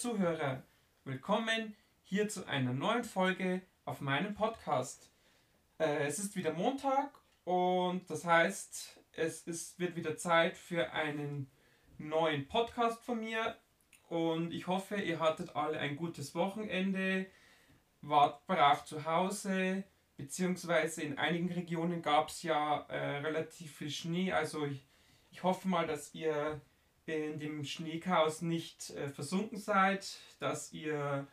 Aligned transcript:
Zuhörer, 0.00 0.62
willkommen 1.04 1.76
hier 2.04 2.26
zu 2.30 2.46
einer 2.46 2.72
neuen 2.72 3.04
Folge 3.04 3.60
auf 3.84 4.00
meinem 4.00 4.34
Podcast. 4.34 5.10
Äh, 5.78 6.06
es 6.06 6.18
ist 6.18 6.36
wieder 6.36 6.54
Montag 6.54 7.10
und 7.44 8.08
das 8.08 8.24
heißt, 8.24 8.98
es 9.12 9.42
ist, 9.42 9.78
wird 9.78 9.96
wieder 9.96 10.16
Zeit 10.16 10.56
für 10.56 10.94
einen 10.94 11.50
neuen 11.98 12.48
Podcast 12.48 13.04
von 13.04 13.20
mir 13.20 13.58
und 14.08 14.54
ich 14.54 14.68
hoffe, 14.68 14.96
ihr 14.96 15.20
hattet 15.20 15.54
alle 15.54 15.78
ein 15.78 15.96
gutes 15.96 16.34
Wochenende, 16.34 17.26
wart 18.00 18.46
brav 18.46 18.86
zu 18.86 19.04
Hause, 19.04 19.84
beziehungsweise 20.16 21.02
in 21.02 21.18
einigen 21.18 21.52
Regionen 21.52 22.00
gab 22.00 22.30
es 22.30 22.42
ja 22.42 22.86
äh, 22.88 23.18
relativ 23.18 23.76
viel 23.76 23.90
Schnee, 23.90 24.32
also 24.32 24.64
ich, 24.64 24.88
ich 25.30 25.42
hoffe 25.42 25.68
mal, 25.68 25.86
dass 25.86 26.14
ihr 26.14 26.62
in 27.06 27.38
dem 27.38 27.64
Schneechaos 27.64 28.42
nicht 28.42 28.90
äh, 28.90 29.08
versunken 29.08 29.58
seid, 29.58 30.18
dass 30.38 30.72
ihr 30.72 31.26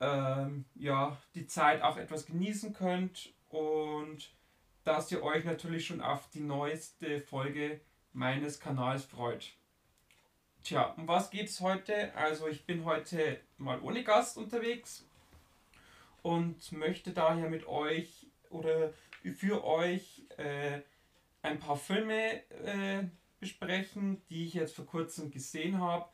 ähm, 0.00 0.64
ja, 0.74 1.16
die 1.34 1.46
Zeit 1.46 1.82
auch 1.82 1.96
etwas 1.96 2.26
genießen 2.26 2.72
könnt 2.72 3.32
und 3.48 4.30
dass 4.84 5.12
ihr 5.12 5.22
euch 5.22 5.44
natürlich 5.44 5.86
schon 5.86 6.00
auf 6.00 6.28
die 6.30 6.40
neueste 6.40 7.20
Folge 7.20 7.80
meines 8.12 8.60
Kanals 8.60 9.04
freut. 9.04 9.52
Tja, 10.62 10.94
um 10.96 11.06
was 11.08 11.30
geht 11.30 11.48
es 11.48 11.60
heute? 11.60 12.14
Also 12.14 12.48
ich 12.48 12.66
bin 12.66 12.84
heute 12.84 13.40
mal 13.56 13.80
ohne 13.80 14.04
Gast 14.04 14.36
unterwegs 14.36 15.04
und 16.22 16.72
möchte 16.72 17.12
daher 17.12 17.48
mit 17.48 17.66
euch 17.66 18.26
oder 18.50 18.92
für 19.36 19.64
euch 19.64 20.22
äh, 20.36 20.80
ein 21.42 21.58
paar 21.58 21.76
Filme 21.76 22.42
äh, 22.64 23.04
besprechen, 23.40 24.22
die 24.28 24.46
ich 24.46 24.54
jetzt 24.54 24.76
vor 24.76 24.86
kurzem 24.86 25.30
gesehen 25.30 25.80
habe 25.80 26.08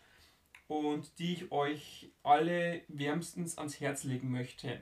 und 0.69 1.19
die 1.19 1.34
ich 1.34 1.52
euch 1.52 2.10
alle 2.22 2.82
wärmstens 2.88 3.58
ans 3.58 3.80
Herz 3.80 4.05
legen 4.05 4.30
möchte. 4.30 4.80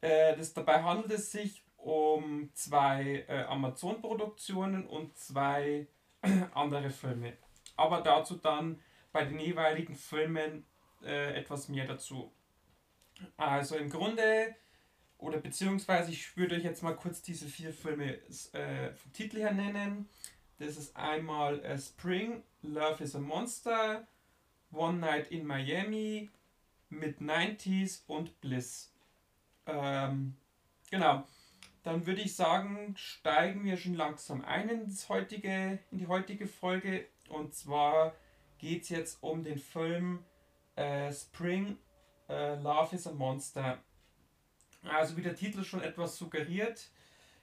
Äh, 0.00 0.36
das, 0.36 0.54
dabei 0.54 0.82
handelt 0.82 1.12
es 1.12 1.32
sich 1.32 1.62
um 1.76 2.50
zwei 2.54 3.24
äh, 3.28 3.44
Amazon-Produktionen 3.44 4.86
und 4.86 5.16
zwei 5.16 5.86
andere 6.54 6.90
Filme. 6.90 7.36
Aber 7.76 8.00
dazu 8.00 8.36
dann 8.36 8.80
bei 9.12 9.24
den 9.24 9.38
jeweiligen 9.38 9.94
Filmen 9.94 10.64
äh, 11.02 11.34
etwas 11.34 11.68
mehr 11.68 11.86
dazu. 11.86 12.32
Also 13.36 13.76
im 13.76 13.88
Grunde, 13.88 14.54
oder 15.18 15.38
beziehungsweise 15.38 16.10
ich 16.10 16.36
würde 16.36 16.56
euch 16.56 16.64
jetzt 16.64 16.82
mal 16.82 16.96
kurz 16.96 17.22
diese 17.22 17.46
vier 17.46 17.72
Filme 17.72 18.18
äh, 18.52 18.92
vom 18.94 19.12
Titel 19.12 19.38
her 19.38 19.52
nennen. 19.52 20.08
Das 20.58 20.76
ist 20.76 20.96
einmal 20.96 21.60
äh, 21.60 21.78
Spring, 21.78 22.42
Love 22.62 23.04
is 23.04 23.14
a 23.14 23.20
Monster, 23.20 24.06
One 24.72 24.98
Night 24.98 25.30
in 25.30 25.46
Miami, 25.46 26.30
Mid-90s 26.88 28.02
und 28.06 28.40
Bliss. 28.40 28.92
Ähm, 29.66 30.34
genau. 30.90 31.24
Dann 31.82 32.04
würde 32.04 32.22
ich 32.22 32.34
sagen, 32.34 32.94
steigen 32.96 33.64
wir 33.64 33.76
schon 33.76 33.94
langsam 33.94 34.44
ein 34.44 34.68
in, 34.68 34.86
das 34.86 35.08
heutige, 35.08 35.78
in 35.92 35.98
die 35.98 36.08
heutige 36.08 36.48
Folge. 36.48 37.06
Und 37.28 37.54
zwar 37.54 38.14
geht 38.58 38.82
es 38.82 38.88
jetzt 38.88 39.22
um 39.22 39.44
den 39.44 39.58
Film 39.58 40.24
äh, 40.74 41.12
Spring, 41.12 41.78
äh, 42.28 42.56
Love 42.56 42.96
is 42.96 43.06
a 43.06 43.12
Monster. 43.12 43.78
Also 44.82 45.16
wie 45.16 45.22
der 45.22 45.36
Titel 45.36 45.62
schon 45.62 45.82
etwas 45.82 46.16
suggeriert, 46.16 46.90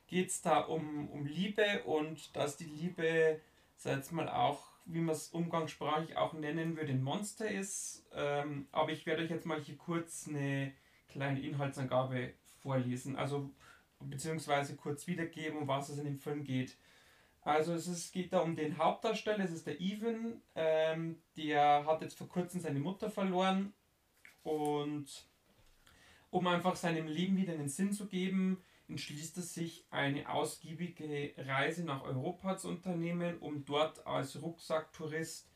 geht 0.08 0.30
es 0.30 0.42
da 0.42 0.60
um, 0.60 1.10
um 1.10 1.26
Liebe 1.26 1.84
und 1.86 2.36
dass 2.36 2.58
die 2.58 2.66
Liebe, 2.66 3.40
sag 3.76 4.12
mal, 4.12 4.30
auch, 4.30 4.68
wie 4.86 5.00
man 5.00 5.16
es 5.16 5.30
umgangssprachlich 5.30 6.18
auch 6.18 6.34
nennen 6.34 6.76
würde, 6.76 6.92
ein 6.92 7.04
Monster 7.04 7.50
ist. 7.50 8.06
Ähm, 8.14 8.68
aber 8.72 8.92
ich 8.92 9.06
werde 9.06 9.24
euch 9.24 9.30
jetzt 9.30 9.46
mal 9.46 9.62
hier 9.62 9.78
kurz 9.78 10.28
eine 10.28 10.74
kleine 11.08 11.42
Inhaltsangabe 11.42 12.34
vorlesen, 12.62 13.16
also 13.16 13.50
beziehungsweise 14.00 14.76
kurz 14.76 15.08
wiedergeben, 15.08 15.58
um 15.60 15.68
was 15.68 15.90
es 15.90 15.98
in 15.98 16.06
dem 16.06 16.20
Film 16.20 16.44
geht. 16.44 16.78
Also 17.42 17.74
es 17.74 17.88
ist, 17.88 18.14
geht 18.14 18.32
da 18.32 18.40
um 18.40 18.56
den 18.56 18.78
Hauptdarsteller, 18.78 19.44
es 19.44 19.52
ist 19.52 19.68
der 19.68 19.80
Even, 19.82 20.42
ähm, 20.56 21.22
der 21.36 21.86
hat 21.86 22.02
jetzt 22.02 22.18
vor 22.18 22.30
kurzem 22.30 22.62
seine 22.62 22.80
Mutter 22.80 23.10
verloren 23.10 23.74
und 24.44 25.28
um 26.30 26.48
einfach 26.48 26.76
seinem 26.76 27.08
Leben 27.08 27.38
wieder 27.38 27.54
einen 27.54 27.70
Sinn 27.70 27.92
zu 27.92 28.08
geben, 28.08 28.64
entschließt 28.94 29.38
er 29.38 29.44
sich, 29.44 29.86
eine 29.90 30.30
ausgiebige 30.30 31.34
Reise 31.38 31.84
nach 31.84 32.04
Europa 32.04 32.58
zu 32.58 32.70
unternehmen, 32.70 33.40
um 33.40 33.66
dort 33.66 34.06
als 34.06 34.42
Rucksacktourist 34.42 35.50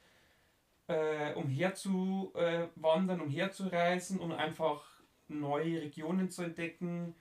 äh, 0.87 1.33
umherzuwandern, 1.33 3.19
äh, 3.19 3.23
umherzureisen 3.23 4.19
und 4.19 4.31
einfach 4.31 4.83
neue 5.27 5.81
Regionen 5.81 6.31
zu 6.31 6.41
entdecken, 6.41 7.13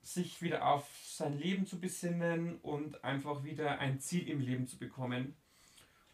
sich 0.00 0.42
wieder 0.42 0.66
auf 0.66 0.88
sein 1.04 1.38
Leben 1.38 1.66
zu 1.66 1.80
besinnen 1.80 2.58
und 2.58 3.02
einfach 3.04 3.42
wieder 3.42 3.78
ein 3.78 4.00
Ziel 4.00 4.28
im 4.28 4.40
Leben 4.40 4.66
zu 4.66 4.78
bekommen. 4.78 5.36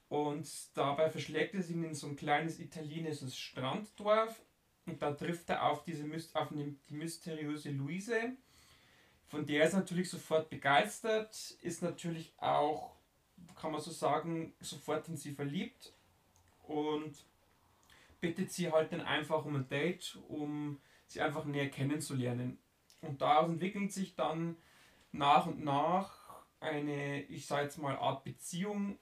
Und 0.09 0.49
dabei 0.75 1.11
verschlägt 1.11 1.55
es 1.55 1.71
ihn 1.71 1.85
in 1.85 1.95
so 1.95 2.07
ein 2.07 2.17
kleines 2.17 2.61
italienisches 2.61 3.37
Stranddorf 3.37 4.41
und 4.87 5.03
da 5.03 5.13
trifft 5.13 5.51
er 5.51 5.67
auf, 5.67 5.85
diese, 5.85 6.05
auf 6.33 6.49
die 6.89 6.95
mysteriöse 6.95 7.71
Luise, 7.71 8.37
von 9.29 9.47
der 9.47 9.65
ist 9.65 9.75
natürlich 9.75 10.11
sofort 10.11 10.49
begeistert, 10.49 11.57
ist 11.63 11.83
natürlich 11.83 12.33
auch, 12.39 12.97
kann 13.61 13.73
man 13.73 13.81
so 13.81 13.91
sagen, 13.91 14.55
sofort 14.61 15.09
in 15.09 15.17
sie 15.17 15.33
verliebt 15.33 15.93
und 16.67 17.15
bittet 18.21 18.51
sie 18.53 18.73
halt 18.73 18.93
dann 18.93 19.03
einfach 19.03 19.45
um 19.45 19.57
ein 19.57 19.69
Date, 19.69 20.19
um 20.29 20.81
sie 21.07 21.21
einfach 21.21 21.45
näher 21.45 21.69
kennenzulernen. 21.69 22.59
Und 23.03 23.21
daraus 23.21 23.51
entwickelt 23.51 23.93
sich 23.93 24.15
dann 24.15 24.57
nach 25.13 25.47
und 25.47 25.63
nach 25.63 26.19
eine, 26.61 27.23
ich 27.25 27.47
sage 27.47 27.65
jetzt 27.65 27.79
mal, 27.79 27.97
Art 27.97 28.25
Beziehung, 28.25 28.99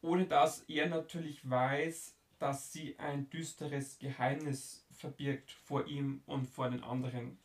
ohne 0.00 0.26
dass 0.26 0.62
er 0.62 0.88
natürlich 0.88 1.48
weiß, 1.48 2.16
dass 2.38 2.72
sie 2.72 2.98
ein 2.98 3.28
düsteres 3.30 3.98
Geheimnis 3.98 4.86
verbirgt 4.90 5.52
vor 5.52 5.86
ihm 5.86 6.22
und 6.26 6.46
vor 6.46 6.70
den 6.70 6.82
anderen. 6.82 7.38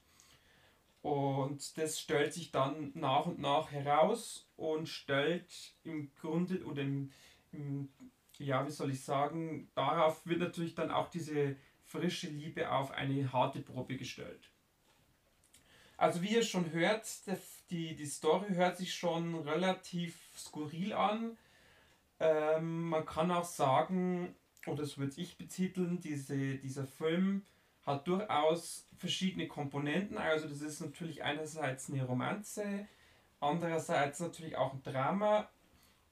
Und 1.04 1.78
das 1.78 2.00
stellt 2.00 2.34
sich 2.34 2.52
dann 2.52 2.94
nach 2.96 3.26
und 3.26 3.38
nach 3.38 3.72
heraus 3.72 4.50
und 4.56 4.88
stellt 4.88 5.76
im 5.84 6.10
Grunde 6.16 6.64
oder 6.64 6.82
im, 6.82 7.12
im, 7.52 7.90
ja, 8.38 8.66
wie 8.66 8.72
soll 8.72 8.92
ich 8.92 9.04
sagen, 9.04 9.70
darauf 9.76 10.26
wird 10.26 10.40
natürlich 10.40 10.76
dann 10.76 10.92
auch 10.92 11.10
diese 11.10 11.58
frische 11.84 12.30
Liebe 12.30 12.72
auf 12.72 12.92
eine 12.92 13.34
harte 13.34 13.60
Probe 13.60 13.98
gestellt. 13.98 14.50
Also 15.98 16.22
wie 16.22 16.36
ihr 16.36 16.44
schon 16.44 16.72
hört, 16.72 17.06
die, 17.70 17.96
die 17.98 18.06
Story 18.06 18.54
hört 18.54 18.78
sich 18.78 18.94
schon 18.94 19.36
relativ 19.36 20.18
skurril 20.38 20.94
an. 20.94 21.38
Ähm, 22.22 22.88
man 22.88 23.06
kann 23.06 23.30
auch 23.30 23.44
sagen, 23.44 24.36
oder 24.68 24.86
so 24.86 25.00
würde 25.02 25.20
ich 25.20 25.38
betiteln, 25.38 26.00
diese, 26.00 26.56
dieser 26.60 26.88
Film 26.88 27.46
hat 27.86 28.08
durchaus 28.08 28.88
verschiedene 28.98 29.48
Komponenten. 29.48 30.18
Also 30.18 30.48
das 30.48 30.62
ist 30.62 30.82
natürlich 30.82 31.24
einerseits 31.24 31.90
eine 31.90 32.06
Romanze, 32.06 32.88
andererseits 33.40 34.20
natürlich 34.20 34.56
auch 34.56 34.74
ein 34.74 34.84
Drama 34.84 35.50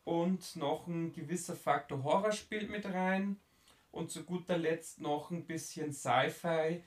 und 0.04 0.56
noch 0.56 0.88
ein 0.88 1.14
gewisser 1.14 1.56
Faktor 1.56 2.04
Horror 2.04 2.32
spielt 2.32 2.70
mit 2.70 2.86
rein 2.86 3.38
und 3.92 4.12
zu 4.12 4.24
guter 4.24 4.58
Letzt 4.58 5.00
noch 5.02 5.32
ein 5.32 5.46
bisschen 5.46 5.94
Sci-Fi, 5.94 6.84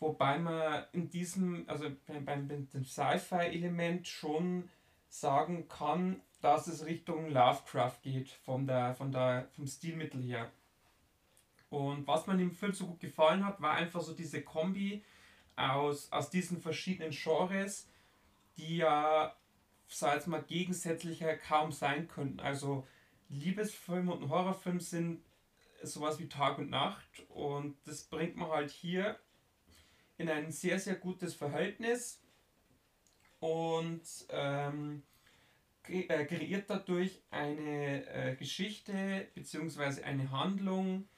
wobei 0.00 0.38
man 0.38 0.84
in 0.92 1.08
diesem, 1.08 1.64
also 1.68 1.90
beim, 2.06 2.68
Sci-Fi-Element 2.84 4.06
schon 4.08 4.68
sagen 5.08 5.68
kann, 5.68 6.20
dass 6.40 6.66
es 6.66 6.84
Richtung 6.84 7.30
Lovecraft 7.30 8.02
geht 8.02 8.30
von 8.30 8.66
der, 8.66 8.94
von 8.94 9.12
der, 9.12 9.48
vom 9.54 9.66
Stilmittel 9.66 10.22
her. 10.22 10.50
Und 11.68 12.06
was 12.06 12.26
mir 12.26 12.40
im 12.40 12.52
Film 12.52 12.72
so 12.72 12.86
gut 12.86 13.00
gefallen 13.00 13.44
hat, 13.44 13.60
war 13.60 13.72
einfach 13.72 14.00
so 14.00 14.14
diese 14.14 14.42
Kombi 14.42 15.04
aus, 15.56 16.12
aus 16.12 16.30
diesen 16.30 16.60
verschiedenen 16.60 17.10
Genres, 17.10 17.88
die 18.56 18.78
ja, 18.78 19.34
sag 19.88 20.20
ich 20.20 20.26
mal, 20.26 20.42
gegensätzlicher 20.42 21.36
kaum 21.36 21.72
sein 21.72 22.08
könnten. 22.08 22.40
Also 22.40 22.86
Liebesfilm 23.28 24.08
und 24.08 24.22
ein 24.22 24.28
Horrorfilm 24.30 24.80
sind 24.80 25.22
sowas 25.82 26.18
wie 26.18 26.28
Tag 26.28 26.58
und 26.58 26.70
Nacht 26.70 27.26
und 27.28 27.76
das 27.84 28.04
bringt 28.04 28.36
man 28.36 28.50
halt 28.50 28.70
hier 28.70 29.18
in 30.18 30.28
ein 30.28 30.50
sehr, 30.50 30.78
sehr 30.78 30.94
gutes 30.94 31.34
Verhältnis 31.34 32.22
und 33.40 34.02
ähm, 34.30 35.02
äh, 35.88 36.24
kreiert 36.24 36.70
dadurch 36.70 37.22
eine 37.30 38.06
äh, 38.06 38.36
Geschichte 38.36 39.28
bzw. 39.34 40.02
eine 40.02 40.30
Handlung, 40.30 41.08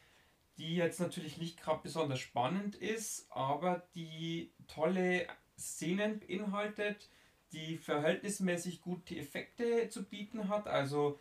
die 0.59 0.75
jetzt 0.75 1.01
natürlich 1.01 1.39
nicht 1.39 1.61
gerade 1.61 1.81
besonders 1.83 2.19
spannend 2.19 2.75
ist, 2.75 3.31
aber 3.31 3.87
die 3.95 4.53
tolle 4.67 5.27
Szenen 5.57 6.19
beinhaltet, 6.19 7.09
die 7.53 7.79
verhältnismäßig 7.79 8.83
gute 8.83 9.17
Effekte 9.17 9.89
zu 9.89 10.05
bieten 10.05 10.49
hat, 10.49 10.67
also 10.67 11.19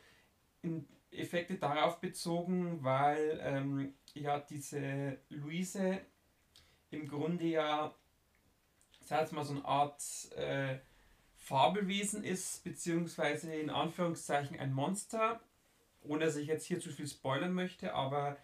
Effekte 1.11 1.55
darauf 1.55 2.01
bezogen, 2.01 2.83
weil 2.83 3.39
ähm, 3.41 3.93
ja 4.13 4.39
diese 4.39 5.19
Luise 5.29 6.01
im 6.89 7.07
Grunde 7.07 7.45
ja, 7.45 7.95
sag 9.01 9.21
jetzt 9.21 9.33
mal, 9.33 9.45
so 9.45 9.53
eine 9.53 9.65
Art 9.65 10.01
äh, 10.35 10.79
Fabelwesen 11.35 12.23
ist, 12.23 12.63
beziehungsweise 12.63 13.53
in 13.53 13.69
Anführungszeichen 13.69 14.59
ein 14.59 14.73
Monster, 14.73 15.39
ohne 16.01 16.25
dass 16.25 16.35
ich 16.35 16.47
jetzt 16.47 16.65
hier 16.65 16.79
zu 16.79 16.89
viel 16.89 17.07
spoilern 17.07 17.53
möchte, 17.53 17.93
aber 17.93 18.37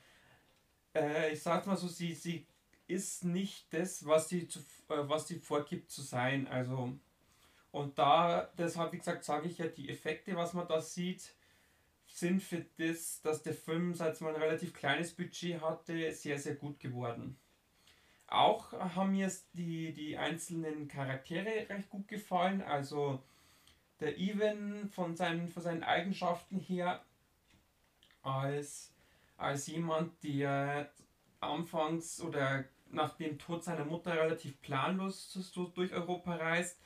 äh, 0.95 1.33
ich 1.33 1.41
sag 1.41 1.65
mal 1.67 1.77
so, 1.77 1.87
sie, 1.87 2.13
sie 2.13 2.45
ist 2.87 3.23
nicht 3.23 3.73
das, 3.73 4.05
was 4.05 4.29
sie, 4.29 4.47
zu, 4.47 4.59
äh, 4.89 5.07
was 5.07 5.27
sie 5.27 5.39
vorgibt 5.39 5.91
zu 5.91 6.01
sein. 6.01 6.47
Also, 6.47 6.93
und 7.71 7.97
da, 7.97 8.51
deshalb, 8.57 8.93
wie 8.93 8.97
gesagt, 8.97 9.23
sage 9.23 9.47
ich 9.47 9.57
ja, 9.57 9.67
die 9.67 9.89
Effekte, 9.89 10.35
was 10.35 10.53
man 10.53 10.67
da 10.67 10.79
sieht, 10.81 11.33
sind 12.05 12.41
für 12.41 12.65
das, 12.77 13.21
dass 13.21 13.41
der 13.41 13.55
Film, 13.55 13.95
seit 13.95 14.19
man 14.21 14.35
ein 14.35 14.41
relativ 14.41 14.73
kleines 14.73 15.13
Budget 15.13 15.61
hatte, 15.61 16.11
sehr, 16.11 16.37
sehr 16.37 16.55
gut 16.55 16.79
geworden. 16.79 17.37
Auch 18.27 18.73
haben 18.73 19.11
mir 19.11 19.31
die, 19.53 19.93
die 19.93 20.17
einzelnen 20.17 20.87
Charaktere 20.87 21.69
recht 21.69 21.89
gut 21.89 22.07
gefallen. 22.07 22.61
Also 22.61 23.23
der 23.99 24.17
Even 24.17 24.89
von 24.89 25.15
seinen, 25.15 25.47
von 25.47 25.63
seinen 25.63 25.83
Eigenschaften 25.83 26.59
her 26.59 27.03
als, 28.21 28.92
als 29.37 29.67
jemand, 29.67 30.23
der 30.23 30.91
anfangs 31.39 32.21
oder 32.21 32.65
nach 32.89 33.15
dem 33.17 33.39
Tod 33.39 33.63
seiner 33.63 33.85
Mutter 33.85 34.13
relativ 34.13 34.61
planlos 34.61 35.33
durch 35.73 35.93
Europa 35.93 36.35
reist 36.35 36.79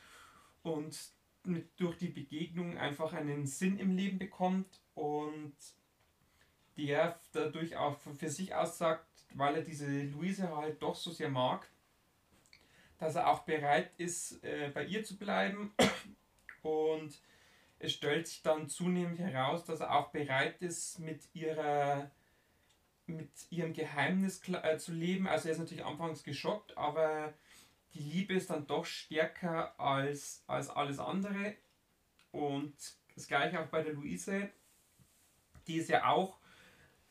und 0.63 0.97
mit, 1.43 1.79
durch 1.79 1.97
die 1.97 2.09
Begegnung 2.09 2.77
einfach 2.77 3.13
einen 3.13 3.45
Sinn 3.45 3.77
im 3.77 3.95
Leben 3.95 4.17
bekommt 4.17 4.81
und 4.95 5.55
der 6.77 7.19
dadurch 7.31 7.75
auch 7.75 7.97
für 7.99 8.29
sich 8.29 8.53
aussagt, 8.53 9.07
weil 9.33 9.55
er 9.55 9.61
diese 9.61 10.03
Luise 10.03 10.55
halt 10.55 10.81
doch 10.81 10.95
so 10.95 11.11
sehr 11.11 11.29
mag, 11.29 11.67
dass 12.97 13.15
er 13.15 13.29
auch 13.29 13.41
bereit 13.43 13.91
ist, 13.97 14.43
äh, 14.43 14.71
bei 14.73 14.85
ihr 14.85 15.03
zu 15.03 15.17
bleiben. 15.17 15.73
Und 16.61 17.19
es 17.79 17.93
stellt 17.93 18.27
sich 18.27 18.41
dann 18.41 18.69
zunehmend 18.69 19.19
heraus, 19.19 19.65
dass 19.65 19.79
er 19.79 19.95
auch 19.95 20.09
bereit 20.09 20.61
ist, 20.61 20.99
mit 20.99 21.23
ihrer 21.33 22.11
mit 23.07 23.31
ihrem 23.49 23.73
Geheimnis 23.73 24.41
äh, 24.47 24.77
zu 24.77 24.93
leben. 24.93 25.27
Also 25.27 25.47
er 25.47 25.53
ist 25.53 25.59
natürlich 25.59 25.85
anfangs 25.85 26.23
geschockt, 26.23 26.77
aber 26.77 27.33
die 27.93 27.99
Liebe 27.99 28.33
ist 28.33 28.49
dann 28.49 28.67
doch 28.67 28.85
stärker 28.85 29.79
als, 29.79 30.43
als 30.47 30.69
alles 30.69 30.99
andere. 30.99 31.55
Und 32.31 32.75
das 33.15 33.27
gleiche 33.27 33.59
auch 33.59 33.67
bei 33.67 33.81
der 33.81 33.93
Luise. 33.93 34.49
Die 35.67 35.77
ist 35.77 35.89
ja 35.89 36.09
auch 36.09 36.37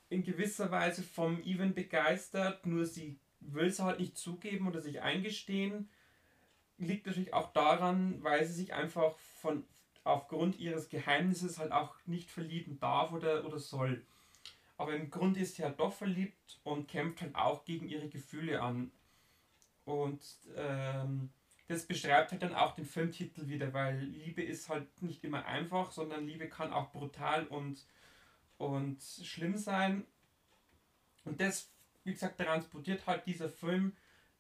in 0.09 0.23
gewisser 0.23 0.71
Weise 0.71 1.03
vom 1.03 1.43
Even 1.43 1.75
begeistert, 1.75 2.65
nur 2.65 2.87
sie 2.87 3.19
will 3.41 3.67
es 3.67 3.81
halt 3.81 3.99
nicht 3.99 4.17
zugeben 4.17 4.69
oder 4.69 4.81
sich 4.81 5.03
eingestehen. 5.03 5.91
Liegt 6.79 7.07
natürlich 7.07 7.35
auch 7.35 7.53
daran, 7.53 8.23
weil 8.23 8.45
sie 8.45 8.53
sich 8.53 8.75
einfach 8.75 9.19
von 9.19 9.65
aufgrund 10.05 10.59
ihres 10.59 10.89
Geheimnisses 10.89 11.59
halt 11.59 11.73
auch 11.73 11.97
nicht 12.07 12.31
verlieben 12.31 12.79
darf 12.79 13.13
oder, 13.13 13.45
oder 13.45 13.59
soll. 13.59 14.07
Aber 14.79 14.95
im 14.95 15.11
Grunde 15.11 15.41
ist 15.41 15.57
sie 15.57 15.65
halt 15.65 15.81
doch 15.81 15.93
verliebt 15.93 16.61
und 16.65 16.89
kämpft 16.89 17.23
halt 17.23 17.35
auch 17.35 17.65
gegen 17.65 17.89
ihre 17.89 18.09
Gefühle 18.09 18.61
an. 18.61 18.91
Und 19.85 20.21
ähm, 20.57 21.31
das 21.69 21.87
beschreibt 21.87 22.33
halt 22.33 22.43
dann 22.43 22.55
auch 22.55 22.75
den 22.75 22.85
Filmtitel 22.85 23.49
wieder, 23.49 23.73
weil 23.73 23.99
Liebe 23.99 24.43
ist 24.43 24.69
halt 24.69 25.03
nicht 25.03 25.25
immer 25.25 25.47
einfach, 25.47 25.91
sondern 25.93 26.27
Liebe 26.27 26.49
kann 26.49 26.73
auch 26.73 26.91
brutal 26.93 27.47
und 27.47 27.85
und 28.59 29.03
schlimm 29.23 29.57
sein. 29.57 30.05
Und 31.25 31.41
das, 31.41 31.71
wie 32.05 32.13
gesagt, 32.13 32.41
transportiert 32.41 33.07
halt 33.07 33.27
dieser 33.27 33.49
Film 33.49 33.97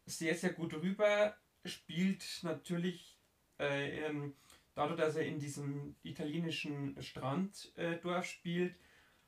sehr, 0.07 0.35
sehr 0.35 0.53
gut 0.53 0.73
rüber. 0.75 1.37
Spielt 1.65 2.25
natürlich 2.43 3.19
äh, 3.59 4.07
ähm, 4.07 4.35
dadurch, 4.75 4.99
dass 4.99 5.17
er 5.17 5.27
in 5.27 5.39
diesem 5.39 5.97
italienischen 6.03 7.01
Stranddorf 7.03 7.77
äh, 7.77 8.23
spielt, 8.23 8.77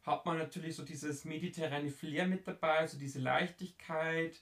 hat 0.09 0.27
man 0.27 0.39
natürlich 0.39 0.75
so 0.75 0.85
dieses 0.85 1.25
mediterrane 1.25 1.91
Flair 1.91 2.27
mit 2.27 2.47
dabei, 2.47 2.87
so 2.87 2.99
diese 2.99 3.21
Leichtigkeit. 3.21 4.41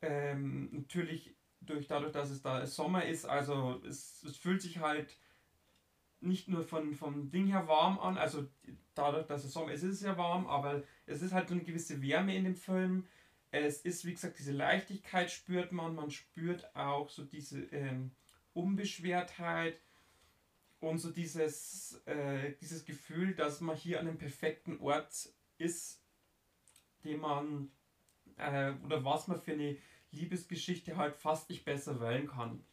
Ähm, 0.00 0.68
natürlich 0.72 1.34
durch 1.60 1.86
dadurch, 1.86 2.12
dass 2.12 2.30
es 2.30 2.42
da 2.42 2.66
Sommer 2.66 3.04
ist, 3.04 3.24
also 3.24 3.80
es, 3.86 4.22
es 4.24 4.36
fühlt 4.36 4.60
sich 4.62 4.78
halt 4.78 5.16
nicht 6.20 6.48
nur 6.48 6.62
von, 6.62 6.94
vom 6.94 7.30
Ding 7.30 7.46
her 7.48 7.66
warm 7.68 7.98
an, 7.98 8.16
also 8.16 8.48
dadurch, 8.94 9.26
dass 9.26 9.44
es 9.44 9.52
Sommer 9.52 9.72
ist, 9.72 9.82
ist 9.82 9.94
es 9.94 10.02
ja 10.02 10.16
warm, 10.16 10.46
aber 10.46 10.82
es 11.06 11.22
ist 11.22 11.32
halt 11.32 11.48
so 11.48 11.54
eine 11.54 11.64
gewisse 11.64 12.02
Wärme 12.02 12.36
in 12.36 12.44
dem 12.44 12.56
Film. 12.56 13.06
Es 13.50 13.82
ist, 13.82 14.04
wie 14.04 14.12
gesagt, 14.12 14.38
diese 14.38 14.52
Leichtigkeit 14.52 15.30
spürt 15.30 15.72
man, 15.72 15.94
man 15.94 16.10
spürt 16.10 16.74
auch 16.74 17.08
so 17.08 17.24
diese 17.24 17.60
ähm, 17.66 18.12
Unbeschwertheit 18.54 19.78
und 20.82 20.98
so 20.98 21.10
dieses, 21.10 22.02
äh, 22.06 22.54
dieses 22.60 22.84
Gefühl, 22.84 23.34
dass 23.34 23.60
man 23.60 23.76
hier 23.76 24.00
an 24.00 24.08
einem 24.08 24.18
perfekten 24.18 24.80
Ort 24.80 25.28
ist, 25.56 26.02
den 27.04 27.20
man 27.20 27.70
äh, 28.36 28.72
oder 28.84 29.04
was 29.04 29.28
man 29.28 29.40
für 29.40 29.52
eine 29.52 29.76
Liebesgeschichte 30.10 30.96
halt 30.96 31.14
fast 31.14 31.48
nicht 31.48 31.64
besser 31.64 32.00
wählen 32.00 32.26
kann. 32.26 32.64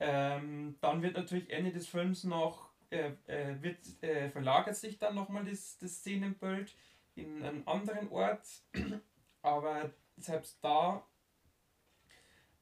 Ähm, 0.00 0.76
dann 0.82 1.00
wird 1.00 1.16
natürlich 1.16 1.50
Ende 1.50 1.72
des 1.72 1.88
Films 1.88 2.24
noch, 2.24 2.70
äh, 2.90 3.12
äh, 3.26 3.60
wird, 3.62 3.78
äh, 4.02 4.28
verlagert 4.28 4.76
sich 4.76 4.98
dann 4.98 5.14
nochmal 5.14 5.46
das, 5.46 5.78
das 5.78 5.96
Szenenbild 5.96 6.76
in 7.16 7.42
einen 7.42 7.66
anderen 7.66 8.10
Ort, 8.10 8.46
aber 9.42 9.90
selbst 10.18 10.58
da 10.62 11.06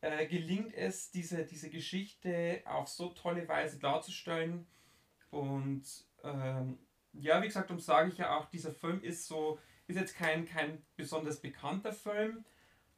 äh, 0.06 0.26
gelingt 0.26 0.72
es, 0.74 1.10
diese, 1.10 1.44
diese 1.44 1.68
Geschichte 1.68 2.62
auf 2.64 2.88
so 2.88 3.08
tolle 3.08 3.48
Weise 3.48 3.78
darzustellen 3.78 4.66
und 5.30 5.84
ähm, 6.22 6.78
ja, 7.12 7.42
wie 7.42 7.46
gesagt, 7.46 7.70
darum 7.70 7.80
sage 7.80 8.10
ich 8.10 8.18
ja 8.18 8.36
auch, 8.36 8.46
dieser 8.46 8.70
Film 8.70 9.02
ist 9.02 9.26
so, 9.26 9.58
ist 9.88 9.96
jetzt 9.96 10.16
kein, 10.16 10.46
kein 10.46 10.84
besonders 10.94 11.40
bekannter 11.40 11.92
Film, 11.92 12.44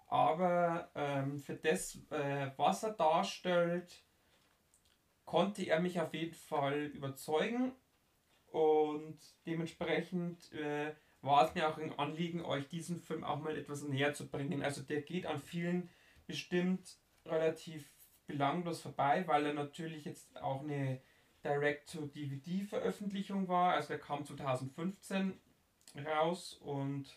aber 0.09 0.91
ähm, 0.95 1.39
für 1.39 1.55
das, 1.55 1.99
äh, 2.11 2.51
was 2.57 2.83
er 2.83 2.93
darstellt, 2.93 4.03
konnte 5.25 5.63
er 5.65 5.81
mich 5.81 6.00
auf 6.00 6.12
jeden 6.12 6.35
Fall 6.35 6.87
überzeugen 6.87 7.73
und 8.50 9.19
dementsprechend 9.47 10.53
äh, 10.53 10.95
war 11.23 11.47
es 11.47 11.55
mir 11.55 11.69
auch 11.69 11.79
ein 11.79 11.99
Anliegen, 11.99 12.45
euch 12.45 12.69
diesen 12.69 12.99
Film 12.99 13.25
auch 13.25 13.41
mal 13.41 13.57
etwas 13.57 13.83
näher 13.83 14.15
zu 14.15 14.29
bringen. 14.29 14.62
Also 14.62 14.83
der 14.83 15.03
geht 15.03 15.27
an 15.27 15.38
vielen 15.38 15.91
bestimmt 16.28 16.97
relativ 17.26 17.90
belanglos 18.28 18.80
vorbei, 18.80 19.26
weil 19.26 19.47
er 19.47 19.54
natürlich 19.54 20.04
jetzt 20.04 20.40
auch 20.40 20.62
eine 20.62 21.00
Direct-to-DVD-Veröffentlichung 21.44 23.49
war. 23.49 23.73
Also 23.73 23.94
er 23.94 23.99
kam 23.99 24.25
2015 24.25 25.40
raus 26.06 26.54
und 26.61 27.16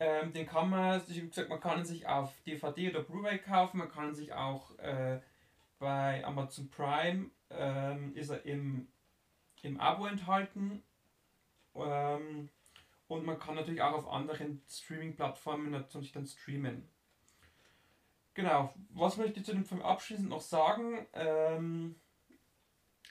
ähm, 0.00 0.32
den 0.32 0.46
kann 0.46 0.68
man, 0.68 1.00
wie 1.08 1.28
gesagt, 1.28 1.48
man 1.48 1.60
kann 1.60 1.86
sich 1.86 2.06
auf 2.06 2.34
DVD 2.42 2.90
oder 2.90 3.02
Blu-ray 3.02 3.38
kaufen, 3.38 3.78
man 3.78 3.88
kann 3.88 4.14
sich 4.14 4.34
auch 4.34 4.76
äh, 4.78 5.20
bei 5.78 6.24
Amazon 6.24 6.68
Prime 6.68 7.30
ähm, 7.50 8.14
ist 8.16 8.30
er 8.30 8.44
im, 8.44 8.88
im 9.62 9.80
Abo 9.80 10.06
enthalten. 10.06 10.82
Ähm, 11.74 12.48
und 13.06 13.26
man 13.26 13.38
kann 13.38 13.54
natürlich 13.54 13.82
auch 13.82 13.92
auf 13.92 14.08
anderen 14.08 14.62
Streaming-Plattformen 14.68 15.70
natürlich 15.70 16.12
dann 16.12 16.26
streamen. 16.26 16.88
Genau, 18.34 18.74
was 18.90 19.16
möchte 19.16 19.40
ich 19.40 19.46
zu 19.46 19.52
dem 19.52 19.64
Film 19.64 19.82
abschließend 19.82 20.28
noch 20.28 20.40
sagen? 20.40 21.06
Ähm, 21.12 21.94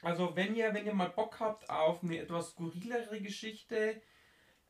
also 0.02 0.36
wenn 0.36 0.54
ihr, 0.54 0.74
wenn 0.74 0.86
ihr 0.86 0.94
mal 0.94 1.10
Bock 1.10 1.40
habt 1.40 1.70
auf 1.70 2.04
eine 2.04 2.20
etwas 2.20 2.52
skurrilere 2.52 3.22
Geschichte, 3.22 4.02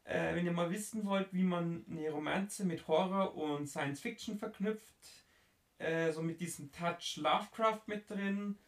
äh, 0.04 0.36
wenn 0.36 0.46
ihr 0.46 0.52
mal 0.52 0.70
wissen 0.70 1.06
wollt, 1.06 1.34
wie 1.34 1.44
man 1.44 1.84
eine 1.90 2.12
Romanze 2.12 2.66
mit 2.66 2.88
Horror 2.88 3.36
und 3.36 3.68
Science 3.68 4.00
Fiction 4.00 4.38
verknüpft, 4.38 4.94
äh, 5.80 6.12
so 6.12 6.22
mit 6.22 6.40
diesem 6.40 6.72
Touch 6.72 7.18
Lovecraft 7.18 7.82
mit 7.88 8.08
drin, 8.08 8.60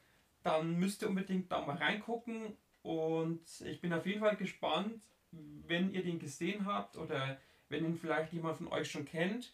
dann 0.41 0.79
müsst 0.79 1.03
ihr 1.03 1.09
unbedingt 1.09 1.51
da 1.51 1.61
mal 1.61 1.77
reingucken. 1.77 2.57
Und 2.81 3.43
ich 3.61 3.79
bin 3.79 3.93
auf 3.93 4.07
jeden 4.07 4.21
Fall 4.21 4.37
gespannt, 4.37 5.03
wenn 5.31 5.91
ihr 5.91 6.03
den 6.03 6.17
gesehen 6.17 6.65
habt 6.65 6.97
oder 6.97 7.39
wenn 7.69 7.85
ihn 7.85 7.95
vielleicht 7.95 8.33
jemand 8.33 8.57
von 8.57 8.67
euch 8.67 8.89
schon 8.89 9.05
kennt, 9.05 9.53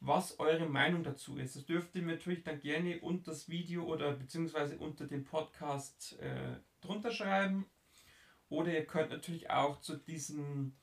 was 0.00 0.38
eure 0.38 0.66
Meinung 0.66 1.02
dazu 1.02 1.38
ist. 1.38 1.56
Das 1.56 1.64
dürft 1.64 1.94
ihr 1.94 2.02
mir 2.02 2.12
natürlich 2.12 2.44
dann 2.44 2.60
gerne 2.60 3.00
unter 3.00 3.30
das 3.30 3.48
Video 3.48 3.84
oder 3.84 4.12
beziehungsweise 4.12 4.78
unter 4.78 5.06
dem 5.06 5.24
Podcast 5.24 6.18
äh, 6.20 6.56
drunter 6.80 7.10
schreiben. 7.10 7.66
Oder 8.48 8.72
ihr 8.72 8.86
könnt 8.86 9.10
natürlich 9.10 9.50
auch 9.50 9.80
zu 9.80 9.96
diesem 9.96 10.76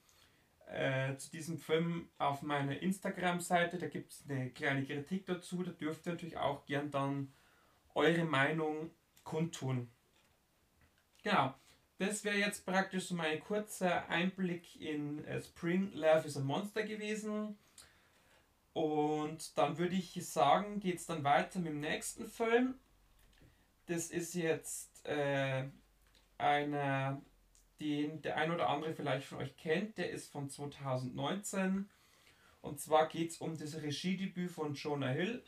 äh, 0.71 1.17
zu 1.17 1.29
diesem 1.31 1.57
Film 1.57 2.09
auf 2.17 2.41
meiner 2.41 2.79
Instagram-Seite. 2.79 3.77
Da 3.77 3.87
gibt 3.87 4.13
es 4.13 4.23
eine 4.29 4.49
kleine 4.51 4.85
Kritik 4.85 5.25
dazu. 5.25 5.63
Da 5.63 5.71
dürft 5.71 6.05
ihr 6.05 6.13
natürlich 6.13 6.37
auch 6.37 6.65
gern 6.65 6.91
dann 6.91 7.33
eure 7.93 8.23
Meinung 8.23 8.91
kundtun. 9.23 9.89
Genau. 11.23 11.53
das 11.99 12.23
wäre 12.23 12.37
jetzt 12.37 12.65
praktisch 12.65 13.09
so 13.09 13.15
mein 13.15 13.39
kurzer 13.41 14.09
Einblick 14.09 14.75
in 14.81 15.23
äh, 15.25 15.39
Spring 15.39 15.91
Love 15.93 16.25
is 16.25 16.35
a 16.35 16.39
Monster 16.39 16.83
gewesen. 16.83 17.59
Und 18.73 19.57
dann 19.57 19.77
würde 19.77 19.95
ich 19.95 20.13
sagen, 20.25 20.79
geht 20.79 20.97
es 20.97 21.05
dann 21.05 21.23
weiter 21.23 21.59
mit 21.59 21.73
dem 21.73 21.81
nächsten 21.81 22.25
Film. 22.25 22.75
Das 23.87 24.09
ist 24.09 24.33
jetzt 24.33 25.05
äh, 25.05 25.65
einer, 26.37 27.21
den 27.79 28.21
der 28.21 28.37
ein 28.37 28.51
oder 28.51 28.69
andere 28.69 28.93
vielleicht 28.93 29.27
von 29.27 29.39
euch 29.39 29.57
kennt. 29.57 29.97
Der 29.97 30.09
ist 30.11 30.31
von 30.31 30.49
2019. 30.49 31.89
Und 32.61 32.79
zwar 32.79 33.09
geht 33.09 33.31
es 33.31 33.37
um 33.37 33.57
das 33.57 33.81
Regiedebüt 33.81 34.51
von 34.51 34.73
Jonah 34.73 35.09
Hill. 35.09 35.43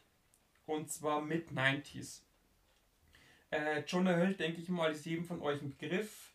Und 0.65 0.91
zwar 0.91 1.21
Mid-90s. 1.21 2.21
Äh, 3.51 3.83
Jonah 3.85 4.15
Hill, 4.15 4.33
denke 4.33 4.61
ich 4.61 4.69
mal, 4.69 4.91
ist 4.91 5.05
jedem 5.05 5.25
von 5.25 5.41
euch 5.41 5.61
ein 5.61 5.69
Begriff. 5.69 6.33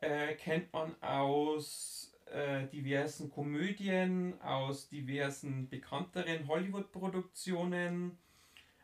Äh, 0.00 0.34
kennt 0.34 0.72
man 0.72 0.94
aus 1.02 2.05
äh, 2.26 2.66
diversen 2.68 3.30
Komödien, 3.30 4.40
aus 4.40 4.88
diversen 4.88 5.68
bekannteren 5.68 6.46
Hollywood-Produktionen. 6.48 8.18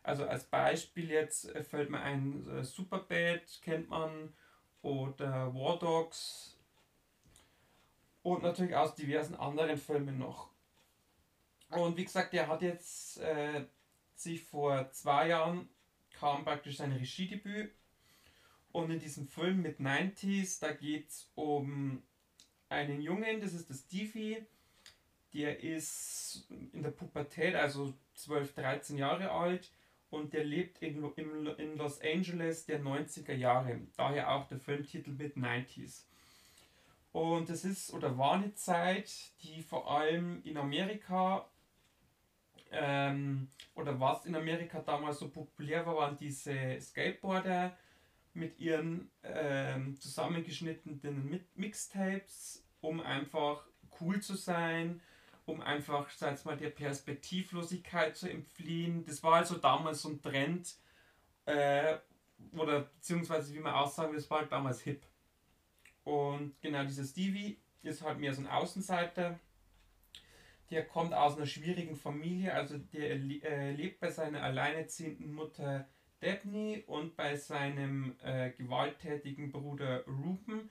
Also 0.02 0.26
als 0.26 0.44
Beispiel 0.44 1.10
jetzt 1.10 1.54
äh, 1.54 1.62
fällt 1.62 1.90
mir 1.90 2.00
ein 2.00 2.48
äh, 2.48 2.64
Superbad, 2.64 3.60
kennt 3.62 3.88
man, 3.88 4.32
oder 4.82 5.54
War 5.54 5.78
Dogs 5.78 6.58
und 8.22 8.42
natürlich 8.42 8.74
aus 8.74 8.94
diversen 8.94 9.34
anderen 9.34 9.76
Filmen 9.76 10.18
noch. 10.18 10.50
Und 11.70 11.96
wie 11.96 12.04
gesagt, 12.04 12.34
er 12.34 12.48
hat 12.48 12.62
jetzt 12.62 13.18
äh, 13.20 13.64
sich 14.14 14.42
vor 14.42 14.90
zwei 14.90 15.28
Jahren 15.28 15.68
kam 16.12 16.44
praktisch 16.44 16.76
sein 16.76 16.92
Regiedebüt. 16.92 17.72
Und 18.70 18.90
in 18.90 19.00
diesem 19.00 19.26
Film 19.26 19.60
mit 19.62 19.80
90s, 19.80 20.60
da 20.60 20.72
geht 20.72 21.08
es 21.08 21.30
um 21.34 22.02
einen 22.72 23.00
Jungen, 23.00 23.40
das 23.40 23.54
ist 23.54 23.68
der 23.68 23.74
Stevie. 23.74 24.38
Der 25.34 25.62
ist 25.62 26.46
in 26.72 26.82
der 26.82 26.90
Pubertät, 26.90 27.54
also 27.54 27.94
12, 28.14 28.54
13 28.54 28.98
Jahre 28.98 29.30
alt 29.30 29.70
und 30.10 30.34
der 30.34 30.44
lebt 30.44 30.82
in, 30.82 31.02
in, 31.16 31.46
in 31.46 31.78
Los 31.78 32.00
Angeles 32.02 32.66
der 32.66 32.82
90er 32.82 33.32
Jahre. 33.32 33.80
Daher 33.96 34.30
auch 34.30 34.46
der 34.46 34.58
Filmtitel 34.58 35.10
mit 35.12 35.36
90s. 35.36 36.02
Und 37.12 37.48
es 37.48 37.64
ist 37.64 37.92
oder 37.92 38.18
war 38.18 38.34
eine 38.34 38.54
Zeit, 38.54 39.10
die 39.42 39.62
vor 39.62 39.90
allem 39.90 40.42
in 40.44 40.58
Amerika 40.58 41.46
ähm, 42.70 43.48
oder 43.74 43.98
was 44.00 44.26
in 44.26 44.34
Amerika 44.34 44.80
damals 44.80 45.18
so 45.18 45.28
populär 45.28 45.86
war, 45.86 45.96
waren 45.96 46.16
diese 46.18 46.78
Skateboarder 46.80 47.76
mit 48.34 48.58
ihren 48.58 49.10
ähm, 49.22 49.98
zusammengeschnittenen 50.00 51.44
Mixtapes, 51.54 52.64
um 52.80 53.00
einfach 53.00 53.66
cool 54.00 54.20
zu 54.20 54.34
sein, 54.34 55.00
um 55.44 55.60
einfach, 55.60 56.08
sag 56.10 56.44
mal, 56.44 56.56
der 56.56 56.70
Perspektivlosigkeit 56.70 58.16
zu 58.16 58.30
entfliehen. 58.30 59.04
Das 59.04 59.22
war 59.22 59.34
also 59.34 59.56
damals 59.56 60.02
so 60.02 60.08
ein 60.08 60.22
Trend, 60.22 60.76
äh, 61.46 61.98
oder 62.52 62.80
beziehungsweise 62.80 63.54
wie 63.54 63.60
man 63.60 63.74
auch 63.74 63.90
sagen 63.90 64.14
das 64.14 64.28
war 64.30 64.40
halt 64.40 64.52
damals 64.52 64.80
hip. 64.82 65.02
Und 66.04 66.60
genau 66.60 66.84
dieser 66.84 67.04
Stevie 67.04 67.58
ist 67.82 68.02
halt 68.02 68.18
mehr 68.18 68.34
so 68.34 68.42
ein 68.42 68.48
Außenseiter 68.48 69.38
der 70.72 70.86
kommt 70.86 71.12
aus 71.12 71.36
einer 71.36 71.46
schwierigen 71.46 71.96
Familie, 71.96 72.54
also 72.54 72.78
der 72.78 73.10
äh, 73.10 73.72
lebt 73.72 74.00
bei 74.00 74.10
seiner 74.10 74.42
alleinerziehenden 74.42 75.32
Mutter 75.32 75.86
Dabney 76.22 76.84
und 76.86 77.16
bei 77.16 77.36
seinem 77.36 78.14
äh, 78.22 78.50
gewalttätigen 78.50 79.50
Bruder 79.50 80.04
Ruben. 80.06 80.70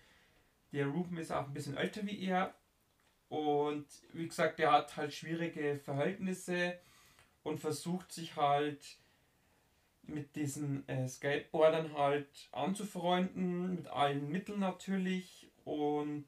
Der 0.72 0.88
Ruben 0.88 1.18
ist 1.18 1.32
auch 1.32 1.48
ein 1.48 1.54
bisschen 1.54 1.76
älter 1.76 2.06
wie 2.08 2.24
er 2.26 2.56
und 3.28 3.86
wie 4.14 4.28
gesagt, 4.28 4.60
der 4.60 4.72
hat 4.72 4.96
halt 4.96 5.14
schwierige 5.14 5.78
Verhältnisse 5.78 6.80
und 7.44 7.60
versucht 7.60 8.12
sich 8.12 8.36
halt 8.38 8.98
mit 10.04 10.36
diesen 10.36 10.88
äh, 10.88 11.08
Skateboardern 11.08 11.94
halt 11.98 12.50
anzufreunden, 12.52 13.76
mit 13.76 13.88
allen 13.88 14.30
Mitteln 14.30 14.60
natürlich 14.60 15.50
und 15.66 16.28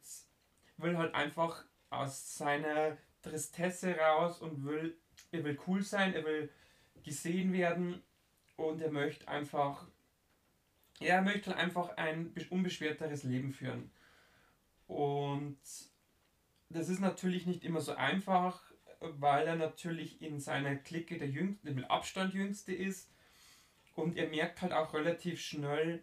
will 0.77 0.97
halt 0.97 1.15
einfach 1.15 1.63
aus 1.89 2.35
seiner 2.35 2.97
Tristesse 3.21 3.95
raus 3.97 4.41
und 4.41 4.65
will, 4.65 4.97
er 5.31 5.43
will 5.43 5.57
cool 5.67 5.81
sein, 5.81 6.13
er 6.13 6.25
will 6.25 6.49
gesehen 7.03 7.53
werden 7.53 8.01
und 8.67 8.81
er 8.81 8.91
möchte 8.91 9.27
einfach, 9.27 9.87
er 10.99 11.21
möchte 11.21 11.55
einfach 11.55 11.97
ein 11.97 12.33
unbeschwerteres 12.49 13.23
Leben 13.23 13.51
führen. 13.51 13.91
Und 14.87 15.59
das 16.69 16.89
ist 16.89 16.99
natürlich 16.99 17.45
nicht 17.45 17.63
immer 17.63 17.81
so 17.81 17.93
einfach, 17.93 18.61
weil 18.99 19.47
er 19.47 19.55
natürlich 19.55 20.21
in 20.21 20.39
seiner 20.39 20.75
Clique 20.75 21.17
der 21.17 21.29
Jüngste, 21.29 21.71
mit 21.71 21.89
Abstand 21.89 22.33
Jüngste 22.33 22.73
ist. 22.73 23.11
Und 23.95 24.17
er 24.17 24.27
merkt 24.29 24.61
halt 24.61 24.73
auch 24.73 24.93
relativ 24.93 25.39
schnell, 25.41 26.01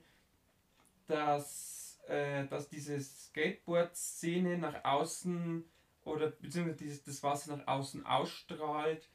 dass, 1.07 2.01
äh, 2.07 2.47
dass 2.47 2.69
diese 2.69 3.01
Skateboard-Szene 3.01 4.59
nach 4.59 4.85
außen 4.85 5.65
oder 6.05 6.31
beziehungsweise 6.31 6.79
dieses, 6.79 7.03
das, 7.03 7.23
was 7.23 7.47
nach 7.47 7.67
außen 7.67 8.07
ausstrahlt, 8.07 9.09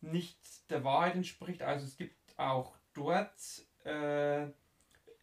nicht 0.00 0.38
der 0.70 0.84
Wahrheit 0.84 1.16
entspricht. 1.16 1.62
Also 1.62 1.86
es 1.86 1.96
gibt 1.96 2.38
auch 2.38 2.76
dort 2.94 3.66
äh, 3.84 4.44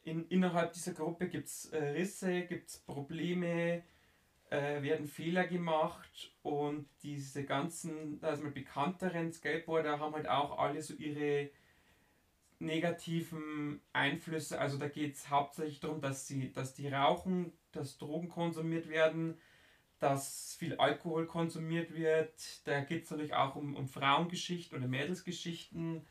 in, 0.03 0.27
innerhalb 0.27 0.73
dieser 0.73 0.93
Gruppe 0.93 1.27
gibt 1.27 1.47
es 1.47 1.65
äh, 1.69 1.77
Risse, 1.77 2.43
gibt 2.43 2.69
es 2.69 2.79
Probleme, 2.79 3.83
äh, 4.49 4.81
werden 4.81 5.07
Fehler 5.07 5.47
gemacht 5.47 6.35
und 6.43 6.87
diese 7.03 7.45
ganzen, 7.45 8.23
also 8.23 8.49
bekannteren 8.51 9.31
Skateboarder 9.31 9.99
haben 9.99 10.13
halt 10.13 10.27
auch 10.27 10.57
alle 10.57 10.81
so 10.81 10.93
ihre 10.93 11.49
negativen 12.59 13.81
Einflüsse. 13.93 14.59
Also 14.59 14.77
da 14.77 14.87
geht 14.87 15.15
es 15.15 15.29
hauptsächlich 15.29 15.79
darum, 15.79 16.01
dass 16.01 16.27
sie, 16.27 16.51
dass 16.51 16.73
die 16.73 16.87
rauchen, 16.87 17.53
dass 17.71 17.97
Drogen 17.97 18.29
konsumiert 18.29 18.87
werden, 18.89 19.37
dass 19.99 20.55
viel 20.55 20.75
Alkohol 20.75 21.27
konsumiert 21.27 21.95
wird. 21.95 22.67
Da 22.67 22.81
geht 22.81 23.05
es 23.05 23.11
natürlich 23.11 23.33
auch 23.33 23.55
um, 23.55 23.75
um 23.75 23.87
Frauengeschichten 23.87 24.77
oder 24.77 24.87
Mädelsgeschichten. 24.87 26.05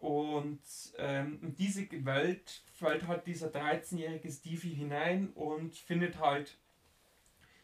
Und 0.00 0.60
ähm, 0.96 1.40
in 1.42 1.54
diese 1.56 1.88
Welt 2.04 2.62
fällt 2.74 3.06
halt 3.06 3.26
dieser 3.26 3.48
13-jährige 3.48 4.30
Stevie 4.30 4.74
hinein 4.74 5.30
und 5.30 5.76
findet 5.76 6.18
halt 6.20 6.56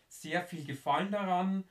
sehr 0.08 0.42
viel 0.42 0.64
Gefallen 0.64 1.10
daran. 1.10 1.64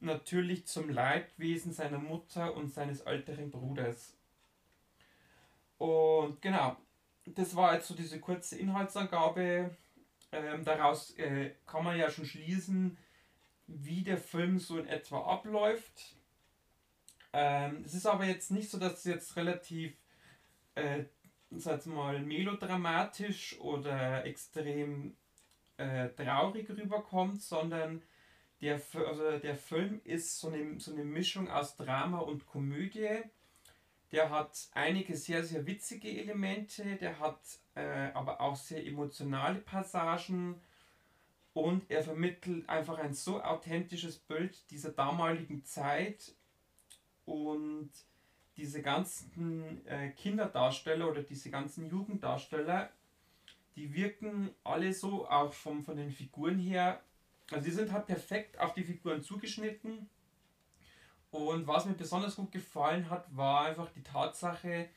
Natürlich 0.00 0.66
zum 0.66 0.88
Leidwesen 0.88 1.72
seiner 1.72 1.98
Mutter 1.98 2.54
und 2.54 2.72
seines 2.72 3.00
älteren 3.00 3.50
Bruders. 3.50 4.16
Und 5.76 6.40
genau, 6.40 6.76
das 7.26 7.54
war 7.54 7.74
jetzt 7.74 7.88
so 7.88 7.94
diese 7.94 8.18
kurze 8.20 8.56
Inhaltsangabe 8.56 9.76
ähm, 10.32 10.64
daraus 10.64 11.12
äh, 11.18 11.52
kann 11.66 11.84
man 11.84 11.98
ja 11.98 12.10
schon 12.10 12.26
schließen, 12.26 12.96
wie 13.66 14.02
der 14.02 14.18
Film 14.18 14.58
so 14.58 14.78
in 14.78 14.86
etwa 14.86 15.20
abläuft. 15.20 16.15
Ähm, 17.38 17.82
es 17.84 17.92
ist 17.92 18.06
aber 18.06 18.24
jetzt 18.24 18.50
nicht 18.50 18.70
so, 18.70 18.78
dass 18.78 18.94
es 18.94 19.04
jetzt 19.04 19.36
relativ, 19.36 19.92
äh, 20.74 21.04
sag 21.50 21.84
mal, 21.84 22.18
melodramatisch 22.20 23.60
oder 23.60 24.24
extrem 24.24 25.14
äh, 25.76 26.08
traurig 26.08 26.70
rüberkommt, 26.70 27.42
sondern 27.42 28.02
der, 28.62 28.80
also 28.94 29.38
der 29.38 29.54
Film 29.54 30.00
ist 30.04 30.40
so 30.40 30.48
eine, 30.48 30.80
so 30.80 30.94
eine 30.94 31.04
Mischung 31.04 31.50
aus 31.50 31.76
Drama 31.76 32.20
und 32.20 32.46
Komödie. 32.46 33.20
Der 34.12 34.30
hat 34.30 34.68
einige 34.72 35.14
sehr, 35.14 35.44
sehr 35.44 35.66
witzige 35.66 36.08
Elemente, 36.08 36.96
der 36.96 37.20
hat 37.20 37.40
äh, 37.74 38.12
aber 38.14 38.40
auch 38.40 38.56
sehr 38.56 38.82
emotionale 38.86 39.58
Passagen 39.58 40.58
und 41.52 41.90
er 41.90 42.02
vermittelt 42.02 42.66
einfach 42.66 42.96
ein 42.96 43.12
so 43.12 43.42
authentisches 43.42 44.16
Bild 44.16 44.70
dieser 44.70 44.92
damaligen 44.92 45.62
Zeit 45.66 46.32
und 47.26 47.90
diese 48.56 48.80
ganzen 48.80 49.86
äh, 49.86 50.10
Kinderdarsteller 50.10 51.08
oder 51.10 51.22
diese 51.22 51.50
ganzen 51.50 51.90
Jugenddarsteller, 51.90 52.90
die 53.74 53.92
wirken 53.92 54.50
alle 54.64 54.92
so 54.94 55.28
auch 55.28 55.52
vom, 55.52 55.82
von 55.82 55.96
den 55.96 56.10
Figuren 56.10 56.58
her, 56.58 57.02
also 57.50 57.64
die 57.64 57.70
sind 57.70 57.92
halt 57.92 58.06
perfekt 58.06 58.58
auf 58.58 58.72
die 58.72 58.82
Figuren 58.82 59.22
zugeschnitten. 59.22 60.08
Und 61.30 61.66
was 61.66 61.84
mir 61.84 61.92
besonders 61.92 62.36
gut 62.36 62.50
gefallen 62.50 63.10
hat, 63.10 63.36
war 63.36 63.66
einfach 63.66 63.90
die 63.90 64.02
Tatsache, 64.02 64.88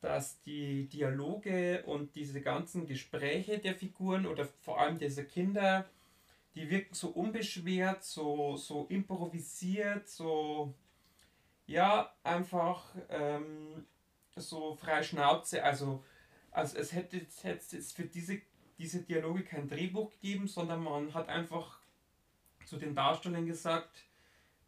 dass 0.00 0.40
die 0.42 0.88
Dialoge 0.88 1.82
und 1.86 2.14
diese 2.14 2.42
ganzen 2.42 2.86
Gespräche 2.86 3.58
der 3.58 3.74
Figuren 3.74 4.26
oder 4.26 4.44
vor 4.44 4.80
allem 4.80 4.98
dieser 4.98 5.24
Kinder, 5.24 5.88
die 6.54 6.68
wirken 6.70 6.94
so 6.94 7.08
unbeschwert, 7.08 8.04
so, 8.04 8.56
so 8.56 8.86
improvisiert, 8.88 10.08
so 10.08 10.74
ja, 11.70 12.12
einfach 12.24 12.84
ähm, 13.08 13.86
so 14.34 14.74
frei 14.74 15.04
Schnauze. 15.04 15.62
Also, 15.62 16.04
also 16.50 16.76
es 16.76 16.92
hätte, 16.92 17.18
jetzt 17.44 17.92
für 17.92 18.04
diese, 18.04 18.40
diese 18.76 19.02
Dialoge 19.02 19.44
kein 19.44 19.68
Drehbuch 19.68 20.10
gegeben, 20.10 20.48
sondern 20.48 20.82
man 20.82 21.14
hat 21.14 21.28
einfach 21.28 21.80
zu 22.64 22.76
den 22.76 22.94
Darstellern 22.94 23.46
gesagt, 23.46 24.04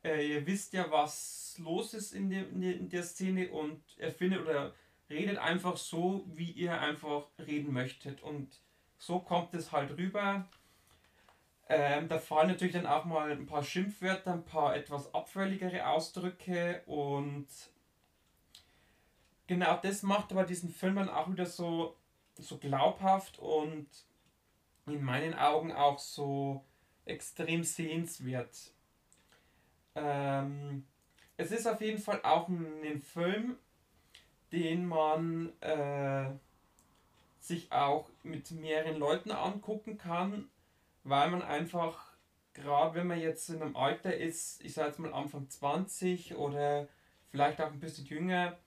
äh, 0.05 0.27
ihr 0.29 0.47
wisst 0.47 0.75
ja, 0.75 0.91
was 0.91 1.57
los 1.59 1.93
ist 1.93 2.13
in, 2.13 2.31
der, 2.31 2.49
in 2.49 2.89
der 2.89 3.03
Szene 3.03 3.51
und 3.51 3.83
erfindet 3.99 4.41
oder 4.43 4.73
redet 5.11 5.39
einfach 5.39 5.77
so, 5.77 6.25
wie 6.35 6.53
ihr 6.53 6.81
einfach 6.81 7.27
reden 7.39 7.73
möchtet. 7.73 8.23
Und 8.23 8.61
so 8.97 9.19
kommt 9.19 9.55
es 9.55 9.73
halt 9.73 9.97
rüber. 9.99 10.49
Ähm, 11.75 12.07
da 12.07 12.19
fallen 12.19 12.49
natürlich 12.49 12.75
dann 12.75 12.85
auch 12.87 13.07
mal 13.07 13.33
ein 13.33 13.47
paar 13.47 13.65
Schimpfwörter, 13.65 14.35
ein 14.35 14.45
paar 14.45 14.77
etwas 14.77 15.15
abfälligere 15.15 15.89
Ausdrücke 15.89 16.83
und 16.85 17.47
genau 19.47 19.79
das 19.83 20.03
macht 20.03 20.33
aber 20.33 20.45
diesen 20.45 20.69
Film 20.69 20.97
dann 20.97 21.09
auch 21.09 21.33
wieder 21.33 21.47
so, 21.47 21.97
so 22.35 22.59
glaubhaft 22.59 23.39
und 23.39 23.87
in 24.85 25.03
meinen 25.03 25.33
Augen 25.33 25.73
auch 25.73 25.99
so 25.99 26.63
extrem 27.07 27.65
sehenswert. 27.65 28.75
Ähm, 29.95 30.85
es 31.39 31.53
ist 31.53 31.67
auf 31.67 31.81
jeden 31.81 32.03
Fall 32.03 32.21
auch 32.23 32.49
ein 32.49 33.01
Film, 33.01 33.57
den 34.53 34.85
man 34.85 35.59
äh, 35.61 36.29
sich 37.41 37.73
auch 37.73 38.11
mit 38.23 38.51
mehreren 38.51 38.99
Leuten 38.99 39.31
angucken 39.31 39.97
kann, 39.97 40.51
weil 41.05 41.31
man 41.31 41.43
einfach, 41.43 42.13
gerade 42.53 42.95
wenn 42.95 43.07
man 43.07 43.21
jetzt 43.21 43.49
in 43.51 43.63
einem 43.63 43.77
Alter 43.77 44.17
ist, 44.17 44.63
ich 44.65 44.75
sage 44.75 44.89
jetzt 44.89 44.99
mal 44.99 45.13
Anfang 45.13 45.49
20 45.49 46.37
oder 46.37 46.89
vielleicht 47.31 47.61
auch 47.61 47.73
ein 47.73 47.81
bisschen 47.81 48.07
jünger, 48.07 48.59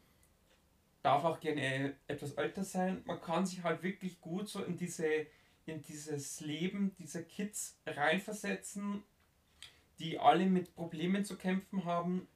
darf 1.04 1.24
auch 1.24 1.40
gerne 1.40 1.96
etwas 2.08 2.34
älter 2.34 2.64
sein, 2.64 3.04
man 3.06 3.22
kann 3.22 3.46
sich 3.46 3.64
halt 3.64 3.84
wirklich 3.84 4.20
gut 4.22 4.50
so 4.50 4.64
in 4.64 4.76
diese 4.78 5.28
in 5.66 5.82
dieses 5.82 6.42
Leben 6.42 6.96
dieser 7.00 7.24
Kids 7.24 7.78
reinversetzen, 7.86 9.04
die 10.00 10.20
alle 10.20 10.46
mit 10.46 10.76
Problemen 10.76 11.26
zu 11.26 11.38
kämpfen 11.38 11.86
haben, 11.86 12.28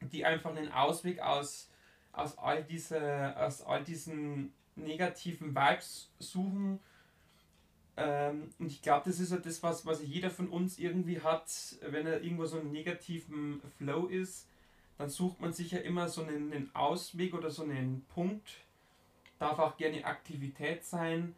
die 0.00 0.24
einfach 0.24 0.50
einen 0.50 0.72
Ausweg 0.72 1.20
aus, 1.20 1.70
aus, 2.12 2.38
all, 2.38 2.64
diese, 2.64 3.36
aus 3.36 3.62
all 3.62 3.84
diesen 3.84 4.52
negativen 4.74 5.54
Vibes 5.54 6.10
suchen. 6.18 6.80
Ähm, 7.96 8.50
und 8.58 8.66
ich 8.66 8.80
glaube, 8.80 9.02
das 9.04 9.20
ist 9.20 9.32
ja 9.32 9.38
das, 9.38 9.62
was, 9.62 9.84
was 9.84 10.02
jeder 10.02 10.30
von 10.30 10.48
uns 10.48 10.78
irgendwie 10.78 11.20
hat, 11.20 11.50
wenn 11.82 12.06
er 12.06 12.22
irgendwo 12.22 12.46
so 12.46 12.58
einen 12.58 12.72
negativen 12.72 13.60
Flow 13.76 14.06
ist, 14.06 14.46
dann 14.98 15.10
sucht 15.10 15.40
man 15.40 15.52
sich 15.52 15.72
ja 15.72 15.78
immer 15.78 16.08
so 16.08 16.22
einen, 16.22 16.52
einen 16.52 16.74
Ausweg 16.74 17.34
oder 17.34 17.50
so 17.50 17.62
einen 17.62 18.04
Punkt. 18.14 18.58
Darf 19.38 19.58
auch 19.58 19.76
gerne 19.76 20.04
Aktivität 20.04 20.84
sein, 20.84 21.34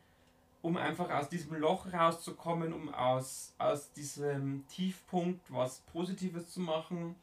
um 0.63 0.77
einfach 0.77 1.11
aus 1.11 1.29
diesem 1.29 1.57
Loch 1.57 1.93
rauszukommen, 1.93 2.73
um 2.73 2.93
aus, 2.93 3.55
aus 3.59 3.93
diesem 3.93 4.65
Tiefpunkt 4.69 5.41
was 5.51 5.81
Positives 5.93 6.51
zu 6.51 6.61
machen. 6.61 7.17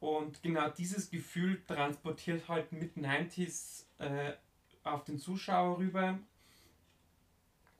Und 0.00 0.42
genau 0.42 0.68
dieses 0.68 1.10
Gefühl 1.10 1.62
transportiert 1.66 2.48
halt 2.48 2.72
mit 2.72 2.96
90s 2.96 3.84
äh, 3.98 4.32
auf 4.84 5.04
den 5.04 5.18
Zuschauer 5.18 5.78
rüber. 5.78 6.18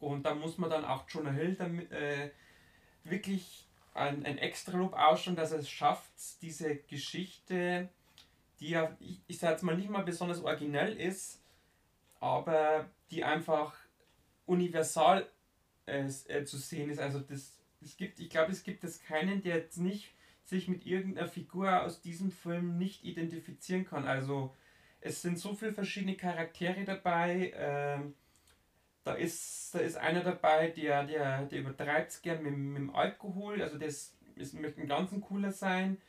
Und 0.02 0.24
da 0.24 0.34
muss 0.34 0.58
man 0.58 0.68
dann 0.68 0.84
auch 0.84 1.08
Jonah 1.08 1.30
Hill 1.30 1.54
damit, 1.54 1.92
äh, 1.92 2.30
wirklich 3.04 3.68
ein, 3.94 4.26
ein 4.26 4.38
extra 4.38 4.76
Lob 4.76 4.94
ausschauen, 4.94 5.36
dass 5.36 5.52
er 5.52 5.60
es 5.60 5.70
schafft, 5.70 6.10
diese 6.42 6.76
Geschichte, 6.76 7.88
die 8.58 8.70
ja, 8.70 8.96
ich, 9.00 9.20
ich 9.28 9.38
sage 9.38 9.52
jetzt 9.52 9.62
mal 9.62 9.76
nicht 9.76 9.90
mal 9.90 10.02
besonders 10.02 10.42
originell 10.42 10.96
ist, 10.96 11.40
aber 12.20 12.88
die 13.10 13.22
einfach 13.22 13.74
universal 14.46 15.28
äh, 15.86 16.08
äh, 16.28 16.44
zu 16.44 16.58
sehen 16.58 16.90
ist. 16.90 16.98
Also 16.98 17.20
das, 17.20 17.58
es 17.80 17.96
gibt, 17.96 18.18
ich 18.18 18.28
glaube, 18.30 18.50
es 18.50 18.64
gibt 18.64 18.82
es 18.82 19.02
keinen, 19.02 19.42
der 19.42 19.56
jetzt 19.56 19.78
nicht 19.78 20.14
sich 20.42 20.66
mit 20.66 20.84
irgendeiner 20.84 21.28
Figur 21.28 21.82
aus 21.82 22.00
diesem 22.00 22.32
Film 22.32 22.76
nicht 22.76 23.04
identifizieren 23.04 23.84
kann. 23.84 24.06
Also 24.08 24.54
es 25.00 25.22
sind 25.22 25.38
so 25.38 25.54
viele 25.54 25.72
verschiedene 25.72 26.16
Charaktere 26.16 26.84
dabei. 26.84 27.52
Ähm, 27.54 28.14
da 29.04 29.14
ist, 29.14 29.74
da 29.74 29.80
ist 29.80 29.96
einer 29.96 30.22
dabei, 30.22 30.68
der, 30.68 31.04
der, 31.04 31.46
der 31.46 31.60
übertreibt 31.60 32.12
es 32.12 32.22
gern 32.22 32.42
mit, 32.42 32.56
mit 32.56 32.76
dem 32.76 32.94
Alkohol, 32.94 33.60
also 33.62 33.78
das 33.78 34.16
ist, 34.36 34.54
möchte 34.54 34.80
ein 34.80 34.88
ganz 34.88 35.10
cooler 35.20 35.52
sein. 35.52 36.00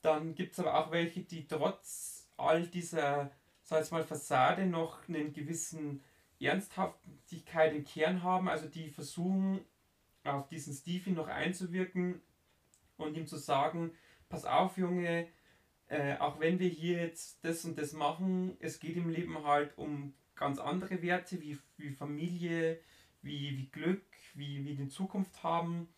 Dann 0.00 0.34
gibt 0.34 0.52
es 0.52 0.58
aber 0.58 0.78
auch 0.78 0.90
welche, 0.90 1.20
die 1.20 1.46
trotz 1.46 2.28
all 2.36 2.66
dieser, 2.66 3.30
sag 3.62 3.84
ich 3.84 3.90
mal, 3.90 4.02
Fassade 4.02 4.66
noch 4.66 5.08
einen 5.08 5.32
gewissen 5.32 6.02
Ernsthaftigkeit 6.40 7.72
im 7.72 7.84
Kern 7.84 8.22
haben, 8.22 8.48
also 8.48 8.66
die 8.66 8.90
versuchen 8.90 9.60
auf 10.24 10.48
diesen 10.48 10.74
Stevie 10.74 11.12
noch 11.12 11.28
einzuwirken 11.28 12.20
und 12.96 13.16
ihm 13.16 13.26
zu 13.26 13.36
sagen, 13.36 13.92
pass 14.28 14.44
auf 14.44 14.76
Junge, 14.76 15.28
äh, 15.86 16.16
auch 16.18 16.40
wenn 16.40 16.58
wir 16.58 16.68
hier 16.68 17.00
jetzt 17.00 17.44
das 17.44 17.64
und 17.64 17.78
das 17.78 17.92
machen, 17.92 18.56
es 18.60 18.80
geht 18.80 18.96
im 18.96 19.08
Leben 19.08 19.44
halt 19.44 19.76
um 19.78 20.14
ganz 20.34 20.58
andere 20.58 21.02
Werte 21.02 21.40
wie, 21.40 21.58
wie 21.76 21.90
Familie, 21.90 22.80
wie, 23.22 23.56
wie 23.56 23.68
Glück, 23.68 24.04
wie, 24.34 24.64
wie 24.64 24.74
die 24.74 24.88
Zukunft 24.88 25.42
haben 25.42 25.88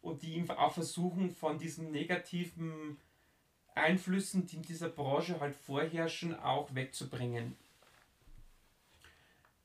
und 0.00 0.22
die 0.22 0.34
ihm 0.34 0.50
auch 0.50 0.72
versuchen 0.72 1.30
von 1.30 1.58
diesen 1.58 1.90
negativen 1.90 2.98
Einflüssen, 3.74 4.46
die 4.46 4.56
in 4.56 4.62
dieser 4.62 4.88
Branche 4.88 5.38
halt 5.40 5.54
vorherrschen, 5.54 6.38
auch 6.38 6.74
wegzubringen. 6.74 7.56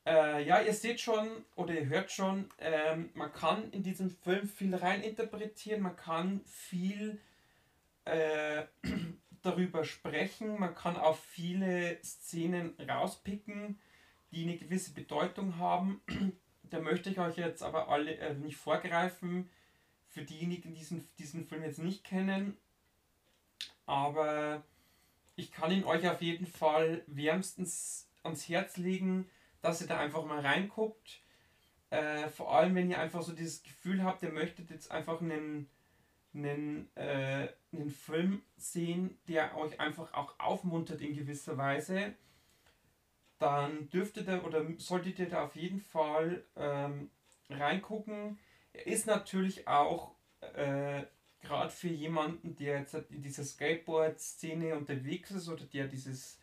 Äh, 0.06 0.46
ja, 0.46 0.62
ihr 0.62 0.74
seht 0.74 1.00
schon 1.00 1.30
oder 1.56 1.74
ihr 1.76 1.86
hört 1.86 2.12
schon, 2.12 2.50
ähm, 2.58 3.12
man 3.14 3.32
kann 3.32 3.72
in 3.72 3.84
diesem 3.84 4.10
Film 4.10 4.48
viel 4.48 4.74
reininterpretieren, 4.74 5.82
man 5.82 5.96
kann 5.96 6.42
viel 6.46 7.20
äh, 8.06 8.64
darüber 9.44 9.86
sprechen, 9.86 10.60
man 10.60 10.74
kann 10.74 10.98
auch 10.98 11.18
viele 11.18 12.00
Szenen 12.04 12.76
rauspicken, 12.80 13.80
die 14.32 14.44
eine 14.44 14.58
gewisse 14.58 14.94
Bedeutung 14.94 15.58
haben. 15.58 16.02
da 16.64 16.80
möchte 16.80 17.10
ich 17.10 17.20
euch 17.20 17.38
jetzt 17.38 17.64
aber 17.64 17.90
alle 17.90 18.16
äh, 18.18 18.34
nicht 18.34 18.58
vorgreifen, 18.58 19.50
für 20.08 20.24
diejenigen, 20.24 20.74
die 20.74 20.80
diesen, 20.80 21.08
diesen 21.20 21.46
Film 21.46 21.64
jetzt 21.64 21.80
nicht 21.80 22.04
kennen. 22.04 22.58
Aber 23.86 24.64
ich 25.36 25.52
kann 25.52 25.72
ihn 25.72 25.86
euch 25.86 26.08
auf 26.10 26.22
jeden 26.22 26.46
Fall 26.46 27.04
wärmstens 27.08 28.10
ans 28.24 28.50
Herz 28.50 28.78
legen 28.78 29.30
dass 29.62 29.82
ihr 29.82 29.88
da 29.88 30.00
einfach 30.00 30.26
mal 30.26 30.40
reinguckt. 30.40 31.22
Äh, 31.90 32.30
vor 32.30 32.54
allem, 32.56 32.76
wenn 32.76 32.90
ihr 32.90 33.00
einfach 33.00 33.22
so 33.22 33.34
dieses 33.34 33.64
Gefühl 33.64 34.04
habt, 34.04 34.24
ihr 34.24 34.32
möchtet 34.32 34.70
jetzt 34.70 34.92
einfach 34.92 35.22
einen, 35.22 35.70
einen, 36.34 36.90
äh, 36.96 37.50
einen 37.72 37.90
Film 37.90 38.42
sehen, 38.58 39.18
der 39.28 39.56
euch 39.58 39.80
einfach 39.80 40.14
auch 40.14 40.34
aufmuntert 40.40 41.02
in 41.02 41.16
gewisser 41.16 41.58
Weise, 41.58 42.14
dann 43.42 43.90
dürftet 43.90 44.28
ihr 44.28 44.46
oder 44.46 44.66
solltet 44.78 45.20
ihr 45.20 45.30
da 45.30 45.46
auf 45.46 45.56
jeden 45.56 45.82
Fall 45.82 46.44
ähm, 46.56 47.10
reingucken. 47.50 48.38
Er 48.74 48.88
ist 48.88 49.08
natürlich 49.08 49.68
auch 49.68 50.16
äh, 50.42 51.04
gerade 51.42 51.72
für 51.72 51.88
jemanden, 51.88 52.56
der 52.56 52.80
jetzt 52.80 52.94
in 52.94 53.22
dieser 53.22 53.44
Skateboard-Szene 53.44 54.76
unterwegs 54.76 55.32
ist 55.32 55.50
oder 55.50 55.66
der 55.66 55.88
dieses 55.88 56.38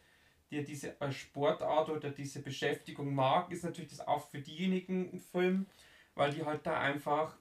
der 0.50 0.62
diese 0.62 0.96
Sportart 1.10 1.90
oder 1.90 2.10
diese 2.10 2.40
Beschäftigung 2.40 3.14
mag, 3.14 3.52
ist 3.52 3.64
natürlich 3.64 3.90
das 3.90 4.06
auch 4.06 4.30
für 4.30 4.40
diejenigen 4.40 5.10
ein 5.12 5.20
Film, 5.20 5.66
weil 6.14 6.32
die 6.32 6.44
halt 6.44 6.66
da 6.66 6.80
einfach 6.80 7.36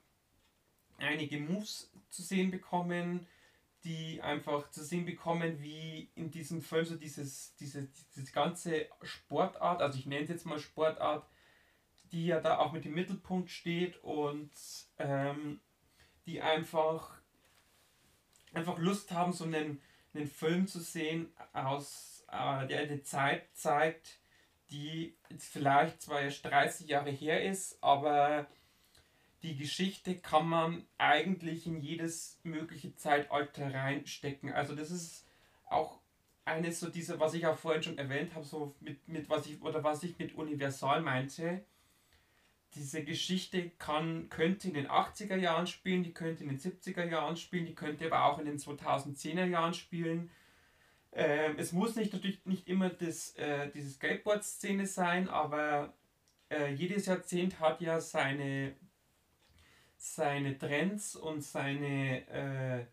einige 0.97 1.39
Moves 1.39 1.89
zu 2.09 2.21
sehen 2.21 2.51
bekommen, 2.51 3.25
die 3.83 4.21
einfach 4.21 4.69
zu 4.71 4.83
sehen 4.83 5.05
bekommen, 5.05 5.61
wie 5.61 6.09
in 6.15 6.31
diesem 6.31 6.61
Film 6.61 6.85
so 6.85 6.95
dieses, 6.95 7.55
diese, 7.55 7.87
diese 8.15 8.31
ganze 8.31 8.87
Sportart, 9.03 9.81
also 9.81 9.97
ich 9.97 10.05
nenne 10.05 10.23
es 10.23 10.29
jetzt 10.29 10.45
mal 10.45 10.59
Sportart, 10.59 11.27
die 12.11 12.27
ja 12.27 12.39
da 12.39 12.57
auch 12.57 12.71
mit 12.71 12.85
im 12.85 12.93
Mittelpunkt 12.93 13.49
steht 13.49 13.97
und 14.03 14.51
ähm, 14.97 15.59
die 16.25 16.41
einfach, 16.41 17.13
einfach 18.53 18.77
Lust 18.77 19.11
haben, 19.11 19.33
so 19.33 19.43
einen, 19.43 19.81
einen 20.13 20.27
Film 20.27 20.67
zu 20.67 20.79
sehen 20.79 21.31
aus 21.53 22.25
äh, 22.31 22.67
der 22.67 22.81
eine 22.81 23.03
Zeit 23.03 23.47
zeigt, 23.53 24.19
die 24.69 25.17
vielleicht 25.37 26.01
zwar 26.01 26.21
erst 26.21 26.43
30 26.45 26.87
Jahre 26.87 27.11
her 27.11 27.43
ist, 27.43 27.81
aber 27.81 28.47
die 29.43 29.55
Geschichte 29.55 30.15
kann 30.17 30.47
man 30.47 30.87
eigentlich 30.97 31.67
in 31.67 31.81
jedes 31.81 32.39
mögliche 32.43 32.95
Zeitalter 32.95 33.73
reinstecken. 33.73 34.51
Also 34.51 34.75
das 34.75 34.91
ist 34.91 35.25
auch 35.69 35.99
eines 36.45 36.79
so 36.79 36.89
dieser, 36.89 37.19
was 37.19 37.33
ich 37.33 37.45
auch 37.45 37.57
vorhin 37.57 37.83
schon 37.83 37.97
erwähnt 37.97 38.33
habe, 38.33 38.45
so 38.45 38.75
mit, 38.79 39.07
mit 39.07 39.29
was 39.29 39.45
ich 39.45 39.61
oder 39.61 39.83
was 39.83 40.03
ich 40.03 40.17
mit 40.17 40.35
Universal 40.35 41.01
meinte. 41.01 41.63
Diese 42.75 43.03
Geschichte 43.03 43.69
kann, 43.77 44.29
könnte 44.29 44.67
in 44.67 44.73
den 44.73 44.87
80er 44.87 45.35
Jahren 45.35 45.67
spielen, 45.67 46.03
die 46.03 46.13
könnte 46.13 46.43
in 46.43 46.49
den 46.49 46.59
70er 46.59 47.05
Jahren 47.05 47.37
spielen, 47.37 47.65
die 47.65 47.75
könnte 47.75 48.05
aber 48.05 48.25
auch 48.25 48.39
in 48.39 48.45
den 48.45 48.57
2010er 48.57 49.45
Jahren 49.45 49.73
spielen. 49.73 50.29
Ähm, 51.11 51.55
es 51.57 51.71
muss 51.71 51.95
nicht 51.95 52.13
natürlich 52.13 52.45
nicht 52.45 52.67
immer 52.67 52.89
das, 52.89 53.35
äh, 53.35 53.69
diese 53.71 53.89
Skateboard-Szene 53.89 54.85
sein, 54.85 55.29
aber 55.29 55.93
äh, 56.49 56.73
jedes 56.73 57.05
Jahrzehnt 57.05 57.59
hat 57.59 57.81
ja 57.81 57.99
seine, 57.99 58.75
seine 59.97 60.57
Trends 60.57 61.15
und 61.15 61.41
seine, 61.41 62.27
äh, 62.29 62.85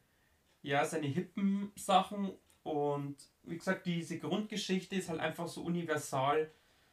ja, 0.62 0.84
seine 0.84 1.06
hippen 1.06 1.70
Sachen. 1.76 2.32
Und 2.62 3.16
wie 3.42 3.58
gesagt, 3.58 3.86
diese 3.86 4.18
Grundgeschichte 4.18 4.96
ist 4.96 5.10
halt 5.10 5.20
einfach 5.20 5.46
so 5.46 5.62
universal 5.62 6.50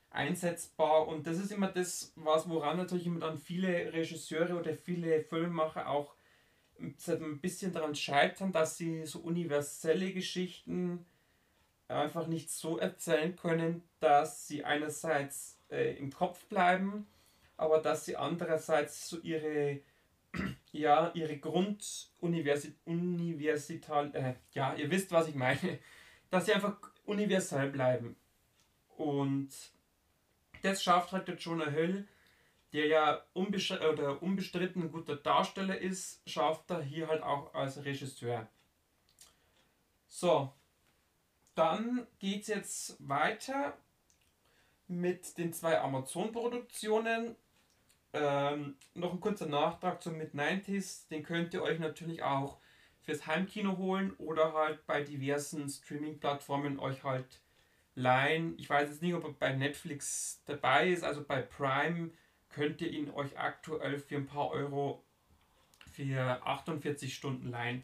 einsetzbar. 0.10 1.08
Und 1.08 1.26
das 1.26 1.38
ist 1.38 1.52
immer 1.52 1.68
das, 1.68 2.12
was 2.16 2.48
woran 2.50 2.78
natürlich 2.78 3.08
immer 3.08 3.22
dann 3.22 3.38
viele 3.38 3.94
Regisseure 3.94 4.60
oder 4.60 4.76
viele 4.76 5.22
Filmemacher 5.22 5.90
auch 5.90 6.16
ein 6.80 7.40
bisschen 7.40 7.72
daran 7.72 7.96
scheitern, 7.96 8.52
dass 8.52 8.78
sie 8.78 9.06
so 9.06 9.20
universelle 9.20 10.12
Geschichten 10.14 11.06
einfach 11.88 12.28
nicht 12.28 12.50
so 12.50 12.78
erzählen 12.78 13.36
können, 13.36 13.84
dass 14.00 14.48
sie 14.48 14.64
einerseits 14.64 15.60
äh, 15.70 15.96
im 15.98 16.12
Kopf 16.12 16.46
bleiben, 16.46 17.08
aber 17.58 17.80
dass 17.80 18.06
sie 18.06 18.16
andererseits 18.16 19.10
so 19.10 19.20
ihre 19.20 19.82
ja 20.72 21.12
ihre 21.14 21.38
Grunduniversital 21.38 24.16
äh, 24.16 24.36
ja 24.54 24.74
ihr 24.76 24.90
wisst 24.90 25.12
was 25.12 25.28
ich 25.28 25.36
meine, 25.36 25.60
dass 26.30 26.46
sie 26.46 26.54
einfach 26.54 26.78
universell 27.06 27.70
bleiben 27.70 28.16
und 28.98 29.50
das 30.62 30.84
schafft 30.84 31.12
halt 31.12 31.28
der 31.28 31.36
Jonah 31.36 31.70
Hill, 31.70 32.08
der 32.74 32.88
ja 32.88 33.22
unbestritten 33.34 34.84
ein 34.84 34.92
guter 34.92 35.16
Darsteller 35.16 35.78
ist, 35.78 36.22
schafft 36.30 36.70
er 36.70 36.82
hier 36.82 37.08
halt 37.08 37.24
auch 37.24 37.54
als 37.54 37.84
Regisseur. 37.84 38.48
So, 40.08 40.54
dann 41.56 42.08
geht 42.20 42.42
es 42.42 42.48
jetzt 42.48 43.08
weiter 43.08 43.78
mit 44.88 45.38
den 45.38 45.54
zwei 45.54 45.80
Amazon-Produktionen. 45.80 47.36
Ähm, 48.14 48.76
noch 48.94 49.14
ein 49.14 49.20
kurzer 49.20 49.46
Nachtrag 49.46 50.02
zum 50.02 50.18
Mid-90s. 50.18 51.08
Den 51.10 51.24
könnt 51.24 51.54
ihr 51.54 51.62
euch 51.62 51.80
natürlich 51.80 52.24
auch 52.24 52.60
fürs 53.02 53.26
Heimkino 53.26 53.78
holen 53.78 54.14
oder 54.18 54.54
halt 54.54 54.86
bei 54.86 55.02
diversen 55.02 55.68
Streaming-Plattformen 55.68 56.80
euch 56.80 57.04
halt 57.04 57.42
leihen. 57.96 58.58
Ich 58.58 58.70
weiß 58.70 58.90
jetzt 58.90 59.02
nicht, 59.02 59.14
ob 59.14 59.24
er 59.24 59.34
bei 59.34 59.54
Netflix 59.54 60.42
dabei 60.46 60.90
ist. 60.90 61.04
Also 61.04 61.24
bei 61.24 61.42
Prime 61.42 62.12
könnt 62.50 62.82
ihr 62.82 62.92
ihn 62.92 63.10
euch 63.12 63.38
aktuell 63.40 63.98
für 64.00 64.18
ein 64.18 64.26
paar 64.26 64.50
Euro 64.52 65.04
für 65.92 66.46
48 66.46 67.14
Stunden 67.14 67.50
leihen. 67.50 67.84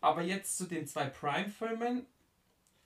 Aber 0.00 0.22
jetzt 0.22 0.56
zu 0.56 0.66
den 0.66 0.86
zwei 0.86 1.06
Prime-Filmen. 1.06 2.06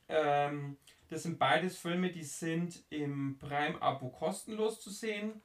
Ähm, 0.08 0.76
das 1.08 1.22
sind 1.22 1.38
beides 1.38 1.78
Filme, 1.78 2.10
die 2.10 2.24
sind 2.24 2.82
im 2.90 3.38
Prime-Abo 3.38 4.10
kostenlos 4.10 4.80
zu 4.80 4.90
sehen. 4.90 5.40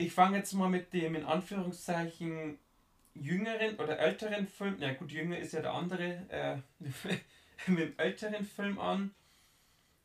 Ich 0.00 0.14
fange 0.14 0.38
jetzt 0.38 0.54
mal 0.54 0.70
mit 0.70 0.94
dem 0.94 1.14
in 1.14 1.26
Anführungszeichen 1.26 2.58
jüngeren 3.12 3.76
oder 3.76 3.98
älteren 3.98 4.48
Film, 4.48 4.78
na 4.80 4.94
gut, 4.94 5.12
jünger 5.12 5.38
ist 5.38 5.52
ja 5.52 5.60
der 5.60 5.74
andere, 5.74 6.26
äh, 6.30 6.56
mit 7.70 7.90
dem 7.90 7.98
älteren 7.98 8.46
Film 8.46 8.78
an. 8.78 9.14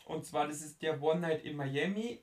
Und 0.03 0.25
zwar, 0.25 0.49
das 0.49 0.61
ist 0.61 0.81
der 0.81 1.01
One 1.01 1.21
Night 1.21 1.45
in 1.45 1.55
Miami. 1.55 2.19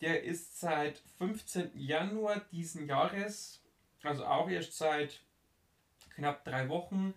Der 0.00 0.22
ist 0.22 0.60
seit 0.60 1.02
15. 1.18 1.72
Januar 1.74 2.42
diesen 2.52 2.86
Jahres, 2.86 3.64
also 4.04 4.24
auch 4.24 4.48
erst 4.48 4.78
seit 4.78 5.22
knapp 6.14 6.44
drei 6.44 6.68
Wochen, 6.68 7.14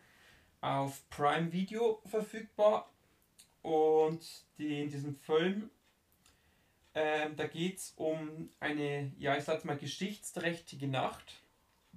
auf 0.62 1.08
Prime 1.12 1.52
Video 1.52 2.02
verfügbar. 2.08 2.92
Und 3.62 4.26
die, 4.58 4.82
in 4.82 4.90
diesem 4.90 5.16
Film, 5.16 5.70
ähm, 7.02 7.38
da 7.38 7.48
geht 7.48 7.78
es 7.78 7.94
um 7.96 8.50
eine, 8.60 9.14
ja, 9.18 9.38
ich 9.38 9.46
sag's 9.46 9.64
mal, 9.64 9.78
geschichtsträchtige 9.78 10.90
Nacht, 10.90 11.42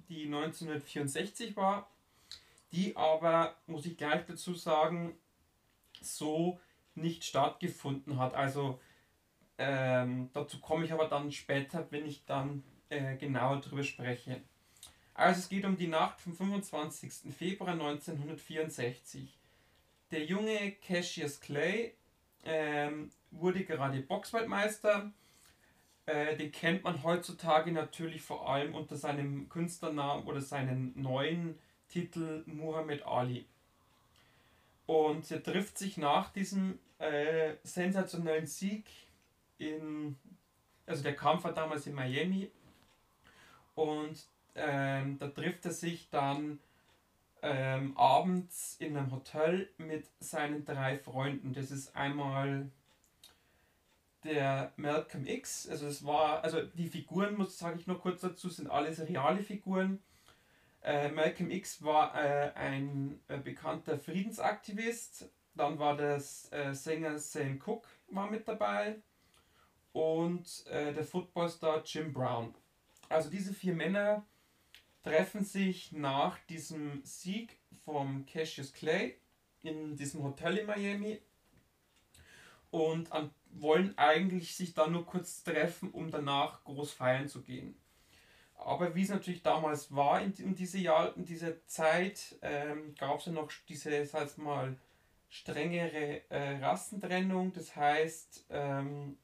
die 0.07 0.23
1964 0.27 1.57
war, 1.57 1.91
die 2.71 2.95
aber, 2.95 3.57
muss 3.67 3.85
ich 3.85 3.97
gleich 3.97 4.25
dazu 4.25 4.53
sagen, 4.53 5.17
so 5.99 6.57
nicht 6.95 7.25
stattgefunden 7.25 8.17
hat. 8.17 8.33
Also 8.33 8.79
ähm, 9.57 10.29
dazu 10.31 10.61
komme 10.61 10.85
ich 10.85 10.93
aber 10.93 11.09
dann 11.09 11.33
später, 11.33 11.85
wenn 11.89 12.05
ich 12.05 12.23
dann 12.23 12.63
äh, 12.87 13.17
genauer 13.17 13.59
darüber 13.59 13.83
spreche. 13.83 14.41
Also 15.15 15.41
es 15.41 15.49
geht 15.49 15.65
um 15.65 15.75
die 15.75 15.87
Nacht 15.87 16.21
vom 16.21 16.33
25. 16.33 17.33
Februar 17.37 17.71
1964. 17.71 19.37
Der 20.11 20.23
junge 20.23 20.71
Cassius 20.81 21.41
Clay 21.41 21.93
ähm, 22.45 23.09
wurde 23.31 23.63
gerade 23.63 23.99
Boxweltmeister. 24.01 25.11
Äh, 26.05 26.35
den 26.35 26.51
kennt 26.51 26.83
man 26.83 27.01
heutzutage 27.03 27.71
natürlich 27.71 28.21
vor 28.21 28.49
allem 28.49 28.75
unter 28.75 28.95
seinem 28.97 29.47
Künstlernamen 29.47 30.25
oder 30.25 30.41
seinen 30.41 30.93
neuen 31.01 31.57
Titel 31.87 32.43
Muhammad 32.45 33.03
Ali. 33.03 33.45
Und 34.85 35.29
er 35.31 35.41
trifft 35.41 35.77
sich 35.77 35.97
nach 35.97 36.31
diesem 36.31 36.79
äh, 36.99 37.53
sensationellen 37.63 38.47
Sieg 38.47 38.85
in, 39.57 40.17
also 40.85 41.03
der 41.03 41.15
Kampf 41.15 41.45
war 41.45 41.53
damals 41.53 41.87
in 41.87 41.93
Miami 41.93 42.51
und 43.75 44.25
ähm, 44.55 45.17
da 45.19 45.27
trifft 45.29 45.65
er 45.65 45.71
sich 45.71 46.09
dann 46.09 46.59
ähm, 47.43 47.95
abends 47.97 48.77
in 48.79 48.97
einem 48.97 49.11
Hotel 49.11 49.69
mit 49.77 50.09
seinen 50.19 50.65
drei 50.65 50.97
Freunden. 50.97 51.53
Das 51.53 51.71
ist 51.71 51.95
einmal 51.95 52.71
der 54.23 54.71
Malcolm 54.77 55.27
X, 55.27 55.67
also 55.67 55.85
es 55.85 56.05
war, 56.05 56.43
also 56.43 56.61
die 56.61 56.87
Figuren, 56.87 57.35
muss 57.35 57.59
sage 57.59 57.77
ich 57.77 57.87
nur 57.87 57.99
kurz 57.99 58.21
dazu, 58.21 58.49
sind 58.49 58.69
alles 58.69 59.01
reale 59.01 59.43
Figuren. 59.43 60.01
Äh, 60.81 61.11
Malcolm 61.11 61.51
X 61.51 61.83
war 61.83 62.15
äh, 62.15 62.51
ein 62.55 63.19
äh, 63.27 63.37
bekannter 63.37 63.99
Friedensaktivist. 63.99 65.29
Dann 65.55 65.77
war 65.77 65.97
das 65.97 66.51
äh, 66.51 66.73
Sänger 66.73 67.19
Sam 67.19 67.59
Cooke 67.59 67.87
war 68.07 68.29
mit 68.29 68.47
dabei 68.47 68.95
und 69.91 70.65
äh, 70.67 70.93
der 70.93 71.03
Footballstar 71.03 71.83
Jim 71.85 72.13
Brown. 72.13 72.53
Also 73.09 73.29
diese 73.29 73.53
vier 73.53 73.73
Männer 73.73 74.25
treffen 75.03 75.43
sich 75.43 75.91
nach 75.91 76.39
diesem 76.49 77.03
Sieg 77.03 77.57
vom 77.85 78.25
Cassius 78.25 78.73
Clay 78.73 79.15
in 79.61 79.95
diesem 79.95 80.23
Hotel 80.23 80.57
in 80.57 80.65
Miami 80.65 81.21
und 82.71 83.11
an, 83.11 83.29
wollen 83.51 83.97
eigentlich 83.97 84.55
sich 84.55 84.73
da 84.73 84.87
nur 84.87 85.05
kurz 85.05 85.43
treffen, 85.43 85.91
um 85.91 86.09
danach 86.09 86.63
groß 86.63 86.91
feiern 86.91 87.27
zu 87.27 87.41
gehen. 87.43 87.75
Aber 88.55 88.95
wie 88.95 89.03
es 89.03 89.09
natürlich 89.09 89.43
damals 89.43 89.93
war 89.93 90.21
in, 90.21 90.33
in, 90.33 90.55
diese 90.55 90.79
Jahr, 90.79 91.15
in 91.17 91.25
dieser 91.25 91.65
Zeit, 91.67 92.37
ähm, 92.41 92.95
gab 92.95 93.19
es 93.19 93.25
ja 93.25 93.31
noch 93.33 93.51
diese, 93.67 94.05
sag 94.05 94.37
mal, 94.37 94.77
strengere 95.29 96.21
äh, 96.29 96.57
Rassentrennung. 96.59 97.51
Das 97.53 97.75
heißt, 97.75 98.45
ähm, 98.49 99.17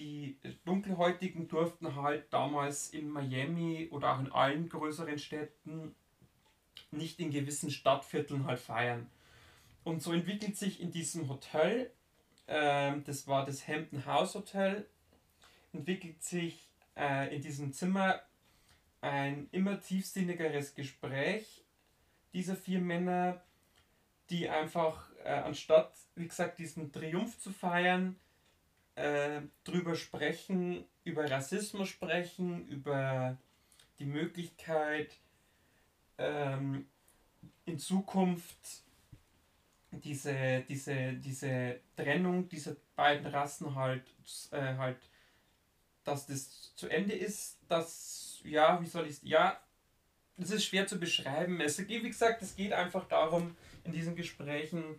die 0.00 0.38
Dunkelhäutigen 0.64 1.46
durften 1.46 1.94
halt 1.94 2.32
damals 2.32 2.88
in 2.88 3.10
Miami 3.10 3.88
oder 3.90 4.14
auch 4.14 4.20
in 4.20 4.32
allen 4.32 4.68
größeren 4.70 5.18
Städten 5.18 5.94
nicht 6.90 7.20
in 7.20 7.30
gewissen 7.30 7.70
Stadtvierteln 7.70 8.46
halt 8.46 8.60
feiern. 8.60 9.10
Und 9.84 10.02
so 10.02 10.12
entwickelt 10.12 10.56
sich 10.56 10.80
in 10.80 10.90
diesem 10.90 11.28
Hotel, 11.28 11.90
ähm, 12.48 13.04
das 13.04 13.28
war 13.28 13.44
das 13.44 13.68
Hampton 13.68 14.06
House 14.06 14.34
Hotel, 14.34 14.86
entwickelt 15.74 16.22
sich 16.22 16.66
äh, 16.96 17.34
in 17.34 17.42
diesem 17.42 17.74
Zimmer 17.74 18.20
ein 19.02 19.48
immer 19.52 19.80
tiefsinnigeres 19.80 20.74
Gespräch 20.74 21.62
dieser 22.32 22.56
vier 22.56 22.80
Männer, 22.80 23.42
die 24.30 24.48
einfach 24.48 25.10
äh, 25.24 25.28
anstatt, 25.28 25.92
wie 26.14 26.26
gesagt, 26.26 26.58
diesen 26.58 26.90
Triumph 26.90 27.38
zu 27.38 27.52
feiern, 27.52 28.16
äh, 28.94 29.42
drüber 29.64 29.94
sprechen, 29.94 30.84
über 31.04 31.30
Rassismus 31.30 31.88
sprechen, 31.88 32.66
über 32.68 33.36
die 33.98 34.06
Möglichkeit, 34.06 35.18
ähm, 36.18 36.86
in 37.64 37.78
Zukunft 37.78 38.84
diese, 39.90 40.60
diese, 40.68 41.14
diese 41.14 41.80
Trennung 41.96 42.48
dieser 42.48 42.76
beiden 42.94 43.26
Rassen 43.26 43.74
halt, 43.74 44.04
äh, 44.52 44.76
halt, 44.76 44.98
dass 46.04 46.26
das 46.26 46.74
zu 46.74 46.88
Ende 46.88 47.14
ist, 47.14 47.58
dass, 47.68 48.40
ja, 48.44 48.80
wie 48.80 48.86
soll 48.86 49.06
ich 49.06 49.22
ja, 49.22 49.60
das 50.36 50.50
ist 50.50 50.64
schwer 50.64 50.86
zu 50.86 50.98
beschreiben. 50.98 51.60
Es 51.60 51.76
geht, 51.76 52.02
wie 52.02 52.08
gesagt, 52.08 52.40
es 52.42 52.56
geht 52.56 52.72
einfach 52.72 53.06
darum, 53.08 53.56
in 53.84 53.92
diesen 53.92 54.16
Gesprächen 54.16 54.98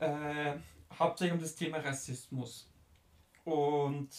äh, 0.00 0.54
hauptsächlich 0.98 1.34
um 1.34 1.40
das 1.40 1.56
Thema 1.56 1.78
Rassismus. 1.78 2.70
Und 3.44 4.10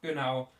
genau, 0.00 0.50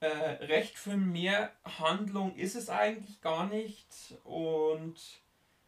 äh, 0.00 0.08
recht 0.08 0.78
viel 0.78 0.96
mehr 0.96 1.52
Handlung 1.64 2.34
ist 2.36 2.54
es 2.54 2.68
eigentlich 2.68 3.20
gar 3.20 3.46
nicht. 3.46 4.14
Und 4.24 4.96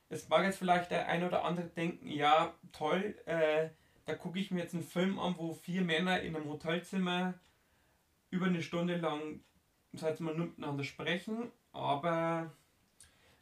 es 0.09 0.29
mag 0.29 0.45
jetzt 0.45 0.59
vielleicht 0.59 0.91
der 0.91 1.09
ein 1.09 1.25
oder 1.25 1.45
andere 1.45 1.67
denken, 1.67 2.09
ja, 2.09 2.55
toll, 2.73 3.17
äh, 3.27 3.69
da 4.07 4.15
gucke 4.15 4.39
ich 4.39 4.51
mir 4.51 4.61
jetzt 4.61 4.75
einen 4.75 4.83
Film 4.83 5.19
an, 5.19 5.35
wo 5.37 5.53
vier 5.53 5.83
Männer 5.83 6.21
in 6.21 6.35
einem 6.35 6.49
Hotelzimmer 6.49 7.35
über 8.31 8.47
eine 8.47 8.63
Stunde 8.63 8.97
lang 8.97 9.41
seit 9.93 10.21
mal 10.21 10.35
miteinander 10.35 10.85
sprechen, 10.85 11.51
aber 11.73 12.51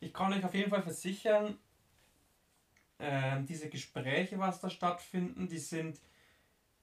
ich 0.01 0.13
kann 0.13 0.33
euch 0.33 0.45
auf 0.45 0.55
jeden 0.55 0.71
Fall 0.71 0.83
versichern, 0.83 1.59
äh, 2.99 3.43
diese 3.43 3.69
Gespräche, 3.69 4.39
was 4.39 4.61
da 4.61 4.71
stattfinden, 4.71 5.49
die 5.49 5.59
sind 5.59 6.01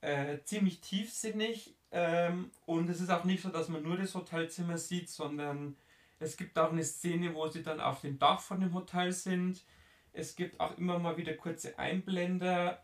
äh, 0.02 0.40
ziemlich 0.44 0.82
tiefsinnig 0.82 1.76
ähm, 1.92 2.52
und 2.66 2.90
es 2.90 3.02
ist 3.02 3.10
auch 3.10 3.24
nicht 3.24 3.44
so, 3.44 3.50
dass 3.50 3.70
man 3.70 3.84
nur 3.84 3.98
das 3.98 4.16
Hotelzimmer 4.16 4.78
sieht, 4.78 5.10
sondern 5.10 5.78
es 6.20 6.38
gibt 6.38 6.58
auch 6.58 6.72
eine 6.72 6.84
Szene, 6.84 7.34
wo 7.34 7.48
sie 7.48 7.64
dann 7.64 7.80
auf 7.80 8.02
dem 8.02 8.18
Dach 8.18 8.40
von 8.40 8.60
dem 8.60 8.74
Hotel 8.74 9.12
sind. 9.12 9.64
Es 10.12 10.36
gibt 10.36 10.60
auch 10.60 10.78
immer 10.78 11.00
mal 11.00 11.18
wieder 11.18 11.34
kurze 11.34 11.78
Einblender 11.78 12.84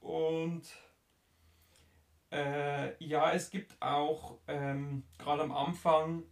und 0.00 0.62
äh, 2.30 3.04
ja, 3.04 3.32
es 3.32 3.50
gibt 3.50 3.80
auch 3.80 4.38
ähm, 4.46 5.04
gerade 5.18 5.42
am 5.42 5.52
Anfang 5.52 6.24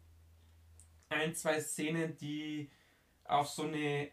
ein, 1.09 1.35
zwei 1.35 1.61
Szenen, 1.61 2.17
die 2.17 2.71
auf 3.25 3.49
so 3.49 3.63
eine 3.63 4.11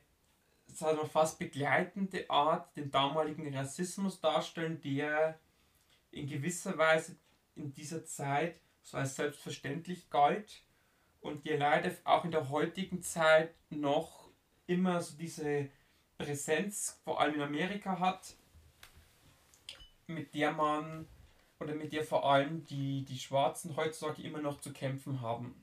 wir, 0.79 1.05
fast 1.05 1.39
begleitende 1.39 2.29
Art 2.29 2.75
den 2.75 2.91
damaligen 2.91 3.53
Rassismus 3.55 4.19
darstellen, 4.19 4.79
der 4.81 5.39
in 6.11 6.27
gewisser 6.27 6.77
Weise 6.77 7.15
in 7.55 7.73
dieser 7.73 8.05
Zeit 8.05 8.59
so 8.81 8.97
als 8.97 9.15
selbstverständlich 9.15 10.09
galt 10.09 10.63
und 11.21 11.45
der 11.45 11.57
leider 11.57 11.91
auch 12.03 12.25
in 12.25 12.31
der 12.31 12.49
heutigen 12.49 13.01
Zeit 13.01 13.53
noch 13.69 14.29
immer 14.67 15.01
so 15.01 15.17
diese 15.17 15.69
Präsenz, 16.17 16.99
vor 17.03 17.19
allem 17.19 17.35
in 17.35 17.41
Amerika 17.41 17.99
hat, 17.99 18.35
mit 20.07 20.33
der 20.33 20.51
man 20.51 21.07
oder 21.59 21.75
mit 21.75 21.93
der 21.93 22.03
vor 22.03 22.29
allem 22.29 22.65
die, 22.65 23.05
die 23.05 23.19
Schwarzen 23.19 23.75
heutzutage 23.75 24.23
immer 24.23 24.41
noch 24.41 24.59
zu 24.59 24.73
kämpfen 24.73 25.21
haben. 25.21 25.60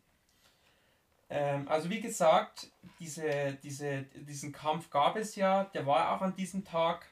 Ähm, 1.31 1.69
also 1.69 1.91
wie 1.91 2.01
gesagt, 2.01 2.71
diese, 3.01 3.59
diese, 3.62 4.03
diesen 4.03 4.53
Kampf 4.53 4.91
gab 4.91 5.17
es 5.17 5.37
ja, 5.37 5.64
der 5.64 5.87
war 5.87 6.17
auch 6.17 6.23
an 6.23 6.37
diesem 6.37 6.64
Tag. 6.64 7.07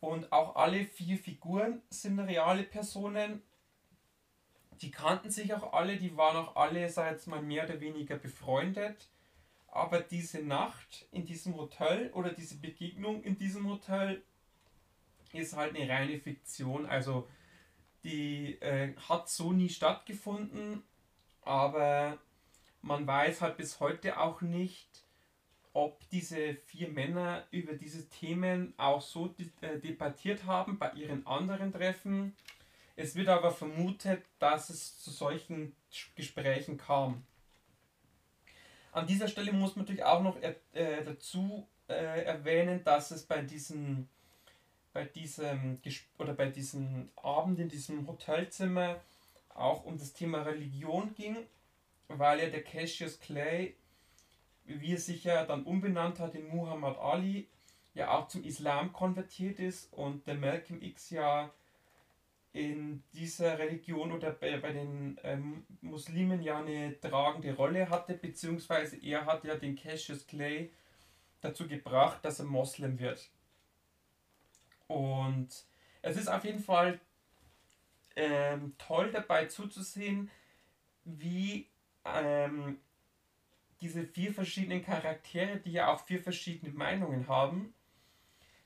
Und 0.00 0.30
auch 0.32 0.56
alle 0.56 0.84
vier 0.84 1.18
Figuren 1.18 1.82
sind 1.90 2.18
reale 2.20 2.62
Personen. 2.62 3.42
Die 4.82 4.90
kannten 4.90 5.30
sich 5.30 5.54
auch 5.54 5.72
alle, 5.72 5.96
die 5.96 6.16
waren 6.16 6.36
auch 6.36 6.54
alle, 6.54 6.88
sag 6.90 7.10
jetzt 7.12 7.26
mal, 7.26 7.40
mehr 7.42 7.64
oder 7.64 7.80
weniger 7.80 8.16
befreundet. 8.16 9.08
Aber 9.68 10.00
diese 10.00 10.42
Nacht 10.42 11.06
in 11.12 11.24
diesem 11.24 11.56
Hotel 11.56 12.10
oder 12.12 12.30
diese 12.30 12.56
Begegnung 12.56 13.22
in 13.22 13.36
diesem 13.36 13.68
Hotel 13.68 14.22
ist 15.32 15.56
halt 15.56 15.74
eine 15.74 15.88
reine 15.88 16.18
Fiktion. 16.18 16.86
Also 16.86 17.28
die 18.04 18.60
äh, 18.60 18.94
hat 19.08 19.28
so 19.28 19.52
nie 19.52 19.68
stattgefunden, 19.68 20.82
aber 21.42 22.18
man 22.86 23.06
weiß 23.06 23.40
halt 23.40 23.56
bis 23.56 23.80
heute 23.80 24.18
auch 24.20 24.40
nicht, 24.40 24.88
ob 25.72 26.08
diese 26.10 26.54
vier 26.54 26.88
Männer 26.88 27.44
über 27.50 27.74
diese 27.74 28.08
Themen 28.08 28.72
auch 28.78 29.02
so 29.02 29.34
äh, 29.60 29.78
debattiert 29.78 30.44
haben 30.44 30.78
bei 30.78 30.92
ihren 30.92 31.26
anderen 31.26 31.72
Treffen. 31.72 32.34
Es 32.94 33.14
wird 33.14 33.28
aber 33.28 33.50
vermutet, 33.50 34.24
dass 34.38 34.70
es 34.70 34.98
zu 35.00 35.10
solchen 35.10 35.74
Gesprächen 36.14 36.78
kam. 36.78 37.24
An 38.92 39.06
dieser 39.06 39.28
Stelle 39.28 39.52
muss 39.52 39.76
man 39.76 39.84
natürlich 39.84 40.04
auch 40.04 40.22
noch 40.22 40.40
äh, 40.40 40.54
dazu 41.04 41.66
äh, 41.88 42.24
erwähnen, 42.24 42.82
dass 42.84 43.10
es 43.10 43.24
bei 43.24 43.42
diesen 43.42 44.08
bei 44.94 45.04
diesem 45.04 45.78
oder 46.16 46.32
bei 46.32 46.46
diesem 46.48 47.10
Abend 47.16 47.58
in 47.58 47.68
diesem 47.68 48.06
Hotelzimmer 48.06 48.98
auch 49.54 49.84
um 49.84 49.98
das 49.98 50.14
Thema 50.14 50.40
Religion 50.42 51.12
ging, 51.14 51.36
weil 52.08 52.40
ja 52.40 52.48
der 52.48 52.62
Cassius 52.62 53.18
Clay, 53.18 53.76
wie 54.64 54.92
er 54.92 54.98
sich 54.98 55.24
ja 55.24 55.44
dann 55.44 55.64
umbenannt 55.64 56.18
hat 56.18 56.34
in 56.34 56.48
Muhammad 56.48 56.98
Ali, 56.98 57.48
ja 57.94 58.10
auch 58.10 58.28
zum 58.28 58.44
Islam 58.44 58.92
konvertiert 58.92 59.58
ist 59.58 59.92
und 59.92 60.26
der 60.26 60.34
Malcolm 60.34 60.82
X 60.82 61.10
ja 61.10 61.50
in 62.52 63.02
dieser 63.12 63.58
Religion 63.58 64.12
oder 64.12 64.30
bei, 64.30 64.58
den 64.58 65.20
ähm, 65.22 65.66
Muslimen 65.82 66.40
ja 66.42 66.58
eine 66.58 66.98
tragende 67.00 67.54
Rolle 67.54 67.90
hatte, 67.90 68.14
beziehungsweise 68.14 68.96
er 68.96 69.26
hat 69.26 69.44
ja 69.44 69.56
den 69.56 69.76
Cassius 69.76 70.26
Clay 70.26 70.70
dazu 71.42 71.68
gebracht, 71.68 72.24
dass 72.24 72.38
er 72.38 72.46
Moslem 72.46 72.98
wird. 72.98 73.28
Und 74.86 75.48
es 76.00 76.16
ist 76.16 76.28
auf 76.28 76.44
jeden 76.44 76.60
Fall 76.60 76.98
ähm, 78.14 78.74
toll 78.78 79.10
dabei 79.12 79.46
zuzusehen, 79.46 80.30
wie 81.04 81.68
ähm, 82.14 82.78
diese 83.80 84.04
vier 84.04 84.32
verschiedenen 84.32 84.84
Charaktere, 84.84 85.58
die 85.58 85.72
ja 85.72 85.92
auch 85.92 86.00
vier 86.00 86.22
verschiedene 86.22 86.72
Meinungen 86.72 87.28
haben, 87.28 87.74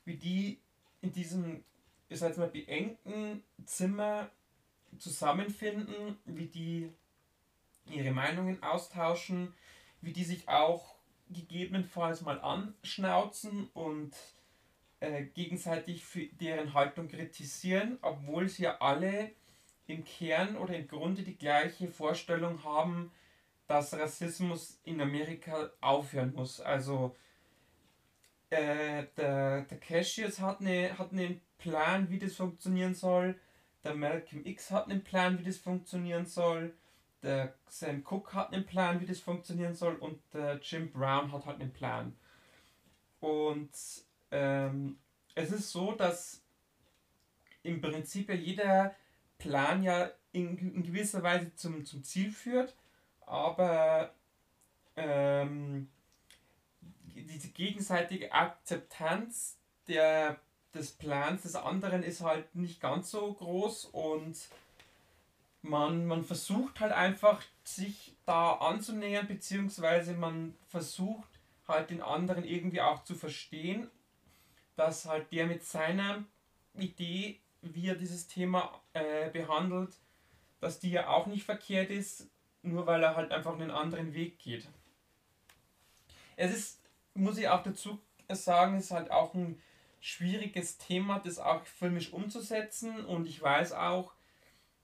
wie 0.05 0.17
die 0.17 0.61
in 1.01 1.13
diesem, 1.13 1.65
ich 2.09 2.19
sag 2.19 2.29
jetzt 2.29 2.39
mal, 2.39 2.49
beengten 2.49 3.43
Zimmer 3.65 4.31
zusammenfinden, 4.99 6.19
wie 6.25 6.47
die 6.47 6.93
ihre 7.87 8.13
Meinungen 8.13 8.63
austauschen, 8.63 9.55
wie 10.01 10.13
die 10.13 10.25
sich 10.25 10.49
auch 10.49 10.95
gegebenenfalls 11.29 12.23
mal 12.23 12.41
anschnauzen 12.41 13.69
und 13.75 14.15
äh, 15.01 15.25
gegenseitig 15.25 16.05
für 16.05 16.27
deren 16.27 16.75
Haltung 16.75 17.09
kritisieren, 17.09 17.99
obwohl 18.03 18.49
sie 18.49 18.65
ja 18.65 18.79
alle 18.81 19.31
im 19.87 20.05
Kern 20.05 20.57
oder 20.57 20.77
im 20.77 20.89
Grunde 20.89 21.23
die 21.23 21.37
gleiche 21.37 21.89
Vorstellung 21.89 22.63
haben, 22.65 23.11
dass 23.71 23.95
Rassismus 23.95 24.81
in 24.83 25.01
Amerika 25.01 25.71
aufhören 25.81 26.35
muss. 26.35 26.61
Also 26.61 27.15
äh, 28.51 29.05
der, 29.17 29.63
der 29.63 29.79
Cassius 29.79 30.41
hat, 30.41 30.61
eine, 30.61 30.99
hat 30.99 31.13
einen 31.13 31.41
Plan, 31.57 32.11
wie 32.11 32.19
das 32.19 32.35
funktionieren 32.35 32.95
soll. 32.95 33.39
Der 33.85 33.95
Malcolm 33.95 34.45
X 34.45 34.73
hat 34.73 34.91
einen 34.91 35.05
Plan, 35.05 35.39
wie 35.39 35.45
das 35.45 35.59
funktionieren 35.59 36.27
soll. 36.27 36.75
Der 37.23 37.55
Sam 37.69 38.03
Cook 38.05 38.35
hat 38.35 38.53
einen 38.53 38.67
Plan, 38.67 39.01
wie 39.01 39.07
das 39.07 39.21
funktionieren 39.21 39.77
soll. 39.77 39.95
Und 39.95 40.21
der 40.35 40.59
Jim 40.61 40.91
Brown 40.91 41.31
hat 41.31 41.47
halt 41.47 41.61
einen 41.61 41.73
Plan. 41.73 42.17
Und 43.21 43.71
ähm, 44.33 44.99
es 45.37 45.53
ist 45.53 45.71
so, 45.71 45.93
dass 45.93 46.43
im 47.63 47.81
Prinzip 47.81 48.31
ja 48.31 48.35
jeder 48.35 48.97
Plan 49.39 49.85
ja 49.85 50.11
in, 50.33 50.59
in 50.59 50.83
gewisser 50.83 51.23
Weise 51.23 51.55
zum, 51.55 51.85
zum 51.85 52.03
Ziel 52.03 52.33
führt, 52.33 52.75
aber 53.31 54.13
ähm, 54.97 55.89
diese 57.05 57.49
gegenseitige 57.49 58.33
Akzeptanz 58.33 59.57
der, 59.89 60.41
des 60.75 60.93
Plans 60.93 61.43
des 61.43 61.57
anderen 61.57 62.03
ist 62.03 62.23
halt 62.23 62.55
nicht 62.55 62.81
ganz 62.81 63.11
so 63.11 63.33
groß 63.33 63.87
und 63.87 64.37
man, 65.63 66.07
man 66.07 66.25
versucht 66.25 66.81
halt 66.81 66.93
einfach 66.93 67.43
sich 67.65 68.17
da 68.27 68.53
anzunähern, 68.53 69.27
beziehungsweise 69.27 70.15
man 70.15 70.55
versucht 70.69 71.29
halt 71.69 71.91
den 71.91 72.03
anderen 72.03 72.45
irgendwie 72.45 72.81
auch 72.81 73.05
zu 73.05 73.15
verstehen 73.15 73.91
dass 74.81 75.05
halt 75.05 75.31
der 75.31 75.47
mit 75.47 75.63
seiner 75.63 76.25
Idee, 76.75 77.39
wie 77.61 77.89
er 77.89 77.97
dieses 77.97 78.27
Thema 78.29 78.81
äh, 78.95 79.29
behandelt, 79.29 79.95
dass 80.59 80.81
die 80.81 80.91
ja 80.91 81.09
auch 81.09 81.27
nicht 81.27 81.45
verkehrt 81.45 81.91
ist, 81.91 82.31
nur 82.63 82.87
weil 82.87 83.03
er 83.03 83.17
halt 83.17 83.33
einfach 83.33 83.55
einen 83.55 83.71
anderen 83.71 84.15
Weg 84.15 84.39
geht. 84.39 84.69
Es 86.37 86.53
ist, 86.53 86.81
muss 87.15 87.39
ich 87.39 87.49
auch 87.49 87.63
dazu 87.63 88.01
sagen, 88.29 88.79
ist 88.79 88.91
halt 88.91 89.11
auch 89.11 89.35
ein 89.35 89.61
schwieriges 90.01 90.79
Thema, 90.79 91.19
das 91.19 91.39
auch 91.39 91.65
filmisch 91.67 92.13
umzusetzen 92.13 93.05
und 93.05 93.27
ich 93.27 93.41
weiß 93.41 93.73
auch, 93.73 94.13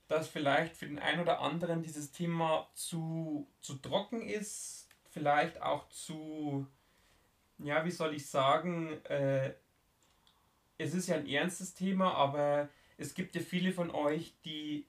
dass 0.07 0.27
vielleicht 0.27 0.75
für 0.75 0.85
den 0.85 0.99
einen 0.99 1.21
oder 1.21 1.41
anderen 1.41 1.81
dieses 1.81 2.11
Thema 2.11 2.67
zu, 2.73 3.47
zu 3.61 3.75
trocken 3.75 4.21
ist, 4.21 4.87
vielleicht 5.09 5.61
auch 5.61 5.89
zu, 5.89 6.67
ja, 7.57 7.83
wie 7.83 7.91
soll 7.91 8.15
ich 8.15 8.27
sagen, 8.27 9.03
äh, 9.05 9.53
es 10.77 10.93
ist 10.93 11.07
ja 11.07 11.15
ein 11.15 11.27
ernstes 11.27 11.73
Thema, 11.73 12.13
aber 12.13 12.69
es 12.97 13.15
gibt 13.15 13.35
ja 13.35 13.41
viele 13.41 13.71
von 13.71 13.91
euch, 13.91 14.35
die 14.45 14.85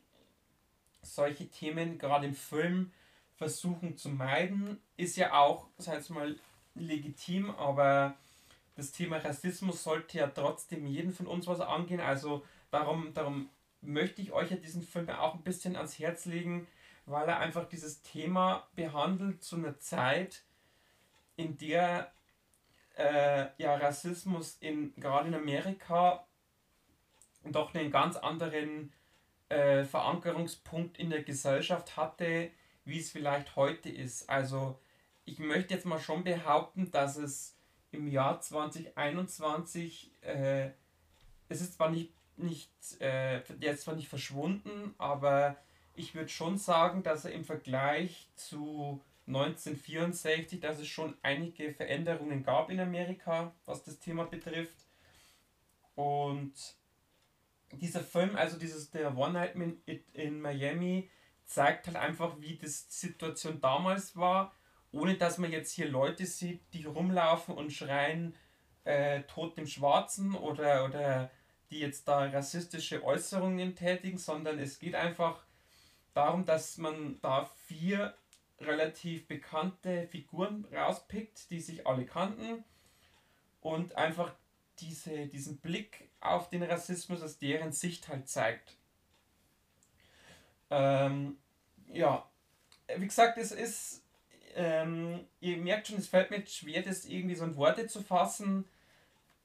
solche 1.14 1.48
Themen 1.48 1.98
gerade 1.98 2.26
im 2.26 2.34
Film 2.34 2.92
versuchen 3.36 3.96
zu 3.96 4.08
meiden. 4.10 4.80
Ist 4.96 5.16
ja 5.16 5.38
auch, 5.38 5.68
sag 5.78 6.00
ich 6.00 6.10
mal, 6.10 6.36
legitim, 6.74 7.50
aber 7.50 8.16
das 8.76 8.92
Thema 8.92 9.18
Rassismus 9.18 9.82
sollte 9.82 10.18
ja 10.18 10.28
trotzdem 10.28 10.86
jeden 10.86 11.12
von 11.12 11.26
uns 11.26 11.46
was 11.46 11.60
angehen. 11.60 12.00
Also 12.00 12.44
darum, 12.70 13.12
darum 13.14 13.50
möchte 13.80 14.22
ich 14.22 14.32
euch 14.32 14.50
ja 14.50 14.56
diesen 14.56 14.82
Film 14.82 15.08
auch 15.10 15.34
ein 15.34 15.42
bisschen 15.42 15.76
ans 15.76 15.98
Herz 15.98 16.24
legen, 16.26 16.66
weil 17.06 17.28
er 17.28 17.38
einfach 17.38 17.68
dieses 17.68 18.02
Thema 18.02 18.68
behandelt 18.74 19.42
zu 19.42 19.56
einer 19.56 19.78
Zeit, 19.78 20.44
in 21.36 21.56
der 21.56 22.12
äh, 22.96 23.46
ja, 23.58 23.76
Rassismus 23.76 24.56
in, 24.60 24.92
gerade 24.96 25.28
in 25.28 25.34
Amerika 25.34 26.26
doch 27.44 27.74
einen 27.74 27.90
ganz 27.90 28.16
anderen 28.16 28.92
äh, 29.48 29.84
Verankerungspunkt 29.84 30.98
in 30.98 31.10
der 31.10 31.22
Gesellschaft 31.22 31.96
hatte, 31.96 32.50
wie 32.84 32.98
es 32.98 33.10
vielleicht 33.10 33.56
heute 33.56 33.88
ist. 33.88 34.28
Also 34.28 34.78
ich 35.24 35.38
möchte 35.38 35.74
jetzt 35.74 35.86
mal 35.86 36.00
schon 36.00 36.24
behaupten, 36.24 36.90
dass 36.90 37.16
es 37.16 37.56
im 37.90 38.08
Jahr 38.08 38.40
2021, 38.40 40.10
äh, 40.22 40.70
es 41.48 41.60
ist 41.60 41.74
zwar 41.74 41.90
nicht, 41.90 42.12
nicht 42.36 42.70
äh, 43.00 43.42
der 43.48 43.72
ist 43.72 43.82
zwar 43.82 43.96
nicht 43.96 44.08
verschwunden, 44.08 44.94
aber 44.98 45.56
ich 45.94 46.14
würde 46.14 46.28
schon 46.28 46.58
sagen, 46.58 47.02
dass 47.02 47.24
er 47.24 47.32
im 47.32 47.44
Vergleich 47.44 48.28
zu 48.36 49.02
1964, 49.26 50.60
dass 50.60 50.78
es 50.78 50.88
schon 50.88 51.16
einige 51.22 51.72
Veränderungen 51.74 52.42
gab 52.42 52.70
in 52.70 52.80
Amerika, 52.80 53.52
was 53.66 53.82
das 53.82 53.98
Thema 53.98 54.24
betrifft. 54.24 54.86
Und 55.94 56.54
dieser 57.72 58.00
Film, 58.00 58.36
also 58.36 58.58
dieses 58.58 58.90
der 58.90 59.16
One 59.16 59.34
Night 59.34 59.54
in 60.12 60.40
Miami, 60.40 61.10
zeigt 61.44 61.86
halt 61.86 61.96
einfach, 61.96 62.40
wie 62.40 62.56
die 62.56 62.68
Situation 62.68 63.60
damals 63.60 64.16
war, 64.16 64.54
ohne 64.92 65.16
dass 65.16 65.38
man 65.38 65.50
jetzt 65.50 65.72
hier 65.72 65.88
Leute 65.88 66.26
sieht, 66.26 66.60
die 66.72 66.84
rumlaufen 66.84 67.54
und 67.54 67.72
schreien, 67.72 68.34
äh, 68.84 69.22
Tod 69.22 69.56
dem 69.56 69.66
Schwarzen 69.66 70.34
oder, 70.34 70.84
oder 70.84 71.30
die 71.70 71.80
jetzt 71.80 72.08
da 72.08 72.24
rassistische 72.24 73.04
Äußerungen 73.04 73.74
tätigen, 73.74 74.18
sondern 74.18 74.58
es 74.58 74.78
geht 74.78 74.94
einfach 74.94 75.42
darum, 76.14 76.44
dass 76.44 76.78
man 76.78 77.18
da 77.20 77.50
vier 77.66 78.14
relativ 78.60 79.28
bekannte 79.28 80.06
Figuren 80.08 80.66
rauspickt, 80.72 81.50
die 81.50 81.60
sich 81.60 81.86
alle 81.86 82.06
kannten 82.06 82.64
und 83.60 83.94
einfach 83.96 84.34
diese, 84.80 85.26
diesen 85.26 85.58
Blick 85.58 86.07
auf 86.20 86.50
den 86.50 86.62
Rassismus 86.62 87.22
aus 87.22 87.38
deren 87.38 87.72
Sicht 87.72 88.08
halt 88.08 88.28
zeigt. 88.28 88.76
Ähm, 90.70 91.38
ja, 91.92 92.28
wie 92.96 93.06
gesagt, 93.06 93.38
es 93.38 93.52
ist, 93.52 94.02
ähm, 94.54 95.26
ihr 95.40 95.56
merkt 95.56 95.88
schon, 95.88 95.98
es 95.98 96.08
fällt 96.08 96.30
mir 96.30 96.44
schwer, 96.46 96.82
das 96.82 97.04
irgendwie 97.04 97.34
so 97.34 97.44
in 97.44 97.56
Worte 97.56 97.86
zu 97.86 98.02
fassen. 98.02 98.64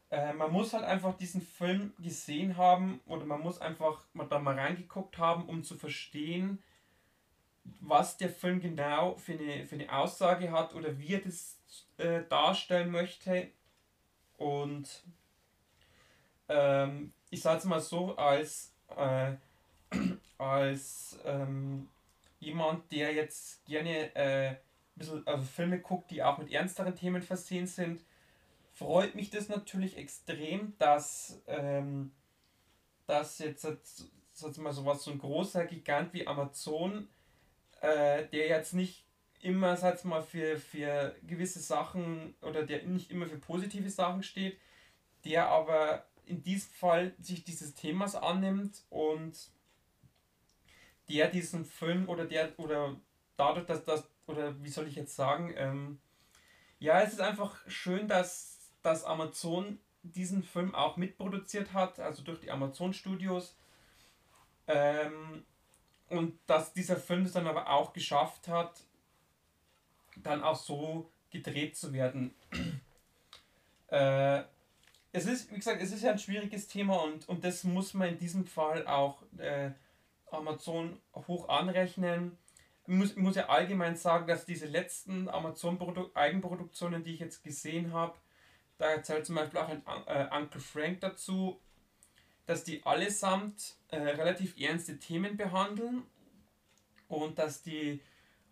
Äh, 0.09 0.33
man 0.33 0.51
muss 0.51 0.73
halt 0.73 0.83
einfach 0.83 1.17
diesen 1.17 1.41
Film 1.41 1.93
gesehen 1.99 2.57
haben 2.57 3.01
oder 3.05 3.25
man 3.25 3.41
muss 3.41 3.61
einfach 3.61 4.05
mal 4.13 4.27
da 4.27 4.39
mal 4.39 4.57
reingeguckt 4.57 5.17
haben, 5.17 5.45
um 5.47 5.63
zu 5.63 5.75
verstehen, 5.75 6.61
was 7.79 8.17
der 8.17 8.29
Film 8.29 8.59
genau 8.59 9.15
für 9.15 9.33
eine, 9.33 9.65
für 9.65 9.75
eine 9.75 9.91
Aussage 9.91 10.51
hat 10.51 10.73
oder 10.73 10.99
wie 10.99 11.13
er 11.13 11.21
das 11.21 11.57
äh, 11.97 12.21
darstellen 12.29 12.91
möchte. 12.91 13.49
Und 14.37 15.03
ähm, 16.49 17.13
ich 17.29 17.41
sage 17.41 17.59
es 17.59 17.65
mal 17.65 17.79
so, 17.79 18.15
als, 18.15 18.73
äh, 18.95 19.33
als 20.37 21.17
ähm, 21.25 21.89
jemand, 22.39 22.91
der 22.91 23.13
jetzt 23.13 23.65
gerne 23.65 24.15
äh, 24.15 24.49
ein 24.49 24.57
bisschen 24.95 25.25
also 25.27 25.43
Filme 25.43 25.79
guckt, 25.79 26.11
die 26.11 26.23
auch 26.23 26.37
mit 26.37 26.51
ernsteren 26.51 26.95
Themen 26.95 27.21
versehen 27.21 27.67
sind, 27.67 28.01
freut 28.73 29.15
mich 29.15 29.29
das 29.29 29.49
natürlich 29.49 29.97
extrem, 29.97 30.73
dass, 30.77 31.41
ähm, 31.47 32.11
dass 33.07 33.39
jetzt, 33.39 33.63
jetzt 33.63 34.57
mal 34.57 34.73
sowas, 34.73 35.03
so 35.03 35.11
ein 35.11 35.19
großer 35.19 35.65
Gigant 35.65 36.13
wie 36.13 36.27
Amazon 36.27 37.07
äh, 37.83 38.27
der 38.29 38.47
jetzt 38.47 38.73
nicht 38.73 39.03
immer, 39.41 39.75
sag 39.75 40.03
mal, 40.05 40.21
für, 40.21 40.57
für 40.57 41.15
gewisse 41.23 41.59
Sachen 41.59 42.33
oder 42.41 42.65
der 42.65 42.83
nicht 42.83 43.11
immer 43.11 43.27
für 43.27 43.37
positive 43.37 43.89
Sachen 43.89 44.23
steht, 44.23 44.57
der 45.25 45.49
aber 45.49 46.05
in 46.25 46.43
diesem 46.43 46.71
Fall 46.71 47.13
sich 47.19 47.43
dieses 47.43 47.73
Themas 47.73 48.15
annimmt 48.15 48.83
und 48.89 49.51
der 51.09 51.29
diesen 51.29 51.65
Film 51.65 52.07
oder 52.09 52.25
der 52.25 52.57
oder 52.57 52.95
dadurch, 53.37 53.65
dass 53.65 53.83
das 53.83 54.03
oder 54.27 54.61
wie 54.63 54.69
soll 54.69 54.87
ich 54.87 54.95
jetzt 54.95 55.15
sagen, 55.15 55.53
ähm, 55.57 55.99
ja, 56.79 57.01
es 57.01 57.13
ist 57.13 57.21
einfach 57.21 57.57
schön, 57.67 58.07
dass, 58.07 58.71
dass 58.81 59.03
Amazon 59.03 59.79
diesen 60.01 60.43
Film 60.43 60.75
auch 60.75 60.97
mitproduziert 60.97 61.73
hat, 61.73 61.99
also 61.99 62.23
durch 62.23 62.41
die 62.41 62.51
Amazon 62.51 62.93
Studios. 62.93 63.55
Ähm, 64.67 65.45
und 66.09 66.37
dass 66.45 66.73
dieser 66.73 66.97
Film 66.97 67.23
es 67.23 67.33
dann 67.33 67.47
aber 67.47 67.69
auch 67.69 67.93
geschafft 67.93 68.47
hat, 68.47 68.81
dann 70.17 70.43
auch 70.43 70.57
so 70.57 71.09
gedreht 71.31 71.75
zu 71.75 71.93
werden. 71.93 72.35
äh, 73.87 74.43
es 75.13 75.27
ist, 75.27 75.51
wie 75.51 75.55
gesagt, 75.55 75.81
es 75.81 75.91
ist 75.91 76.03
ja 76.03 76.11
ein 76.11 76.19
schwieriges 76.19 76.67
Thema 76.67 77.03
und, 77.03 77.29
und 77.29 77.45
das 77.45 77.63
muss 77.63 77.93
man 77.93 78.09
in 78.09 78.17
diesem 78.17 78.45
Fall 78.45 78.87
auch 78.87 79.21
äh, 79.37 79.69
Amazon 80.31 80.99
hoch 81.27 81.47
anrechnen. 81.49 82.37
Ich 82.87 82.93
muss, 82.93 83.15
muss 83.15 83.35
ja 83.35 83.47
allgemein 83.47 83.95
sagen, 83.95 84.27
dass 84.27 84.45
diese 84.45 84.65
letzten 84.65 85.29
Amazon-Eigenproduktionen, 85.29 87.03
die 87.03 87.13
ich 87.13 87.19
jetzt 87.19 87.43
gesehen 87.43 87.93
habe, 87.93 88.17
da 88.79 89.01
zählt 89.03 89.27
zum 89.27 89.35
Beispiel 89.35 89.59
auch 89.59 89.69
ein 89.69 89.83
äh, 90.07 90.35
Uncle 90.35 90.59
Frank 90.59 91.01
dazu, 91.01 91.61
dass 92.47 92.63
die 92.63 92.83
allesamt 92.83 93.75
äh, 93.89 93.97
relativ 93.97 94.59
ernste 94.59 94.97
Themen 94.97 95.37
behandeln 95.37 96.03
und 97.07 97.37
dass 97.37 97.61
die 97.61 98.01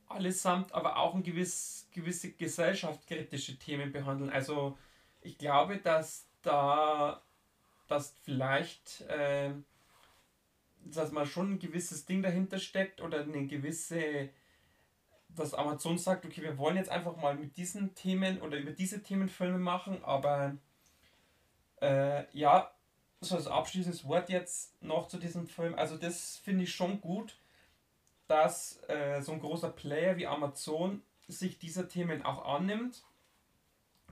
allesamt 0.07 0.73
aber 0.73 0.97
auch 0.97 1.15
ein 1.15 1.23
gewiss, 1.23 1.89
gewisse 1.91 2.31
gesellschaftskritische 2.31 3.57
Themen 3.57 3.91
behandeln. 3.91 4.29
Also 4.29 4.77
ich 5.21 5.39
glaube, 5.39 5.77
dass 5.77 6.27
da 6.41 7.21
dass 7.87 8.15
vielleicht 8.23 9.01
äh, 9.01 9.51
dass 10.85 11.11
man 11.11 11.25
schon 11.25 11.53
ein 11.53 11.59
gewisses 11.59 12.05
Ding 12.05 12.21
dahinter 12.21 12.59
steckt 12.59 13.01
oder 13.01 13.21
eine 13.21 13.47
gewisse 13.47 14.29
dass 15.35 15.53
Amazon 15.53 15.97
sagt, 15.97 16.25
okay, 16.25 16.41
wir 16.41 16.57
wollen 16.57 16.75
jetzt 16.75 16.89
einfach 16.89 17.15
mal 17.15 17.35
mit 17.35 17.55
diesen 17.55 17.95
Themen 17.95 18.41
oder 18.41 18.57
über 18.57 18.71
diese 18.71 19.01
Themen 19.01 19.29
Filme 19.29 19.59
machen, 19.59 20.03
aber 20.03 20.57
äh, 21.81 22.25
ja, 22.37 22.71
so 23.21 23.35
als 23.35 23.47
abschließendes 23.47 24.05
Wort 24.05 24.29
jetzt 24.29 24.81
noch 24.81 25.07
zu 25.07 25.17
diesem 25.17 25.47
Film. 25.47 25.75
Also 25.75 25.97
das 25.97 26.37
finde 26.37 26.63
ich 26.63 26.73
schon 26.73 27.01
gut, 27.01 27.37
dass 28.27 28.81
äh, 28.87 29.21
so 29.21 29.33
ein 29.33 29.39
großer 29.39 29.69
Player 29.69 30.17
wie 30.17 30.27
Amazon 30.27 31.01
sich 31.27 31.59
dieser 31.59 31.87
Themen 31.87 32.23
auch 32.23 32.45
annimmt, 32.45 33.03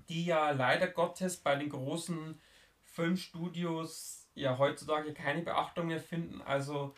die 0.09 0.25
ja 0.25 0.51
leider 0.51 0.87
Gottes 0.87 1.37
bei 1.37 1.55
den 1.55 1.69
großen 1.69 2.39
Filmstudios 2.83 4.27
ja 4.35 4.57
heutzutage 4.57 5.13
keine 5.13 5.41
Beachtung 5.43 5.87
mehr 5.87 5.99
finden. 5.99 6.41
Also 6.41 6.95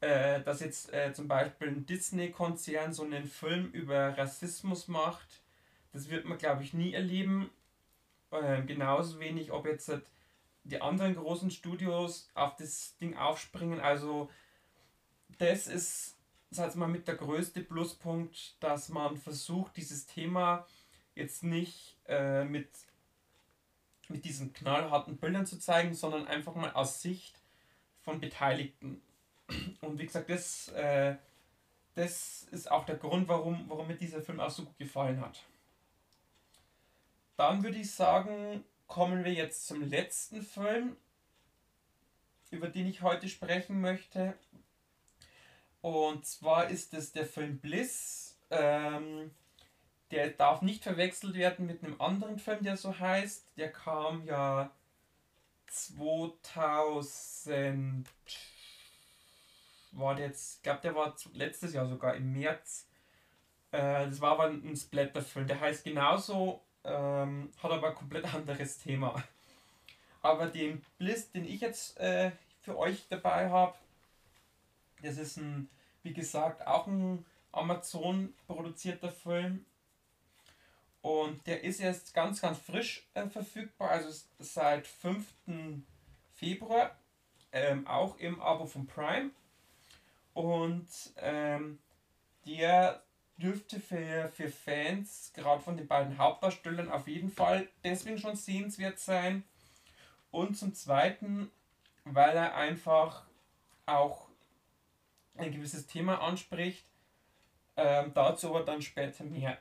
äh, 0.00 0.40
dass 0.42 0.60
jetzt 0.60 0.92
äh, 0.92 1.12
zum 1.12 1.28
Beispiel 1.28 1.68
ein 1.68 1.86
Disney-Konzern 1.86 2.92
so 2.92 3.04
einen 3.04 3.26
Film 3.26 3.70
über 3.72 4.16
Rassismus 4.16 4.88
macht, 4.88 5.42
das 5.92 6.08
wird 6.08 6.24
man 6.24 6.38
glaube 6.38 6.62
ich 6.62 6.72
nie 6.72 6.94
erleben. 6.94 7.50
Äh, 8.30 8.62
genauso 8.62 9.20
wenig, 9.20 9.52
ob 9.52 9.66
jetzt 9.66 9.90
die 10.64 10.80
anderen 10.80 11.16
großen 11.16 11.50
Studios 11.50 12.30
auf 12.34 12.56
das 12.56 12.96
Ding 12.98 13.16
aufspringen. 13.16 13.80
Also 13.80 14.30
das 15.38 15.66
ist, 15.66 16.16
sag 16.50 16.74
mal, 16.76 16.88
mit 16.88 17.08
der 17.08 17.16
größte 17.16 17.60
Pluspunkt, 17.60 18.56
dass 18.60 18.88
man 18.88 19.16
versucht, 19.16 19.76
dieses 19.76 20.06
Thema 20.06 20.66
jetzt 21.20 21.44
nicht 21.44 21.96
äh, 22.08 22.44
mit, 22.44 22.68
mit 24.08 24.24
diesen 24.24 24.52
knallharten 24.52 25.16
Bildern 25.16 25.46
zu 25.46 25.58
zeigen, 25.58 25.94
sondern 25.94 26.26
einfach 26.26 26.54
mal 26.54 26.72
aus 26.72 27.00
Sicht 27.02 27.38
von 28.02 28.20
Beteiligten. 28.20 29.00
Und 29.80 29.98
wie 29.98 30.06
gesagt, 30.06 30.30
das, 30.30 30.68
äh, 30.68 31.16
das 31.94 32.44
ist 32.50 32.70
auch 32.70 32.84
der 32.86 32.96
Grund, 32.96 33.28
warum, 33.28 33.64
warum 33.68 33.86
mir 33.86 33.96
dieser 33.96 34.22
Film 34.22 34.40
auch 34.40 34.50
so 34.50 34.64
gut 34.64 34.78
gefallen 34.78 35.20
hat. 35.20 35.44
Dann 37.36 37.62
würde 37.62 37.78
ich 37.78 37.90
sagen, 37.90 38.64
kommen 38.86 39.24
wir 39.24 39.32
jetzt 39.32 39.66
zum 39.66 39.82
letzten 39.88 40.42
Film, 40.42 40.96
über 42.50 42.68
den 42.68 42.86
ich 42.86 43.02
heute 43.02 43.28
sprechen 43.28 43.80
möchte. 43.80 44.34
Und 45.80 46.26
zwar 46.26 46.68
ist 46.68 46.92
es 46.92 47.12
der 47.12 47.24
Film 47.24 47.58
Bliss. 47.58 48.36
Ähm, 48.50 49.30
der 50.10 50.30
darf 50.30 50.62
nicht 50.62 50.82
verwechselt 50.82 51.34
werden 51.34 51.66
mit 51.66 51.84
einem 51.84 52.00
anderen 52.00 52.38
Film, 52.38 52.64
der 52.64 52.76
so 52.76 52.98
heißt. 52.98 53.44
Der 53.56 53.70
kam 53.70 54.24
ja 54.24 54.70
2000. 55.66 58.08
War 59.92 60.14
der 60.14 60.26
jetzt, 60.26 60.56
ich 60.56 60.62
glaube, 60.62 60.80
der 60.82 60.94
war 60.94 61.14
letztes 61.32 61.72
Jahr 61.72 61.86
sogar 61.86 62.14
im 62.14 62.32
März. 62.32 62.86
Äh, 63.72 64.08
das 64.08 64.20
war 64.20 64.32
aber 64.32 64.46
ein 64.46 64.76
Splatter-Film. 64.76 65.46
Der 65.46 65.60
heißt 65.60 65.84
genauso 65.84 66.62
ähm, 66.84 67.52
hat 67.62 67.70
aber 67.70 67.88
ein 67.88 67.94
komplett 67.94 68.24
anderes 68.34 68.78
Thema. 68.78 69.22
Aber 70.22 70.46
den 70.46 70.84
Bliss, 70.98 71.30
den 71.30 71.44
ich 71.44 71.60
jetzt 71.60 71.98
äh, 71.98 72.30
für 72.62 72.76
euch 72.76 73.06
dabei 73.08 73.50
habe, 73.50 73.74
das 75.02 75.16
ist 75.16 75.38
ein, 75.38 75.70
wie 76.02 76.12
gesagt, 76.12 76.66
auch 76.66 76.86
ein 76.86 77.24
Amazon 77.52 78.34
produzierter 78.46 79.10
Film. 79.10 79.64
Und 81.02 81.46
der 81.46 81.64
ist 81.64 81.80
jetzt 81.80 82.12
ganz, 82.14 82.40
ganz 82.40 82.58
frisch 82.58 83.08
äh, 83.14 83.26
verfügbar, 83.28 83.90
also 83.90 84.24
seit 84.38 84.86
5. 84.86 85.24
Februar. 86.34 86.96
ähm, 87.52 87.86
auch 87.86 88.16
im 88.18 88.40
Abo 88.40 88.66
von 88.66 88.86
Prime. 88.86 89.30
Und 90.34 90.88
ähm, 91.16 91.78
der 92.46 93.02
dürfte 93.36 93.80
für, 93.80 94.28
für 94.28 94.48
Fans, 94.48 95.32
gerade 95.34 95.62
von 95.62 95.76
den 95.76 95.88
beiden 95.88 96.18
Hauptdarstellern, 96.18 96.90
auf 96.90 97.08
jeden 97.08 97.30
Fall 97.30 97.68
deswegen 97.82 98.18
schon 98.18 98.36
sehenswert 98.36 98.98
sein. 98.98 99.44
Und 100.30 100.56
zum 100.56 100.74
Zweiten, 100.74 101.50
weil 102.04 102.36
er 102.36 102.54
einfach 102.54 103.24
auch 103.86 104.28
ein 105.36 105.52
gewisses 105.52 105.86
Thema 105.86 106.20
anspricht. 106.20 106.84
Ähm, 107.76 108.12
dazu 108.14 108.50
aber 108.50 108.64
dann 108.64 108.82
später 108.82 109.24
mehr. 109.24 109.58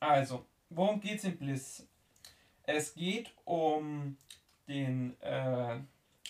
Also, 0.00 0.44
worum 0.70 1.00
geht 1.00 1.18
es 1.18 1.24
in 1.24 1.36
Bliss? 1.36 1.86
Es 2.64 2.94
geht 2.94 3.32
um 3.44 4.16
den, 4.68 5.20
äh, 5.20 5.80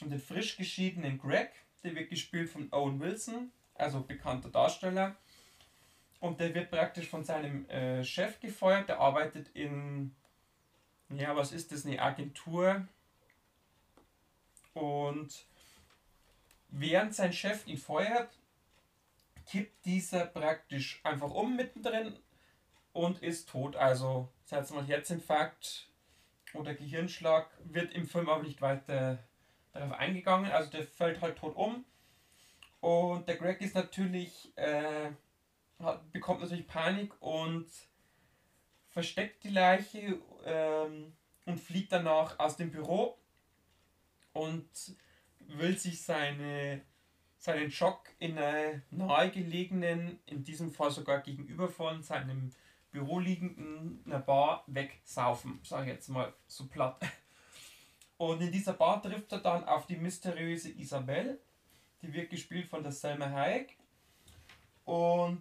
um 0.00 0.10
den 0.10 0.20
frisch 0.20 0.56
geschiedenen 0.56 1.18
Greg, 1.18 1.50
der 1.82 1.94
wird 1.94 2.10
gespielt 2.10 2.48
von 2.48 2.72
Owen 2.72 3.00
Wilson, 3.00 3.50
also 3.74 4.00
bekannter 4.00 4.50
Darsteller. 4.50 5.16
Und 6.20 6.40
der 6.40 6.54
wird 6.54 6.70
praktisch 6.70 7.08
von 7.08 7.24
seinem 7.24 7.68
äh, 7.68 8.04
Chef 8.04 8.40
gefeuert, 8.40 8.88
der 8.88 9.00
arbeitet 9.00 9.48
in, 9.54 10.14
ja, 11.10 11.34
was 11.36 11.52
ist 11.52 11.70
das, 11.70 11.86
eine 11.86 12.00
Agentur. 12.00 12.86
Und 14.74 15.46
während 16.68 17.14
sein 17.14 17.32
Chef 17.32 17.66
ihn 17.66 17.78
feuert, 17.78 18.36
kippt 19.46 19.84
dieser 19.84 20.26
praktisch 20.26 21.00
einfach 21.04 21.30
um 21.30 21.56
mittendrin 21.56 22.18
und 22.98 23.22
ist 23.22 23.48
tot. 23.48 23.76
Also, 23.76 24.28
sei 24.44 24.58
es 24.58 24.70
mal 24.70 24.84
Herzinfarkt 24.84 25.88
oder 26.52 26.74
Gehirnschlag, 26.74 27.48
wird 27.62 27.94
im 27.94 28.08
Film 28.08 28.28
aber 28.28 28.42
nicht 28.42 28.60
weiter 28.60 29.20
darauf 29.72 29.92
eingegangen. 29.92 30.50
Also, 30.50 30.70
der 30.70 30.82
fällt 30.82 31.20
halt 31.20 31.38
tot 31.38 31.54
um. 31.54 31.84
Und 32.80 33.28
der 33.28 33.36
Greg 33.36 33.60
ist 33.60 33.76
natürlich, 33.76 34.52
äh, 34.56 35.10
hat, 35.78 36.10
bekommt 36.10 36.40
natürlich 36.40 36.66
Panik 36.66 37.14
und 37.22 37.68
versteckt 38.88 39.44
die 39.44 39.50
Leiche 39.50 40.18
ähm, 40.44 41.12
und 41.46 41.60
flieht 41.60 41.92
danach 41.92 42.36
aus 42.40 42.56
dem 42.56 42.72
Büro 42.72 43.16
und 44.32 44.68
will 45.38 45.78
sich 45.78 46.02
seine 46.02 46.82
seinen 47.40 47.70
Schock 47.70 48.10
in 48.18 48.36
einer 48.36 48.82
nahegelegenen, 48.90 50.18
in 50.26 50.42
diesem 50.42 50.72
Fall 50.72 50.90
sogar 50.90 51.20
gegenüber 51.20 51.68
von 51.68 52.02
seinem 52.02 52.50
Büro 52.90 53.18
liegenden 53.18 54.02
einer 54.06 54.20
Bar 54.20 54.64
wegsaufen, 54.66 55.60
sage 55.62 55.86
ich 55.86 55.96
jetzt 55.96 56.08
mal 56.08 56.32
so 56.46 56.66
platt. 56.66 57.00
Und 58.16 58.40
in 58.40 58.50
dieser 58.50 58.72
Bar 58.72 59.02
trifft 59.02 59.30
er 59.32 59.38
dann 59.38 59.64
auf 59.64 59.86
die 59.86 59.96
mysteriöse 59.96 60.70
Isabelle, 60.70 61.38
die 62.02 62.12
wird 62.12 62.30
gespielt 62.30 62.68
von 62.68 62.82
der 62.82 62.92
Selma 62.92 63.30
Hayek. 63.30 63.76
Und 64.84 65.40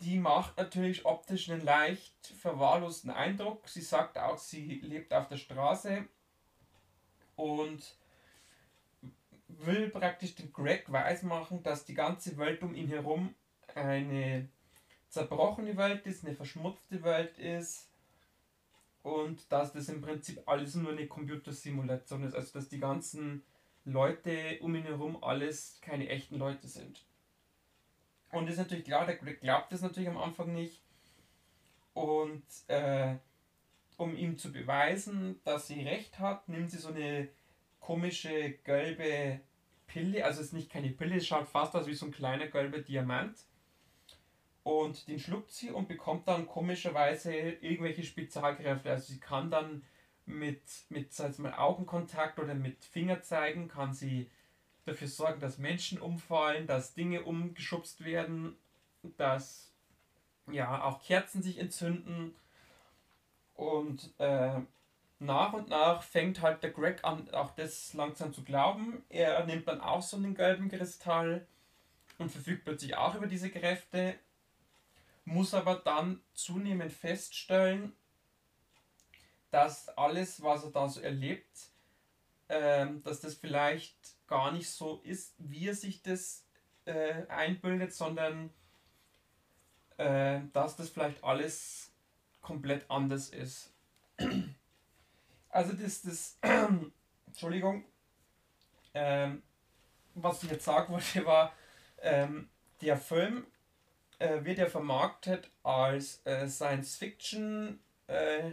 die 0.00 0.18
macht 0.18 0.56
natürlich 0.56 1.04
optisch 1.04 1.50
einen 1.50 1.64
leicht 1.64 2.26
verwahrlosten 2.26 3.10
Eindruck. 3.10 3.68
Sie 3.68 3.82
sagt 3.82 4.16
auch, 4.16 4.38
sie 4.38 4.80
lebt 4.80 5.12
auf 5.12 5.28
der 5.28 5.36
Straße 5.36 6.06
und 7.36 7.96
will 9.48 9.90
praktisch 9.90 10.34
den 10.34 10.52
Greg 10.52 10.90
weismachen, 10.90 11.62
dass 11.62 11.84
die 11.84 11.94
ganze 11.94 12.36
Welt 12.38 12.62
um 12.62 12.74
ihn 12.74 12.88
herum 12.88 13.34
eine 13.74 14.48
zerbrochene 15.08 15.76
Welt 15.76 16.06
ist, 16.06 16.24
eine 16.24 16.34
verschmutzte 16.34 17.02
Welt 17.02 17.38
ist 17.38 17.88
und 19.02 19.50
dass 19.50 19.72
das 19.72 19.88
im 19.88 20.00
Prinzip 20.00 20.42
alles 20.46 20.74
nur 20.74 20.92
eine 20.92 21.06
Computersimulation 21.06 22.24
ist, 22.24 22.34
also 22.34 22.58
dass 22.58 22.68
die 22.68 22.80
ganzen 22.80 23.42
Leute 23.84 24.58
um 24.60 24.74
ihn 24.74 24.82
herum 24.82 25.22
alles 25.22 25.78
keine 25.80 26.08
echten 26.08 26.36
Leute 26.36 26.68
sind. 26.68 27.04
Und 28.30 28.48
ist 28.48 28.58
natürlich 28.58 28.84
klar, 28.84 29.06
der 29.06 29.16
glaubt 29.16 29.72
das 29.72 29.80
natürlich 29.80 30.10
am 30.10 30.18
Anfang 30.18 30.52
nicht. 30.52 30.82
Und 31.94 32.44
äh, 32.68 33.16
um 33.96 34.14
ihm 34.14 34.36
zu 34.36 34.52
beweisen, 34.52 35.40
dass 35.44 35.66
sie 35.66 35.82
recht 35.82 36.18
hat, 36.18 36.48
nimmt 36.48 36.70
sie 36.70 36.78
so 36.78 36.88
eine 36.88 37.28
komische 37.80 38.52
gelbe 38.64 39.40
Pille, 39.86 40.24
also 40.24 40.40
es 40.40 40.48
ist 40.48 40.52
nicht 40.52 40.70
keine 40.70 40.90
Pille, 40.90 41.16
es 41.16 41.26
schaut 41.26 41.48
fast 41.48 41.74
aus 41.74 41.86
wie 41.86 41.94
so 41.94 42.06
ein 42.06 42.12
kleiner 42.12 42.46
gelber 42.46 42.78
Diamant. 42.78 43.38
Und 44.68 45.08
den 45.08 45.18
schluckt 45.18 45.50
sie 45.50 45.70
und 45.70 45.88
bekommt 45.88 46.28
dann 46.28 46.46
komischerweise 46.46 47.32
irgendwelche 47.32 48.02
Spezialkräfte. 48.02 48.90
Also 48.90 49.14
sie 49.14 49.18
kann 49.18 49.50
dann 49.50 49.82
mit, 50.26 50.60
mit 50.90 51.10
mal, 51.38 51.54
Augenkontakt 51.54 52.38
oder 52.38 52.52
mit 52.54 52.84
Fingerzeigen 52.84 53.68
kann 53.68 53.94
sie 53.94 54.30
dafür 54.84 55.08
sorgen, 55.08 55.40
dass 55.40 55.56
Menschen 55.56 55.98
umfallen, 55.98 56.66
dass 56.66 56.92
Dinge 56.92 57.22
umgeschubst 57.22 58.04
werden, 58.04 58.58
dass 59.16 59.72
ja 60.52 60.84
auch 60.84 61.02
Kerzen 61.02 61.42
sich 61.42 61.56
entzünden. 61.56 62.36
Und 63.54 64.12
äh, 64.18 64.60
nach 65.18 65.54
und 65.54 65.70
nach 65.70 66.02
fängt 66.02 66.42
halt 66.42 66.62
der 66.62 66.72
Greg 66.72 67.04
an, 67.04 67.30
auch 67.30 67.52
das 67.52 67.94
langsam 67.94 68.34
zu 68.34 68.44
glauben. 68.44 69.02
Er 69.08 69.46
nimmt 69.46 69.66
dann 69.66 69.80
auch 69.80 70.02
so 70.02 70.18
einen 70.18 70.34
gelben 70.34 70.68
Kristall 70.68 71.46
und 72.18 72.30
verfügt 72.30 72.66
plötzlich 72.66 72.98
auch 72.98 73.14
über 73.14 73.28
diese 73.28 73.48
Kräfte, 73.48 74.18
muss 75.28 75.54
aber 75.54 75.76
dann 75.76 76.22
zunehmend 76.32 76.92
feststellen, 76.92 77.92
dass 79.50 79.88
alles, 79.90 80.42
was 80.42 80.64
er 80.64 80.70
da 80.70 80.88
so 80.88 81.00
erlebt, 81.00 81.68
ähm, 82.48 83.02
dass 83.02 83.20
das 83.20 83.34
vielleicht 83.34 83.96
gar 84.26 84.52
nicht 84.52 84.70
so 84.70 85.00
ist, 85.04 85.34
wie 85.38 85.68
er 85.68 85.74
sich 85.74 86.02
das 86.02 86.44
äh, 86.86 87.26
einbildet, 87.28 87.94
sondern 87.94 88.50
äh, 89.98 90.40
dass 90.52 90.76
das 90.76 90.88
vielleicht 90.88 91.22
alles 91.22 91.92
komplett 92.40 92.90
anders 92.90 93.30
ist. 93.30 93.72
Also 95.50 95.72
das, 95.72 96.02
das, 96.02 96.38
Entschuldigung, 97.26 97.82
ähm, 98.92 99.42
was 100.14 100.42
ich 100.42 100.50
jetzt 100.50 100.66
sagen 100.66 100.92
wollte, 100.92 101.24
war, 101.24 101.54
ähm, 102.02 102.50
der 102.82 102.98
Film 102.98 103.46
äh, 104.18 104.44
wird 104.44 104.58
ja 104.58 104.66
vermarktet 104.66 105.50
als 105.62 106.20
äh, 106.24 106.48
Science-Fiction, 106.48 107.78
äh, 108.06 108.52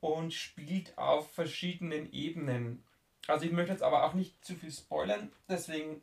und 0.00 0.32
spielt 0.32 0.96
auf 0.96 1.30
verschiedenen 1.32 2.12
Ebenen. 2.12 2.82
Also 3.26 3.44
ich 3.44 3.52
möchte 3.52 3.72
jetzt 3.72 3.82
aber 3.82 4.04
auch 4.04 4.14
nicht 4.14 4.44
zu 4.44 4.54
viel 4.54 4.70
spoilern, 4.70 5.32
deswegen 5.48 6.00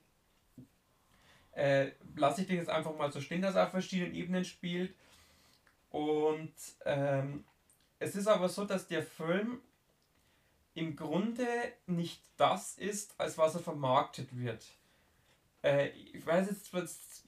äh, 1.53 1.91
lasse 2.15 2.41
ich 2.41 2.47
den 2.47 2.57
jetzt 2.57 2.69
einfach 2.69 2.95
mal 2.97 3.11
so 3.11 3.21
stehen, 3.21 3.41
dass 3.41 3.55
er 3.55 3.65
auf 3.65 3.71
verschiedenen 3.71 4.13
Ebenen 4.13 4.45
spielt. 4.45 4.93
Und 5.89 6.53
ähm, 6.85 7.45
es 7.99 8.15
ist 8.15 8.27
aber 8.27 8.49
so, 8.49 8.65
dass 8.65 8.87
der 8.87 9.03
Film 9.03 9.61
im 10.73 10.95
Grunde 10.95 11.47
nicht 11.85 12.21
das 12.37 12.75
ist, 12.77 13.13
als 13.19 13.37
was 13.37 13.55
er 13.55 13.61
vermarktet 13.61 14.35
wird. 14.35 14.65
Äh, 15.63 15.89
ich 15.89 16.25
weiß 16.25 16.49
jetzt, 16.49 16.73
was 16.73 17.23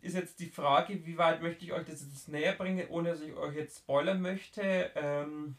ist 0.00 0.14
jetzt 0.14 0.40
die 0.40 0.46
Frage, 0.46 1.04
wie 1.04 1.18
weit 1.18 1.42
möchte 1.42 1.64
ich 1.64 1.72
euch 1.72 1.84
das 1.86 2.00
jetzt 2.00 2.28
näher 2.28 2.54
bringen, 2.54 2.88
ohne 2.88 3.10
dass 3.10 3.20
ich 3.20 3.34
euch 3.34 3.54
jetzt 3.54 3.78
spoilern 3.78 4.22
möchte. 4.22 4.90
Ähm, 4.94 5.56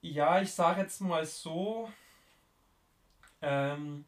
ja, 0.00 0.40
ich 0.40 0.52
sage 0.52 0.80
jetzt 0.80 1.00
mal 1.00 1.26
so, 1.26 1.90
ähm, 3.42 4.04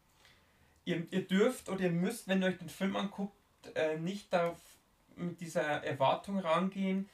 ihr, 0.84 1.06
ihr 1.10 1.26
dürft 1.26 1.68
oder 1.68 1.82
ihr 1.82 1.90
müsst, 1.90 2.26
wenn 2.26 2.42
ihr 2.42 2.48
euch 2.48 2.58
den 2.58 2.68
Film 2.68 2.96
anguckt, 2.96 3.36
äh, 3.74 3.98
nicht 3.98 4.32
darauf 4.32 4.58
mit 5.16 5.40
dieser 5.40 5.62
Erwartung 5.62 6.38
rangehen, 6.38 7.08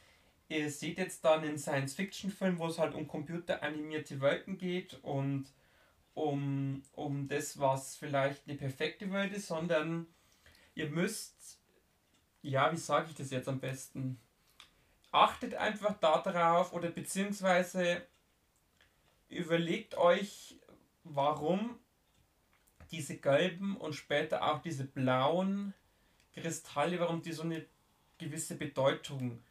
ihr 0.48 0.70
seht 0.70 0.98
jetzt 0.98 1.24
dann 1.24 1.42
einen 1.42 1.58
Science-Fiction-Film, 1.58 2.58
wo 2.58 2.68
es 2.68 2.78
halt 2.78 2.94
um 2.94 3.06
computeranimierte 3.06 4.20
Welten 4.20 4.56
geht 4.56 4.98
und 5.02 5.46
um, 6.14 6.82
um 6.92 7.28
das, 7.28 7.58
was 7.58 7.96
vielleicht 7.96 8.48
eine 8.48 8.56
perfekte 8.56 9.10
Welt 9.12 9.32
ist, 9.32 9.46
sondern 9.46 10.06
ihr 10.74 10.88
müsst, 10.90 11.60
ja, 12.42 12.72
wie 12.72 12.76
sage 12.76 13.08
ich 13.10 13.16
das 13.16 13.30
jetzt 13.30 13.48
am 13.48 13.60
besten? 13.60 14.20
Achtet 15.12 15.54
einfach 15.54 15.98
darauf 15.98 16.72
oder 16.72 16.90
beziehungsweise 16.90 18.06
überlegt 19.28 19.96
euch, 19.96 20.58
warum 21.04 21.78
diese 22.90 23.16
gelben 23.16 23.76
und 23.76 23.94
später 23.94 24.44
auch 24.44 24.62
diese 24.62 24.84
blauen 24.84 25.74
Kristalle, 26.34 26.98
warum 27.00 27.22
die 27.22 27.32
so 27.32 27.42
eine 27.42 27.64
gewisse 28.18 28.56
Bedeutung 28.56 29.42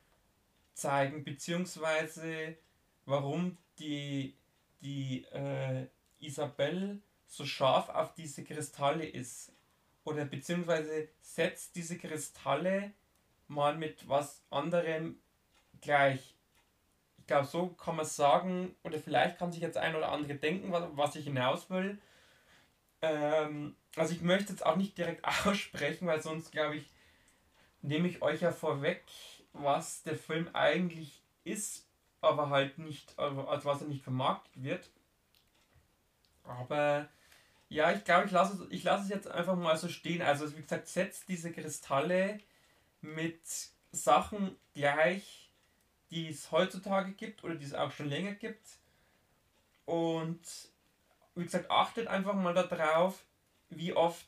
zeigen, 0.73 1.23
beziehungsweise 1.23 2.57
warum 3.05 3.57
die, 3.79 4.35
die 4.81 5.23
äh, 5.25 5.87
Isabelle 6.19 6.99
so 7.27 7.45
scharf 7.45 7.89
auf 7.89 8.13
diese 8.15 8.43
Kristalle 8.43 9.05
ist. 9.05 9.51
Oder 10.03 10.25
beziehungsweise 10.25 11.09
setzt 11.21 11.75
diese 11.75 11.97
Kristalle 11.97 12.91
mal 13.47 13.77
mit 13.77 14.07
was 14.07 14.41
anderem 14.49 15.19
gleich. 15.81 16.35
Ich 17.17 17.27
glaube, 17.27 17.47
so 17.47 17.67
kann 17.67 17.95
man 17.95 18.05
sagen, 18.05 18.75
oder 18.83 18.97
vielleicht 18.97 19.37
kann 19.37 19.51
sich 19.51 19.61
jetzt 19.61 19.77
ein 19.77 19.95
oder 19.95 20.11
andere 20.11 20.35
denken, 20.35 20.71
was, 20.71 21.15
ich 21.15 21.25
hinaus 21.25 21.69
will. 21.69 21.99
Ähm, 23.01 23.75
also 23.95 24.13
ich 24.13 24.21
möchte 24.21 24.51
jetzt 24.51 24.65
auch 24.65 24.75
nicht 24.75 24.97
direkt 24.97 25.23
aussprechen, 25.45 26.07
weil 26.07 26.21
sonst, 26.21 26.51
glaube 26.51 26.77
ich, 26.77 26.89
nehme 27.81 28.07
ich 28.07 28.21
euch 28.21 28.41
ja 28.41 28.51
vorweg, 28.51 29.03
was 29.53 30.03
der 30.03 30.15
Film 30.15 30.49
eigentlich 30.53 31.21
ist, 31.43 31.87
aber 32.21 32.49
halt 32.49 32.77
nicht, 32.77 33.17
also 33.17 33.47
als 33.47 33.65
was 33.65 33.81
er 33.81 33.87
nicht 33.87 34.03
vermarktet 34.03 34.63
wird. 34.63 34.89
Aber 36.49 37.07
ja, 37.69 37.91
ich 37.91 38.03
glaube, 38.03 38.25
ich 38.25 38.31
lasse 38.31 38.63
es, 38.63 38.71
ich 38.71 38.83
lasse 38.83 39.03
es 39.03 39.09
jetzt 39.09 39.27
einfach 39.27 39.55
mal 39.55 39.77
so 39.77 39.87
stehen. 39.87 40.21
Also 40.21 40.51
wie 40.57 40.61
gesagt, 40.61 40.87
setzt 40.87 41.29
diese 41.29 41.51
Kristalle 41.51 42.39
mit 43.01 43.41
Sachen 43.91 44.55
gleich, 44.73 45.51
die 46.09 46.29
es 46.29 46.51
heutzutage 46.51 47.11
gibt 47.11 47.43
oder 47.43 47.55
die 47.55 47.65
es 47.65 47.73
auch 47.73 47.91
schon 47.91 48.09
länger 48.09 48.33
gibt. 48.33 48.67
Und 49.85 50.41
wie 51.35 51.43
gesagt, 51.43 51.69
achtet 51.69 52.07
einfach 52.07 52.33
mal 52.33 52.53
darauf, 52.53 53.23
wie 53.69 53.93
oft 53.93 54.27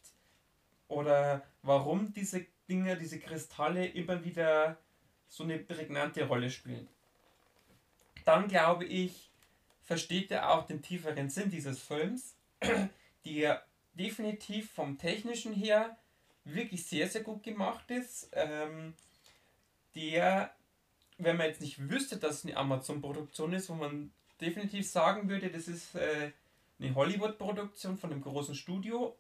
oder 0.88 1.44
warum 1.64 2.14
diese 2.14 2.46
Dinge, 2.70 2.96
diese 2.98 3.20
Kristalle 3.20 3.88
immer 3.88 4.24
wieder 4.24 4.78
so 5.28 5.44
eine 5.44 5.58
prägnante 5.58 6.26
Rolle 6.26 6.52
spielen. 6.52 6.88
Dann 8.26 8.48
glaube 8.48 8.86
ich, 8.86 9.31
versteht 9.92 10.32
er 10.32 10.54
auch 10.54 10.68
den 10.68 10.82
tieferen 10.82 11.30
Sinn 11.30 11.50
dieses 11.50 11.84
Films 11.84 12.38
der 13.26 13.62
definitiv 13.92 14.72
vom 14.72 14.98
technischen 14.98 15.52
her 15.52 15.98
wirklich 16.46 16.86
sehr, 16.86 17.10
sehr 17.10 17.24
gut 17.24 17.44
gemacht 17.44 17.92
ist. 17.92 18.30
Ähm, 18.32 18.94
der, 19.94 20.56
wenn 21.18 21.36
man 21.36 21.48
jetzt 21.48 21.60
nicht 21.60 21.90
wüsste, 21.90 22.16
dass 22.16 22.36
es 22.36 22.46
eine 22.46 22.56
Amazon-Produktion 22.56 23.52
ist, 23.52 23.70
wo 23.70 23.74
man 23.74 24.14
definitiv 24.40 24.90
sagen 24.90 25.28
würde, 25.28 25.50
das 25.50 25.68
ist 25.68 25.94
äh, 25.96 26.32
eine 26.80 26.96
Hollywood-Produktion 26.96 27.98
von 27.98 28.14
einem 28.14 28.22
großen 28.22 28.56
Studio. 28.56 29.18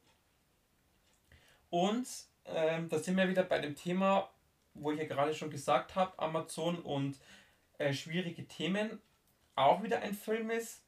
Und 1.69 2.07
ähm, 2.45 2.87
da 2.87 2.97
sind 2.97 3.17
wir 3.17 3.27
wieder 3.27 3.43
bei 3.43 3.59
dem 3.59 3.75
Thema, 3.75 4.31
wo 4.73 4.93
ich 4.93 4.99
ja 4.99 5.05
gerade 5.05 5.35
schon 5.35 5.49
gesagt 5.49 5.95
habe, 5.95 6.17
Amazon 6.17 6.79
und 6.79 7.19
äh, 7.77 7.91
schwierige 7.91 8.47
Themen, 8.47 9.01
auch 9.65 9.83
wieder 9.83 10.01
ein 10.01 10.13
Film 10.13 10.49
ist, 10.49 10.83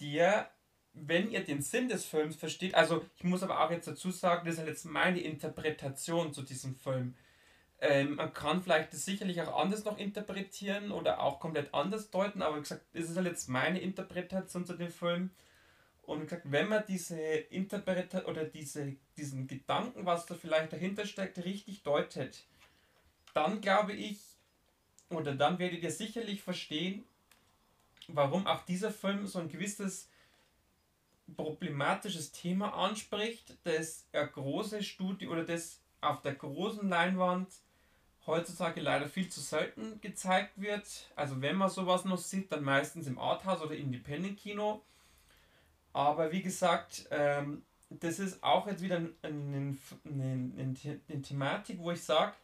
der 0.00 0.50
wenn 0.94 1.30
ihr 1.30 1.42
den 1.42 1.62
Sinn 1.62 1.88
des 1.88 2.04
Films 2.04 2.36
versteht, 2.36 2.74
also 2.74 3.04
ich 3.16 3.24
muss 3.24 3.42
aber 3.42 3.64
auch 3.64 3.70
jetzt 3.70 3.88
dazu 3.88 4.10
sagen, 4.10 4.46
das 4.46 4.58
ist 4.58 4.66
jetzt 4.66 4.84
meine 4.84 5.20
Interpretation 5.20 6.32
zu 6.32 6.42
diesem 6.42 6.74
Film. 6.76 7.14
Ähm, 7.80 8.16
man 8.16 8.32
kann 8.32 8.62
vielleicht 8.62 8.92
das 8.92 9.04
sicherlich 9.04 9.40
auch 9.40 9.58
anders 9.58 9.84
noch 9.84 9.98
interpretieren 9.98 10.92
oder 10.92 11.20
auch 11.20 11.40
komplett 11.40 11.72
anders 11.74 12.10
deuten, 12.10 12.42
aber 12.42 12.56
wie 12.56 12.60
gesagt, 12.60 12.84
das 12.92 13.08
ist 13.08 13.16
halt 13.16 13.26
jetzt 13.26 13.48
meine 13.48 13.80
Interpretation 13.80 14.66
zu 14.66 14.74
dem 14.74 14.90
Film. 14.90 15.30
Und 16.02 16.20
wie 16.20 16.24
gesagt, 16.24 16.50
wenn 16.50 16.68
man 16.68 16.84
diese 16.86 17.18
Interpretation 17.18 18.30
oder 18.30 18.44
diese, 18.44 18.96
diesen 19.16 19.46
Gedanken, 19.46 20.04
was 20.04 20.26
da 20.26 20.34
vielleicht 20.34 20.72
dahinter 20.72 21.06
steckt, 21.06 21.38
richtig 21.44 21.82
deutet, 21.82 22.44
dann 23.34 23.60
glaube 23.60 23.94
ich, 23.94 24.20
oder 25.08 25.34
dann 25.34 25.58
werdet 25.58 25.82
ihr 25.82 25.90
sicherlich 25.90 26.42
verstehen, 26.42 27.04
warum 28.08 28.46
auch 28.46 28.64
dieser 28.64 28.90
Film 28.90 29.26
so 29.26 29.38
ein 29.38 29.48
gewisses 29.48 30.08
problematisches 31.36 32.32
Thema 32.32 32.74
anspricht, 32.74 33.56
das 33.64 34.06
eine 34.12 34.28
große 34.28 34.82
Studie 34.82 35.28
oder 35.28 35.44
das 35.44 35.80
auf 36.00 36.20
der 36.20 36.34
großen 36.34 36.88
Leinwand 36.88 37.48
heutzutage 38.26 38.80
leider 38.80 39.08
viel 39.08 39.28
zu 39.28 39.40
selten 39.40 40.00
gezeigt 40.00 40.60
wird. 40.60 41.10
Also 41.16 41.40
wenn 41.40 41.56
man 41.56 41.70
sowas 41.70 42.04
noch 42.04 42.18
sieht, 42.18 42.52
dann 42.52 42.62
meistens 42.62 43.06
im 43.06 43.18
Arthouse 43.18 43.62
oder 43.62 43.74
Independent-Kino. 43.74 44.82
Aber 45.92 46.32
wie 46.32 46.42
gesagt, 46.42 47.08
ähm, 47.10 47.62
das 47.90 48.18
ist 48.18 48.42
auch 48.42 48.66
jetzt 48.66 48.82
wieder 48.82 48.96
eine, 48.96 49.12
eine, 49.22 49.76
eine, 50.04 50.76
eine 51.08 51.22
Thematik, 51.22 51.78
wo 51.78 51.90
ich 51.90 52.02
sage, 52.02 52.34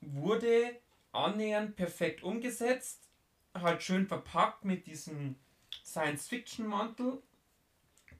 wurde 0.00 0.76
annähernd 1.12 1.74
perfekt 1.76 2.22
umgesetzt, 2.22 3.05
halt 3.62 3.82
schön 3.82 4.06
verpackt 4.06 4.64
mit 4.64 4.86
diesem 4.86 5.36
Science-Fiction-Mantel 5.84 7.22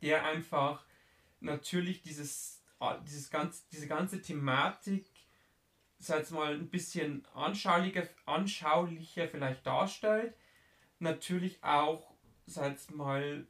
der 0.02 0.24
einfach 0.24 0.84
natürlich 1.40 2.02
dieses, 2.02 2.62
ah, 2.78 2.98
dieses 2.98 3.30
ganz, 3.30 3.66
diese 3.68 3.86
ganze 3.86 4.20
Thematik, 4.20 5.06
sag 5.98 6.30
mal, 6.30 6.54
ein 6.54 6.68
bisschen 6.68 7.26
anschaulicher, 7.34 8.08
anschaulicher 8.24 9.28
vielleicht 9.28 9.66
darstellt. 9.66 10.34
Natürlich 10.98 11.62
auch, 11.62 12.14
sag 12.46 12.76
mal, 12.94 13.46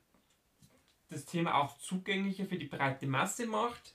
das 1.09 1.25
Thema 1.25 1.55
auch 1.55 1.79
zugänglicher 1.79 2.47
für 2.47 2.59
die 2.59 2.67
breite 2.67 3.07
Masse 3.07 3.47
macht. 3.47 3.95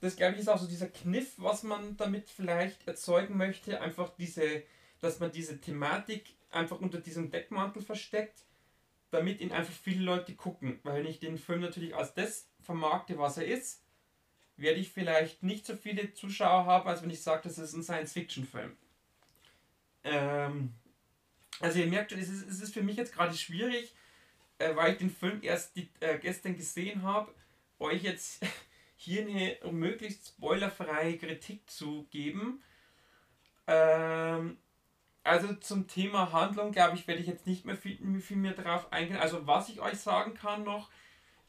Das 0.00 0.16
glaube 0.16 0.34
ich 0.34 0.40
ist 0.40 0.48
auch 0.48 0.58
so 0.58 0.66
dieser 0.66 0.88
Kniff, 0.88 1.34
was 1.36 1.62
man 1.62 1.96
damit 1.96 2.28
vielleicht 2.28 2.86
erzeugen 2.86 3.36
möchte. 3.36 3.80
Einfach 3.80 4.10
diese, 4.16 4.62
dass 5.00 5.20
man 5.20 5.32
diese 5.32 5.60
Thematik 5.60 6.34
einfach 6.54 6.80
unter 6.80 7.00
diesem 7.00 7.30
Deckmantel 7.30 7.82
versteckt 7.82 8.44
damit 9.14 9.40
ihn 9.40 9.52
einfach 9.52 9.72
viele 9.72 10.04
Leute 10.04 10.34
gucken. 10.34 10.80
Weil 10.82 11.02
wenn 11.02 11.10
ich 11.10 11.20
den 11.20 11.38
Film 11.38 11.60
natürlich 11.60 11.94
als 11.94 12.14
das 12.14 12.48
vermarkte, 12.60 13.16
was 13.16 13.38
er 13.38 13.46
ist, 13.46 13.82
werde 14.56 14.80
ich 14.80 14.90
vielleicht 14.90 15.42
nicht 15.42 15.64
so 15.66 15.76
viele 15.76 16.12
Zuschauer 16.12 16.66
haben, 16.66 16.88
als 16.88 17.02
wenn 17.02 17.10
ich 17.10 17.22
sage, 17.22 17.42
das 17.44 17.58
ist 17.58 17.74
ein 17.74 17.82
Science-Fiction-Film. 17.82 18.76
Ähm, 20.04 20.74
also 21.60 21.78
ihr 21.78 21.86
merkt 21.86 22.10
schon, 22.10 22.20
es 22.20 22.28
ist, 22.28 22.48
es 22.48 22.60
ist 22.60 22.74
für 22.74 22.82
mich 22.82 22.96
jetzt 22.96 23.14
gerade 23.14 23.34
schwierig, 23.34 23.94
äh, 24.58 24.74
weil 24.76 24.92
ich 24.92 24.98
den 24.98 25.10
Film 25.10 25.40
erst 25.42 25.76
die, 25.76 25.88
äh, 26.00 26.18
gestern 26.18 26.56
gesehen 26.56 27.02
habe, 27.02 27.32
euch 27.78 28.02
jetzt 28.02 28.44
hier 28.96 29.22
eine 29.22 29.72
möglichst 29.72 30.28
spoilerfreie 30.28 31.18
Kritik 31.18 31.68
zu 31.68 32.06
geben. 32.10 32.62
Ähm, 33.66 34.58
also 35.24 35.54
zum 35.54 35.88
Thema 35.88 36.32
Handlung, 36.32 36.70
glaube 36.70 36.96
ich, 36.96 37.08
werde 37.08 37.22
ich 37.22 37.26
jetzt 37.26 37.46
nicht 37.46 37.64
mehr 37.64 37.76
viel, 37.76 38.20
viel 38.20 38.36
mehr 38.36 38.52
drauf 38.52 38.92
eingehen. 38.92 39.16
Also 39.16 39.46
was 39.46 39.70
ich 39.70 39.80
euch 39.80 39.98
sagen 39.98 40.34
kann 40.34 40.64
noch, 40.64 40.90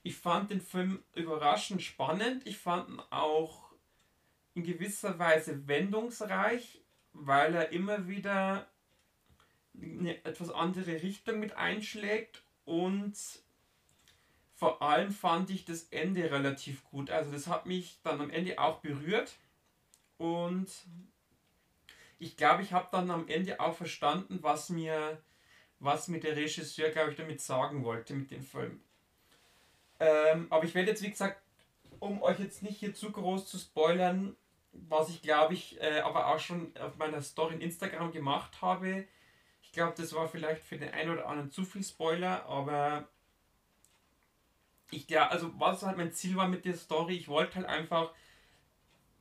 ich 0.02 0.16
fand 0.16 0.50
den 0.50 0.62
Film 0.62 1.04
überraschend 1.14 1.82
spannend. 1.82 2.48
Ich 2.48 2.58
fand 2.58 2.90
ihn 2.90 3.02
auch 3.10 3.74
in 4.54 4.64
gewisser 4.64 5.20
Weise 5.20 5.68
wendungsreich, 5.68 6.82
weil 7.12 7.54
er 7.54 7.72
immer 7.72 8.08
wieder 8.08 8.68
eine 9.82 10.24
etwas 10.24 10.52
andere 10.52 11.02
Richtung 11.04 11.40
mit 11.40 11.58
einschlägt 11.58 12.44
und 12.64 13.18
vor 14.54 14.82
allem 14.82 15.12
fand 15.12 15.50
ich 15.50 15.66
das 15.66 15.84
Ende 15.90 16.32
relativ 16.32 16.86
gut. 16.86 17.10
Also 17.10 17.32
das 17.32 17.48
hat 17.48 17.66
mich 17.66 18.00
dann 18.04 18.22
am 18.22 18.30
Ende 18.30 18.58
auch 18.58 18.80
berührt 18.80 19.36
und 20.18 20.70
ich 22.26 22.38
glaube, 22.38 22.64
ich 22.64 22.74
habe 22.74 22.88
dann 22.92 23.12
am 23.12 23.28
Ende 23.28 23.60
auch 23.60 23.76
verstanden, 23.76 24.40
was 24.42 24.70
mir, 24.70 25.22
was 25.80 26.08
mir 26.08 26.20
der 26.20 26.36
Regisseur, 26.36 26.90
glaube 26.90 27.12
ich, 27.12 27.18
damit 27.18 27.40
sagen 27.40 27.84
wollte 27.84 28.16
mit 28.16 28.32
dem 28.32 28.42
Film. 28.42 28.82
Ähm, 30.00 30.48
aber 30.50 30.66
ich 30.66 30.74
werde 30.74 30.90
jetzt, 30.90 31.04
wie 31.04 31.12
gesagt, 31.12 31.40
um 32.00 32.24
euch 32.24 32.40
jetzt 32.40 32.64
nicht 32.64 32.80
hier 32.80 32.96
zu 32.96 33.12
groß 33.12 33.46
zu 33.46 33.60
spoilern, 33.60 34.36
was 34.74 35.10
ich 35.10 35.22
glaube 35.22 35.54
ich 35.54 35.80
äh, 35.80 36.00
aber 36.00 36.28
auch 36.28 36.40
schon 36.40 36.76
auf 36.78 36.98
meiner 36.98 37.22
Story 37.22 37.56
in 37.56 37.62
Instagram 37.62 38.12
gemacht 38.12 38.60
habe. 38.60 39.06
Ich 39.62 39.72
glaube, 39.72 39.94
das 39.96 40.12
war 40.14 40.28
vielleicht 40.28 40.64
für 40.64 40.78
den 40.78 40.92
einen 40.92 41.12
oder 41.12 41.28
anderen 41.28 41.52
zu 41.52 41.64
viel 41.64 41.84
Spoiler, 41.84 42.46
aber 42.48 43.08
ich 44.90 45.06
glaube, 45.06 45.30
also 45.30 45.52
was 45.60 45.84
halt 45.84 45.98
mein 45.98 46.12
Ziel 46.12 46.36
war 46.36 46.48
mit 46.48 46.66
der 46.66 46.76
Story, 46.76 47.16
ich 47.16 47.28
wollte 47.28 47.56
halt 47.56 47.68
einfach, 47.68 48.12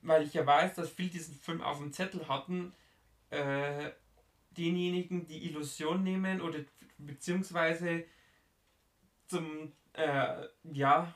weil 0.00 0.24
ich 0.24 0.32
ja 0.32 0.46
weiß, 0.46 0.74
dass 0.74 0.90
viele 0.90 1.10
diesen 1.10 1.34
Film 1.34 1.60
auf 1.60 1.78
dem 1.78 1.92
Zettel 1.92 2.28
hatten, 2.28 2.74
äh, 3.34 3.92
denjenigen 4.56 5.26
die 5.26 5.46
Illusion 5.46 6.02
nehmen 6.02 6.40
oder 6.40 6.60
beziehungsweise 6.98 8.04
zum 9.26 9.72
äh, 9.94 10.46
ja 10.72 11.14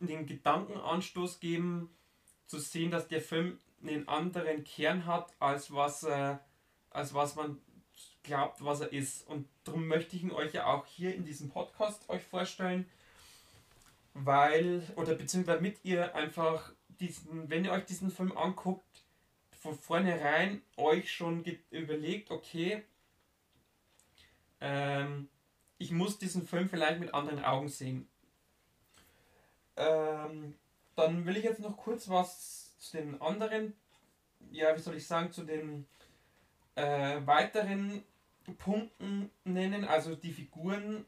den 0.00 0.26
Gedankenanstoß 0.26 1.40
geben 1.40 1.90
zu 2.46 2.58
sehen, 2.58 2.90
dass 2.90 3.08
der 3.08 3.20
Film 3.20 3.58
einen 3.82 4.08
anderen 4.08 4.64
Kern 4.64 5.06
hat 5.06 5.34
als 5.38 5.72
was 5.72 6.02
äh, 6.04 6.36
als 6.90 7.14
was 7.14 7.36
man 7.36 7.58
glaubt, 8.22 8.64
was 8.64 8.80
er 8.80 8.92
ist. 8.92 9.26
Und 9.28 9.48
darum 9.64 9.86
möchte 9.86 10.16
ich 10.16 10.22
ihn 10.22 10.32
euch 10.32 10.52
ja 10.52 10.66
auch 10.66 10.86
hier 10.86 11.14
in 11.14 11.24
diesem 11.24 11.48
Podcast 11.48 12.08
euch 12.08 12.22
vorstellen, 12.22 12.86
weil 14.14 14.82
oder 14.96 15.14
beziehungsweise 15.14 15.58
damit 15.58 15.78
ihr 15.84 16.14
einfach 16.14 16.72
diesen, 17.00 17.48
wenn 17.48 17.64
ihr 17.64 17.72
euch 17.72 17.84
diesen 17.84 18.10
Film 18.10 18.36
anguckt, 18.36 19.05
von 19.66 19.78
vornherein 19.78 20.62
euch 20.76 21.12
schon 21.12 21.44
überlegt, 21.70 22.30
okay, 22.30 22.84
ähm, 24.60 25.28
ich 25.78 25.90
muss 25.90 26.18
diesen 26.18 26.46
Film 26.46 26.68
vielleicht 26.68 27.00
mit 27.00 27.12
anderen 27.12 27.44
Augen 27.44 27.68
sehen. 27.68 28.08
Ähm, 29.76 30.54
dann 30.94 31.26
will 31.26 31.36
ich 31.36 31.42
jetzt 31.42 31.60
noch 31.60 31.76
kurz 31.76 32.08
was 32.08 32.78
zu 32.78 32.96
den 32.96 33.20
anderen, 33.20 33.74
ja, 34.52 34.74
wie 34.76 34.80
soll 34.80 34.94
ich 34.94 35.06
sagen, 35.06 35.32
zu 35.32 35.42
den 35.42 35.86
äh, 36.76 37.20
weiteren 37.26 38.04
Punkten 38.58 39.30
nennen. 39.42 39.84
Also 39.84 40.14
die 40.14 40.32
Figuren, 40.32 41.04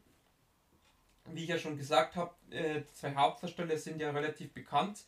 wie 1.27 1.43
ich 1.43 1.49
ja 1.49 1.57
schon 1.57 1.77
gesagt 1.77 2.17
habe, 2.17 2.33
äh, 2.51 2.83
zwei 2.93 3.15
Hauptdarsteller 3.15 3.77
sind 3.77 4.01
ja 4.01 4.11
relativ 4.11 4.51
bekannt. 4.51 5.05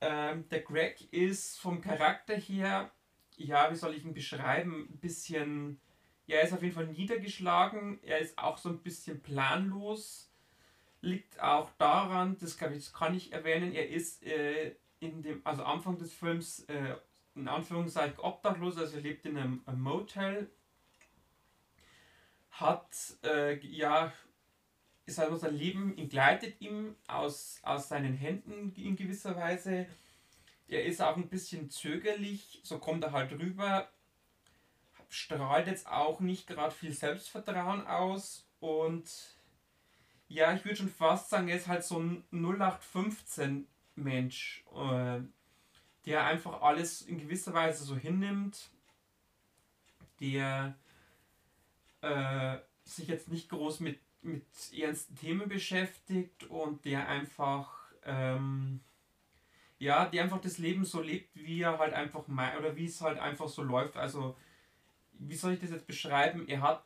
Ähm, 0.00 0.48
der 0.48 0.60
Greg 0.60 1.12
ist 1.12 1.58
vom 1.58 1.80
Charakter 1.80 2.34
her, 2.34 2.90
ja, 3.36 3.70
wie 3.70 3.76
soll 3.76 3.94
ich 3.94 4.04
ihn 4.04 4.14
beschreiben, 4.14 4.88
ein 4.90 4.98
bisschen, 4.98 5.80
ja, 6.26 6.36
er 6.38 6.44
ist 6.44 6.52
auf 6.52 6.62
jeden 6.62 6.74
Fall 6.74 6.86
niedergeschlagen, 6.86 8.02
er 8.02 8.18
ist 8.18 8.38
auch 8.38 8.58
so 8.58 8.68
ein 8.68 8.82
bisschen 8.82 9.20
planlos. 9.20 10.26
Liegt 11.02 11.40
auch 11.40 11.70
daran, 11.78 12.36
das 12.38 12.56
ich, 12.56 12.58
das 12.58 12.92
kann 12.92 13.14
ich 13.14 13.32
erwähnen, 13.32 13.72
er 13.72 13.88
ist 13.88 14.22
äh, 14.22 14.74
in 15.00 15.22
dem, 15.22 15.40
also 15.44 15.64
Anfang 15.64 15.98
des 15.98 16.12
Films 16.12 16.64
äh, 16.64 16.96
in 17.34 17.48
Anführungszeichen 17.48 18.18
obdachlos, 18.18 18.76
also 18.76 18.96
er 18.96 19.02
lebt 19.02 19.24
in 19.24 19.38
einem, 19.38 19.62
einem 19.64 19.80
Motel, 19.80 20.50
hat 22.50 22.94
äh, 23.24 23.58
ja 23.66 24.12
ist 25.10 25.18
halt 25.18 25.38
sein 25.38 25.56
Leben 25.56 25.96
entgleitet 25.98 26.60
ihm 26.60 26.96
aus, 27.06 27.58
aus 27.62 27.88
seinen 27.88 28.14
Händen 28.14 28.72
in 28.76 28.96
gewisser 28.96 29.36
Weise. 29.36 29.86
Er 30.68 30.84
ist 30.84 31.02
auch 31.02 31.16
ein 31.16 31.28
bisschen 31.28 31.68
zögerlich, 31.68 32.60
so 32.62 32.78
kommt 32.78 33.04
er 33.04 33.12
halt 33.12 33.32
rüber, 33.32 33.90
strahlt 35.08 35.66
jetzt 35.66 35.88
auch 35.88 36.20
nicht 36.20 36.46
gerade 36.46 36.74
viel 36.74 36.92
Selbstvertrauen 36.92 37.86
aus 37.86 38.46
und 38.60 39.10
ja, 40.28 40.54
ich 40.54 40.64
würde 40.64 40.76
schon 40.76 40.88
fast 40.88 41.28
sagen, 41.28 41.48
er 41.48 41.56
ist 41.56 41.66
halt 41.66 41.82
so 41.82 41.98
ein 41.98 42.22
0815 42.30 43.66
Mensch, 43.96 44.64
äh, 44.72 45.20
der 46.06 46.24
einfach 46.24 46.62
alles 46.62 47.02
in 47.02 47.18
gewisser 47.18 47.52
Weise 47.52 47.82
so 47.82 47.96
hinnimmt, 47.96 48.70
der 50.20 50.76
äh, 52.00 52.58
sich 52.84 53.08
jetzt 53.08 53.28
nicht 53.28 53.48
groß 53.48 53.80
mit, 53.80 53.98
mit 54.22 54.44
ernsten 54.76 55.16
Themen 55.16 55.48
beschäftigt 55.48 56.44
und 56.44 56.84
der 56.84 57.08
einfach 57.08 57.80
ähm, 58.04 58.80
ja, 59.80 60.04
die 60.06 60.20
einfach 60.20 60.40
das 60.40 60.58
Leben 60.58 60.84
so 60.84 61.00
lebt, 61.00 61.34
wie 61.34 61.62
er 61.62 61.78
halt 61.78 61.94
einfach 61.94 62.28
meint 62.28 62.58
oder 62.58 62.76
wie 62.76 62.84
es 62.84 63.00
halt 63.00 63.18
einfach 63.18 63.48
so 63.48 63.62
läuft. 63.62 63.96
Also, 63.96 64.36
wie 65.14 65.34
soll 65.34 65.54
ich 65.54 65.60
das 65.60 65.70
jetzt 65.70 65.86
beschreiben? 65.86 66.46
Er 66.48 66.60
hat 66.60 66.84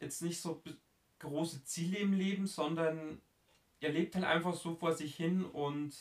jetzt 0.00 0.22
nicht 0.22 0.40
so 0.40 0.60
große 1.20 1.64
Ziele 1.64 1.98
im 1.98 2.12
Leben, 2.12 2.48
sondern 2.48 3.20
er 3.80 3.90
lebt 3.90 4.16
halt 4.16 4.24
einfach 4.24 4.54
so 4.54 4.74
vor 4.74 4.92
sich 4.92 5.14
hin 5.14 5.44
und 5.44 5.94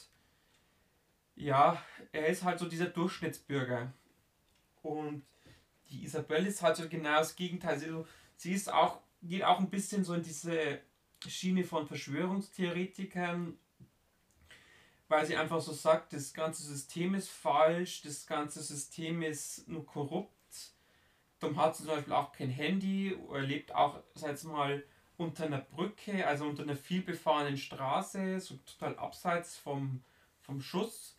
ja, 1.36 1.82
er 2.12 2.28
ist 2.28 2.44
halt 2.44 2.58
so 2.58 2.68
dieser 2.68 2.88
Durchschnittsbürger. 2.88 3.94
Und 4.82 5.24
die 5.92 6.04
Isabelle 6.04 6.48
ist 6.48 6.64
halt 6.64 6.76
so 6.76 6.90
genau 6.90 7.20
das 7.20 7.36
Gegenteil. 7.36 7.80
Sie 8.36 8.52
ist 8.52 8.72
auch, 8.72 9.00
geht 9.22 9.44
auch 9.44 9.60
ein 9.60 9.70
bisschen 9.70 10.04
so 10.04 10.14
in 10.14 10.24
diese 10.24 10.80
Schiene 11.28 11.64
von 11.64 11.88
Verschwörungstheoretikern, 11.88 13.58
weil 15.08 15.26
sie 15.26 15.36
einfach 15.36 15.62
so 15.62 15.74
sagt, 15.74 16.14
das 16.14 16.34
ganze 16.34 16.64
System 16.64 17.16
ist 17.16 17.30
falsch, 17.30 18.02
das 18.02 18.26
ganze 18.26 18.62
System 18.62 19.22
ist 19.22 19.68
nur 19.68 19.86
korrupt. 19.86 20.32
Darum 21.40 21.58
hat 21.58 21.76
sie 21.76 21.84
zum 21.84 21.96
Beispiel 21.96 22.14
auch 22.14 22.32
kein 22.32 22.50
Handy, 22.50 23.18
er 23.32 23.42
lebt 23.42 23.74
auch, 23.74 24.02
sag 24.16 24.44
mal, 24.44 24.84
unter 25.18 25.46
einer 25.46 25.60
Brücke, 25.60 26.26
also 26.26 26.46
unter 26.46 26.64
einer 26.64 26.76
vielbefahrenen 26.76 27.58
Straße, 27.58 28.40
so 28.40 28.56
total 28.66 28.98
abseits 28.98 29.58
vom, 29.58 30.02
vom 30.40 30.62
Schuss 30.62 31.18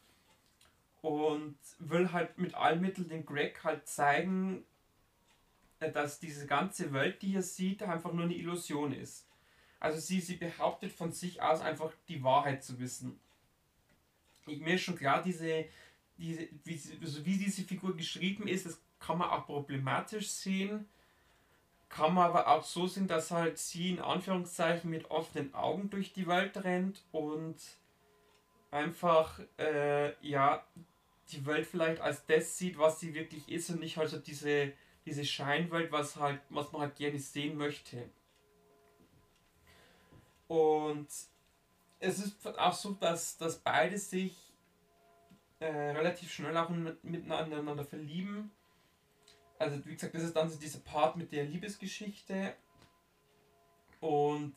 und 1.03 1.57
will 1.78 2.12
halt 2.12 2.38
mit 2.38 2.55
allen 2.55 2.80
Mitteln 2.80 3.09
den 3.09 3.26
Greg 3.26 3.62
halt 3.64 3.86
zeigen, 3.88 4.64
dass 5.91 6.20
diese 6.20 6.47
ganze 6.47 6.93
Welt, 6.93 7.22
die 7.22 7.35
er 7.35 7.43
sieht, 7.43 7.83
einfach 7.83 8.12
nur 8.12 8.24
eine 8.24 8.35
Illusion 8.35 8.93
ist. 8.93 9.26
Also 9.80 9.99
sie, 9.99 10.20
sie 10.20 10.37
behauptet 10.37 10.93
von 10.93 11.12
sich 11.12 11.43
aus 11.43 11.61
einfach 11.61 11.93
die 12.09 12.22
Wahrheit 12.22 12.62
zu 12.62 12.78
wissen. 12.78 13.18
Ich, 14.47 14.61
mir 14.61 14.74
ist 14.74 14.83
schon 14.83 14.97
klar, 14.97 15.22
diese, 15.22 15.64
diese, 16.16 16.49
wie, 16.64 16.80
also 17.01 17.24
wie 17.24 17.37
diese 17.37 17.62
Figur 17.62 17.97
geschrieben 17.97 18.47
ist, 18.47 18.66
das 18.66 18.80
kann 19.01 19.18
man 19.18 19.30
auch 19.30 19.47
problematisch 19.47 20.30
sehen. 20.30 20.89
Kann 21.89 22.14
man 22.14 22.26
aber 22.28 22.49
auch 22.49 22.64
so 22.64 22.87
sehen, 22.87 23.09
dass 23.09 23.30
halt 23.30 23.59
sie 23.59 23.91
in 23.91 23.99
Anführungszeichen 23.99 24.89
mit 24.89 25.11
offenen 25.11 25.53
Augen 25.53 25.91
durch 25.91 26.12
die 26.12 26.26
Welt 26.26 26.62
rennt 26.64 27.03
und 27.11 27.57
einfach, 28.70 29.41
äh, 29.59 30.14
ja, 30.26 30.64
die 31.33 31.45
Welt 31.45 31.66
vielleicht 31.66 32.01
als 32.01 32.24
das 32.26 32.57
sieht, 32.57 32.78
was 32.78 33.01
sie 33.01 33.14
wirklich 33.14 33.49
ist 33.49 33.70
und 33.70 33.80
nicht 33.80 33.97
halt 33.97 34.11
so 34.11 34.18
diese, 34.18 34.72
diese 35.05 35.24
Scheinwelt, 35.24 35.90
was 35.92 36.16
halt, 36.16 36.40
was 36.48 36.70
man 36.72 36.82
halt 36.82 36.96
gerne 36.96 37.18
sehen 37.18 37.57
möchte. 37.57 38.09
Und 40.48 41.09
es 41.98 42.18
ist 42.18 42.46
auch 42.59 42.74
so, 42.74 42.92
dass, 42.92 43.38
dass 43.38 43.59
beide 43.59 43.96
sich 43.98 44.36
äh, 45.61 45.66
relativ 45.66 46.32
schnell 46.32 46.57
auch 46.57 46.68
miteinander 46.68 47.84
verlieben. 47.84 48.50
Also 49.59 49.84
wie 49.86 49.94
gesagt, 49.94 50.14
das 50.14 50.24
ist 50.24 50.36
dann 50.36 50.50
so 50.50 50.59
dieser 50.59 50.80
Part 50.80 51.16
mit 51.16 51.32
der 51.32 51.44
Liebesgeschichte. 51.44 52.55
Und 54.00 54.55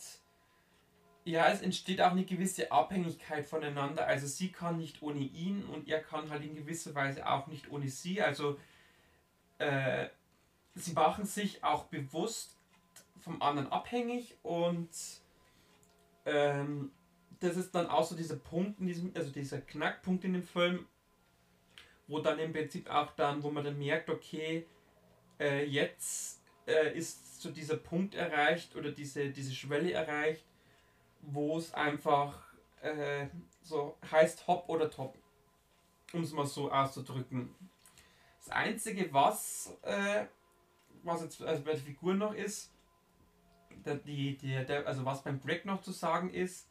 ja, 1.24 1.48
es 1.50 1.62
entsteht 1.62 2.02
auch 2.02 2.12
eine 2.12 2.26
gewisse 2.26 2.72
Abhängigkeit 2.72 3.46
voneinander. 3.46 4.08
Also 4.08 4.28
sie 4.28 4.52
kann 4.52 4.78
nicht 4.78 5.02
ohne 5.02 5.20
ihn 5.20 5.64
und 5.66 5.88
er 5.88 6.02
kann 6.02 6.30
halt 6.30 6.44
in 6.44 6.56
gewisser 6.56 6.94
Weise 6.96 7.28
auch 7.30 7.48
nicht 7.48 7.70
ohne 7.70 7.90
sie. 7.90 8.22
Also 8.22 8.60
äh, 9.60 10.08
sie 10.76 10.94
machen 10.94 11.26
sich 11.26 11.64
auch 11.64 11.86
bewusst 11.86 12.58
vom 13.20 13.42
anderen 13.42 13.72
abhängig 13.72 14.38
und 14.44 14.90
ähm, 16.26 16.92
das 17.40 17.58
ist 17.58 17.74
dann 17.74 17.88
auch 17.88 18.06
so 18.06 18.16
dieser 18.16 18.36
Punkt 18.36 18.80
in 18.80 18.88
diesem, 18.88 19.12
also 19.16 19.32
dieser 19.32 19.62
Knackpunkt 19.62 20.24
in 20.24 20.34
dem 20.34 20.44
Film, 20.44 20.86
wo 22.08 22.20
dann 22.20 22.40
im 22.40 22.54
Prinzip 22.54 22.90
auch 22.90 23.12
dann, 23.12 23.42
wo 23.42 23.50
man 23.50 23.64
dann 23.64 23.78
merkt, 23.78 24.10
okay, 24.10 24.68
äh, 25.40 25.66
jetzt 25.66 26.42
äh, 26.68 26.96
ist 26.96 27.42
so 27.42 27.52
dieser 27.52 27.78
Punkt 27.78 28.16
erreicht 28.16 28.76
oder 28.76 28.92
diese, 28.92 29.30
diese 29.30 29.54
Schwelle 29.54 29.92
erreicht, 29.92 30.46
wo 31.22 31.58
es 31.58 31.74
einfach 31.74 32.54
äh, 32.82 33.28
so 33.62 33.98
heißt 34.12 34.48
Hop 34.48 34.70
oder 34.70 34.90
Top. 34.90 35.18
Um 36.14 36.22
es 36.22 36.32
mal 36.32 36.46
so 36.46 36.72
auszudrücken. 36.72 37.54
Das 38.40 38.50
Einzige, 38.50 39.12
was, 39.12 39.76
äh, 39.82 40.26
was 41.06 41.22
jetzt 41.22 41.42
also 41.42 41.64
bei 41.64 41.72
der 41.72 41.82
Figur 41.82 42.14
noch 42.14 42.34
ist, 42.34 42.72
der, 43.86 43.96
die, 43.96 44.38
der, 44.38 44.88
also 44.88 45.06
was 45.06 45.24
beim 45.24 45.42
Greg 45.42 45.66
noch 45.66 45.82
zu 45.82 45.92
sagen 45.92 46.30
ist, 46.30 46.68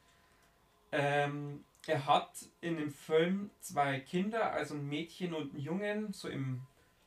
ähm, 0.93 1.64
er 1.87 2.07
hat 2.07 2.47
in 2.61 2.76
dem 2.76 2.91
Film 2.91 3.51
zwei 3.61 4.01
Kinder, 4.01 4.53
also 4.53 4.74
ein 4.74 4.89
Mädchen 4.89 5.35
und 5.35 5.55
ein 5.55 5.61
Jungen, 5.61 6.12
so 6.12 6.28
im 6.28 6.62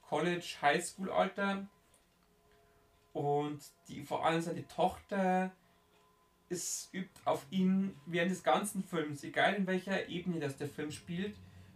College, 0.07 0.57
Highschool 0.61 1.11
Alter. 1.11 1.67
Und 3.13 3.59
die 3.87 4.03
vor 4.03 4.25
allem 4.25 4.41
seine 4.41 4.67
Tochter 4.67 5.51
es 6.49 6.89
übt 6.93 7.09
auf 7.25 7.45
ihn 7.49 7.95
während 8.05 8.31
des 8.31 8.43
ganzen 8.43 8.83
Films, 8.83 9.23
egal 9.23 9.55
in 9.55 9.67
welcher 9.67 10.07
Ebene 10.07 10.39
das 10.39 10.57
der 10.57 10.69
Film 10.69 10.91
spielt, 10.91 11.35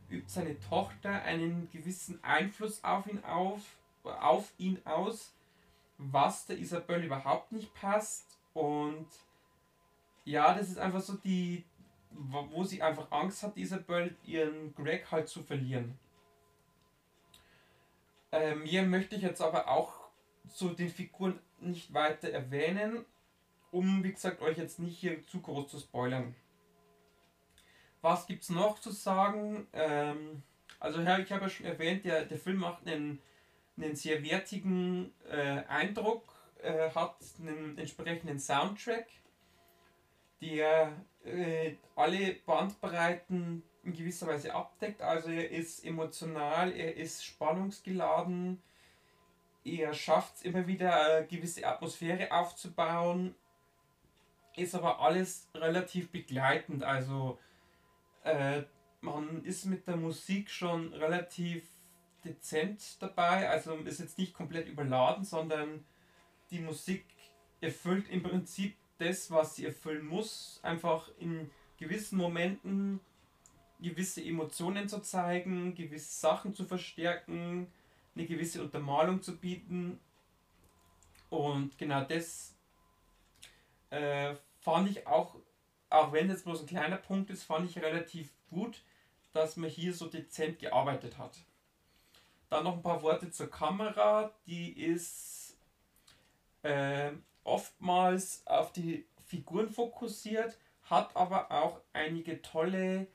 übt 0.10 0.30
seine 0.30 0.60
Tochter 0.60 1.24
einen 1.24 1.70
gewissen 1.72 2.24
Einfluss 2.24 2.84
auf 2.84 3.08
ihn 3.08 3.24
auf, 3.24 3.62
auf 4.04 4.52
ihn 4.58 4.80
aus, 4.86 5.34
was 6.02 6.46
der 6.46 6.58
Isabelle 6.58 7.06
überhaupt 7.06 7.52
nicht 7.52 7.74
passt. 7.74 8.40
Und 8.54 9.08
ja, 10.26 10.54
das 10.54 10.70
ist 10.70 10.80
einfach 10.80 11.02
so 11.02 11.14
die, 11.14 11.64
wo 12.12 12.64
sie 12.64 12.82
einfach 12.82 13.12
Angst 13.12 13.44
hat, 13.44 13.58
Isabelle, 13.58 14.16
ihren 14.26 14.74
Greg 14.76 15.12
halt 15.12 15.30
zu 15.30 15.44
verlieren. 15.44 15.98
Ähm, 18.32 18.64
hier 18.64 18.84
möchte 18.84 19.16
ich 19.16 19.22
jetzt 19.22 19.42
aber 19.42 19.68
auch 19.68 19.94
zu 20.48 20.70
den 20.70 20.90
Figuren 20.90 21.40
nicht 21.60 21.94
weiter 21.94 22.30
erwähnen, 22.30 23.06
um, 23.72 24.04
wie 24.04 24.12
gesagt, 24.12 24.42
euch 24.42 24.58
jetzt 24.58 24.80
nicht 24.80 24.98
hier 24.98 25.26
zu 25.28 25.42
groß 25.42 25.70
zu 25.70 25.80
spoilern. 25.80 26.36
Was 28.02 28.26
gibt 28.26 28.44
es 28.44 28.50
noch 28.50 28.80
zu 28.80 28.92
sagen? 28.92 29.68
Ähm, 29.74 30.44
also, 30.80 31.00
ich 31.00 31.08
habe 31.08 31.44
ja 31.44 31.50
schon 31.50 31.66
erwähnt, 31.68 32.04
der, 32.04 32.26
der 32.26 32.40
Film 32.40 32.58
macht 32.58 32.88
einen, 32.88 33.22
einen 33.78 33.96
sehr 33.96 34.24
wertigen 34.24 35.14
äh, 35.30 35.64
Eindruck, 35.68 36.24
äh, 36.62 36.90
hat 36.92 37.16
einen 37.40 37.78
entsprechenden 37.78 38.40
Soundtrack, 38.40 39.08
der 40.42 40.94
äh, 41.24 41.76
alle 41.96 42.34
Bandbreiten 42.46 43.64
in 43.84 43.94
gewisser 43.94 44.28
Weise 44.28 44.54
abdeckt. 44.54 45.02
Also 45.02 45.30
er 45.30 45.50
ist 45.50 45.86
emotional, 45.86 46.72
er 46.72 46.96
ist 46.96 47.26
spannungsgeladen, 47.26 48.62
er 49.64 49.94
schafft 49.94 50.38
es 50.38 50.42
immer 50.44 50.68
wieder 50.68 51.18
eine 51.18 51.28
gewisse 51.28 51.66
Atmosphäre 51.66 52.32
aufzubauen 52.32 53.36
ist 54.56 54.76
aber 54.76 55.00
alles 55.00 55.50
relativ 55.56 56.12
begleitend. 56.12 56.84
Also 56.84 57.40
äh, 58.24 58.64
man 59.02 59.44
ist 59.44 59.66
mit 59.66 59.88
der 59.88 59.98
Musik 59.98 60.50
schon 60.50 60.94
relativ 60.94 61.64
dezent 62.24 63.02
dabei. 63.02 63.50
Also 63.50 63.76
ist 63.76 64.00
jetzt 64.00 64.18
nicht 64.18 64.34
komplett 64.34 64.68
überladen, 64.68 65.24
sondern 65.24 65.84
die 66.50 66.60
Musik 66.60 67.06
erfüllt 67.62 68.10
im 68.10 68.24
Prinzip 68.24 68.76
das, 68.98 69.32
was 69.32 69.56
sie 69.56 69.66
erfüllen 69.66 70.06
muss, 70.06 70.60
einfach 70.64 71.10
in 71.20 71.50
gewissen 71.78 72.18
Momenten 72.18 73.00
gewisse 73.80 74.24
Emotionen 74.24 74.88
zu 74.88 75.02
zeigen, 75.02 75.74
gewisse 75.74 76.20
Sachen 76.20 76.54
zu 76.54 76.66
verstärken, 76.66 77.72
eine 78.16 78.26
gewisse 78.26 78.62
Untermalung 78.62 79.22
zu 79.22 79.38
bieten. 79.38 80.00
Und 81.30 81.78
genau 81.78 82.04
das 82.04 82.56
äh, 83.90 84.36
fand 84.60 84.90
ich 84.90 85.08
auch, 85.08 85.36
auch 85.90 86.14
wenn 86.14 86.30
es 86.30 86.44
bloß 86.44 86.62
ein 86.62 86.68
kleiner 86.68 86.98
Punkt 86.98 87.30
ist, 87.32 87.44
fand 87.44 87.70
ich 87.70 87.82
relativ 87.82 88.30
gut, 88.50 88.84
dass 89.34 89.58
man 89.58 89.70
hier 89.70 89.94
so 89.94 90.08
dezent 90.08 90.60
gearbeitet 90.60 91.18
hat. 91.18 91.40
Dann 92.52 92.66
noch 92.66 92.74
ein 92.74 92.82
paar 92.82 93.02
Worte 93.02 93.32
zur 93.32 93.50
Kamera. 93.50 94.30
Die 94.46 94.74
ist 94.74 95.56
äh, 96.64 97.12
oftmals 97.46 98.46
auf 98.46 98.74
die 98.74 99.06
Figuren 99.26 99.70
fokussiert, 99.70 100.58
hat 100.84 101.16
aber 101.16 101.50
auch 101.50 101.80
einige 101.94 102.42
tolle 102.42 103.08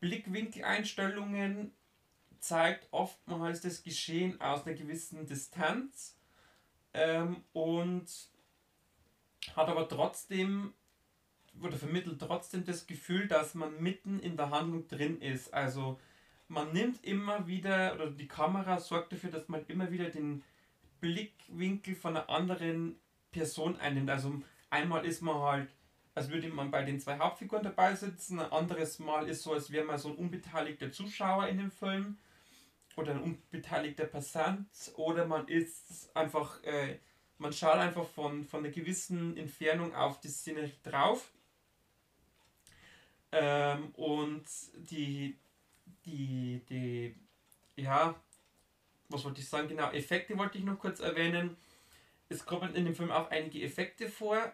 Blickwinkeleinstellungen, 0.00 1.70
zeigt 2.40 2.88
oftmals 2.92 3.60
das 3.60 3.82
Geschehen 3.82 4.40
aus 4.40 4.66
einer 4.66 4.74
gewissen 4.74 5.26
Distanz 5.26 6.16
ähm, 6.94 7.44
und 7.52 8.06
hat 9.54 9.68
aber 9.68 9.86
trotzdem 9.86 10.72
oder 11.60 11.76
vermittelt 11.76 12.20
trotzdem 12.20 12.64
das 12.64 12.86
Gefühl, 12.86 13.28
dass 13.28 13.54
man 13.54 13.82
mitten 13.82 14.18
in 14.18 14.38
der 14.38 14.48
Handlung 14.48 14.88
drin 14.88 15.20
ist. 15.20 15.52
Also 15.52 16.00
man 16.52 16.70
nimmt 16.72 17.02
immer 17.02 17.46
wieder, 17.46 17.94
oder 17.94 18.10
die 18.10 18.28
Kamera 18.28 18.78
sorgt 18.78 19.12
dafür, 19.12 19.30
dass 19.30 19.48
man 19.48 19.64
immer 19.68 19.90
wieder 19.90 20.10
den 20.10 20.44
Blickwinkel 21.00 21.94
von 21.94 22.14
einer 22.14 22.28
anderen 22.28 23.00
Person 23.32 23.76
einnimmt. 23.80 24.10
Also 24.10 24.42
einmal 24.68 25.06
ist 25.06 25.22
man 25.22 25.36
halt, 25.36 25.70
als 26.14 26.30
würde 26.30 26.48
man 26.48 26.70
bei 26.70 26.82
den 26.82 27.00
zwei 27.00 27.18
Hauptfiguren 27.18 27.64
dabei 27.64 27.94
sitzen, 27.94 28.38
ein 28.38 28.52
anderes 28.52 28.98
Mal 28.98 29.28
ist 29.30 29.42
so, 29.42 29.54
als 29.54 29.72
wäre 29.72 29.86
man 29.86 29.96
so 29.96 30.10
ein 30.10 30.16
unbeteiligter 30.16 30.92
Zuschauer 30.92 31.48
in 31.48 31.56
dem 31.56 31.70
Film 31.70 32.18
oder 32.96 33.12
ein 33.12 33.22
unbeteiligter 33.22 34.04
Passant 34.04 34.68
oder 34.96 35.24
man 35.24 35.48
ist 35.48 36.14
einfach, 36.14 36.62
äh, 36.64 36.98
man 37.38 37.54
schaut 37.54 37.76
einfach 37.78 38.06
von, 38.06 38.44
von 38.44 38.60
einer 38.60 38.74
gewissen 38.74 39.38
Entfernung 39.38 39.94
auf 39.94 40.20
die 40.20 40.28
Szenerie 40.28 40.70
drauf. 40.82 41.32
Ähm, 43.34 43.88
und 43.94 44.44
die, 44.90 45.38
die, 46.04 46.60
die, 46.68 47.14
ja, 47.76 48.14
was 49.08 49.24
wollte 49.24 49.40
ich 49.40 49.48
sagen, 49.48 49.68
genau, 49.68 49.90
Effekte 49.90 50.36
wollte 50.38 50.58
ich 50.58 50.64
noch 50.64 50.78
kurz 50.78 51.00
erwähnen. 51.00 51.56
Es 52.28 52.44
kommen 52.46 52.74
in 52.74 52.84
dem 52.84 52.94
Film 52.94 53.10
auch 53.10 53.30
einige 53.30 53.62
Effekte 53.62 54.08
vor, 54.08 54.52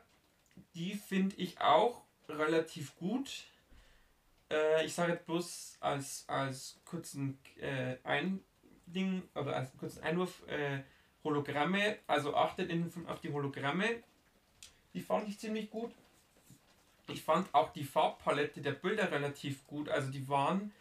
die 0.74 0.94
finde 0.94 1.36
ich 1.36 1.61
auch 1.61 2.03
relativ 2.28 2.96
gut. 2.96 3.44
Äh, 4.51 4.84
ich 4.84 4.94
sage 4.94 5.20
bloß 5.24 5.78
als, 5.80 6.24
als 6.28 6.80
kurzen 6.84 7.38
äh, 7.61 7.96
Einding 8.03 9.22
oder 9.34 9.57
als 9.57 9.76
kurzen 9.76 10.03
Einwurf 10.03 10.42
äh, 10.49 10.82
Hologramme, 11.24 11.99
also 12.07 12.34
achtet 12.34 12.70
in 12.70 12.82
dem 12.82 12.90
Film 12.90 13.07
auf 13.07 13.20
die 13.20 13.32
Hologramme. 13.32 14.03
Die 14.94 15.01
fand 15.01 15.28
ich 15.28 15.38
ziemlich 15.38 15.70
gut. 15.70 15.92
Ich 17.09 17.22
fand 17.22 17.53
auch 17.55 17.72
die 17.72 17.84
Farbpalette 17.84 18.61
der 18.61 18.72
Bilder 18.72 19.11
relativ 19.11 19.66
gut. 19.66 19.88
Also 19.88 20.11
die 20.11 20.28
waren 20.28 20.72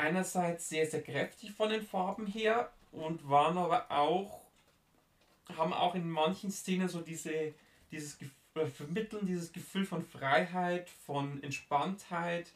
einerseits 0.00 0.68
sehr, 0.68 0.86
sehr 0.86 1.02
kräftig 1.02 1.52
von 1.52 1.68
den 1.68 1.82
Farben 1.82 2.26
her 2.26 2.70
und 2.92 3.28
waren 3.28 3.58
aber 3.58 3.90
auch, 3.90 4.40
haben 5.56 5.72
auch 5.72 5.94
in 5.94 6.10
manchen 6.10 6.50
Szenen 6.50 6.88
so 6.88 7.00
diese, 7.00 7.54
dieses 7.90 8.18
vermitteln 8.74 9.26
dieses 9.26 9.52
Gefühl 9.52 9.84
von 9.84 10.02
Freiheit, 10.02 10.90
von 10.90 11.42
Entspanntheit, 11.42 12.50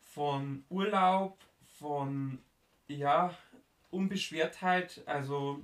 von 0.00 0.64
Urlaub, 0.68 1.38
von 1.78 2.38
ja, 2.88 3.34
Unbeschwertheit. 3.90 5.02
Also, 5.06 5.60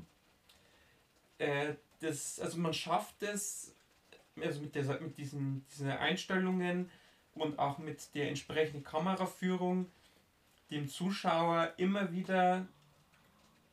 äh, 1.39 1.75
das, 2.01 2.41
also 2.41 2.59
man 2.59 2.73
schafft 2.73 3.23
es, 3.23 3.75
also 4.41 4.61
mit, 4.61 4.75
dieser, 4.75 5.01
mit 5.01 5.19
diesen, 5.19 5.67
diesen 5.71 5.91
Einstellungen 5.91 6.91
und 7.35 7.59
auch 7.59 7.79
mit 7.79 8.15
der 8.15 8.29
entsprechenden 8.29 8.85
Kameraführung, 8.85 9.91
dem 10.71 10.89
Zuschauer 10.89 11.73
immer 11.77 12.13
wieder 12.13 12.67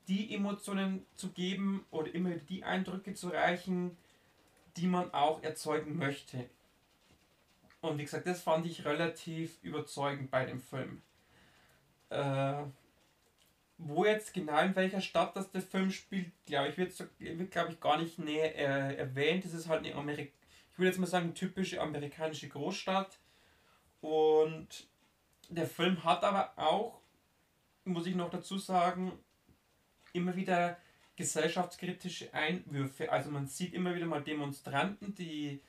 die 0.08 0.34
Emotionen 0.34 1.06
zu 1.16 1.32
geben 1.32 1.86
oder 1.92 2.14
immer 2.14 2.32
die 2.32 2.64
Eindrücke 2.64 3.14
zu 3.14 3.30
reichen, 3.30 3.98
die 4.78 4.88
man 4.88 5.14
auch 5.14 5.42
erzeugen 5.44 5.98
möchte. 5.98 6.50
Und 7.82 7.98
wie 7.98 8.04
gesagt, 8.04 8.28
das 8.28 8.42
fand 8.42 8.66
ich 8.66 8.86
relativ 8.86 9.58
überzeugend 9.64 10.32
bei 10.32 10.46
dem 10.46 10.60
Film. 10.60 11.02
Äh, 12.10 12.64
wo 13.78 14.06
jetzt 14.06 14.34
genau 14.34 14.60
in 14.60 14.76
welcher 14.76 15.02
Stadt 15.02 15.36
das 15.36 15.52
der 15.52 15.62
Film 15.62 15.92
spielt, 15.92 16.32
glaube 16.46 16.70
ich, 16.70 16.78
wird, 16.78 16.94
wird 17.20 17.52
glaube 17.52 17.74
ich 17.74 17.80
gar 17.80 17.98
nicht 17.98 18.20
näher 18.20 18.56
äh, 18.56 18.96
erwähnt. 18.96 19.44
Es 19.46 19.54
ist 19.54 19.68
halt 19.68 19.86
eine 19.86 19.96
Amerik 19.96 20.32
ich 20.76 20.80
würde 20.80 20.90
jetzt 20.90 21.00
mal 21.00 21.08
sagen, 21.08 21.34
typische 21.34 21.82
amerikanische 21.82 22.50
Großstadt. 22.50 23.18
Und 24.02 24.90
der 25.50 25.68
Film 25.68 26.04
hat 26.04 26.24
aber 26.24 26.54
auch, 26.58 27.02
muss 27.84 28.08
ich 28.08 28.16
noch 28.16 28.30
dazu 28.30 28.58
sagen, 28.58 29.12
immer 30.14 30.36
wieder 30.36 30.78
gesellschaftskritische 31.16 32.34
Einwürfe. 32.34 33.12
Also 33.12 33.32
man 33.32 33.48
sieht 33.48 33.74
immer 33.74 33.96
wieder 33.96 34.06
mal 34.06 34.24
Demonstranten, 34.24 35.16
die 35.16 35.62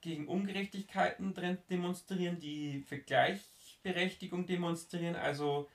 gegen 0.00 0.28
Ungerechtigkeiten 0.28 1.34
demonstrieren, 1.68 2.38
die 2.38 2.80
für 2.86 2.98
Gleichberechtigung 2.98 4.46
demonstrieren. 4.46 5.16
Also 5.16 5.68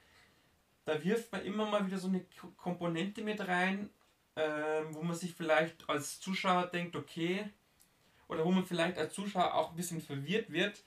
da 0.85 1.03
wirft 1.03 1.31
man 1.31 1.43
immer 1.43 1.65
mal 1.69 1.85
wieder 1.85 1.97
so 1.97 2.07
eine 2.07 2.25
Komponente 2.57 3.21
mit 3.23 3.45
rein, 3.47 3.89
äh, 4.35 4.83
wo 4.91 5.01
man 5.01 5.15
sich 5.15 5.33
vielleicht 5.33 5.87
als 5.89 6.19
Zuschauer 6.19 6.67
denkt, 6.67 6.95
okay, 6.95 7.49
oder 8.27 8.45
wo 8.45 8.51
man 8.51 8.65
vielleicht 8.65 8.97
als 8.97 9.13
Zuschauer 9.13 9.53
auch 9.53 9.71
ein 9.71 9.75
bisschen 9.75 10.01
verwirrt 10.01 10.51
wird, 10.51 10.83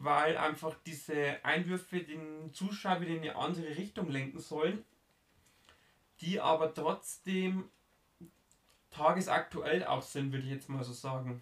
weil 0.00 0.36
einfach 0.36 0.74
diese 0.84 1.44
Einwürfe 1.44 2.00
den 2.00 2.52
Zuschauer 2.52 3.00
wieder 3.00 3.12
in 3.12 3.20
eine 3.20 3.36
andere 3.36 3.76
Richtung 3.76 4.10
lenken 4.10 4.40
sollen 4.40 4.84
die 6.20 6.40
aber 6.40 6.72
trotzdem 6.74 7.70
tagesaktuell 8.90 9.84
auch 9.84 10.02
sind, 10.02 10.32
würde 10.32 10.44
ich 10.44 10.52
jetzt 10.52 10.68
mal 10.68 10.84
so 10.84 10.92
sagen. 10.92 11.40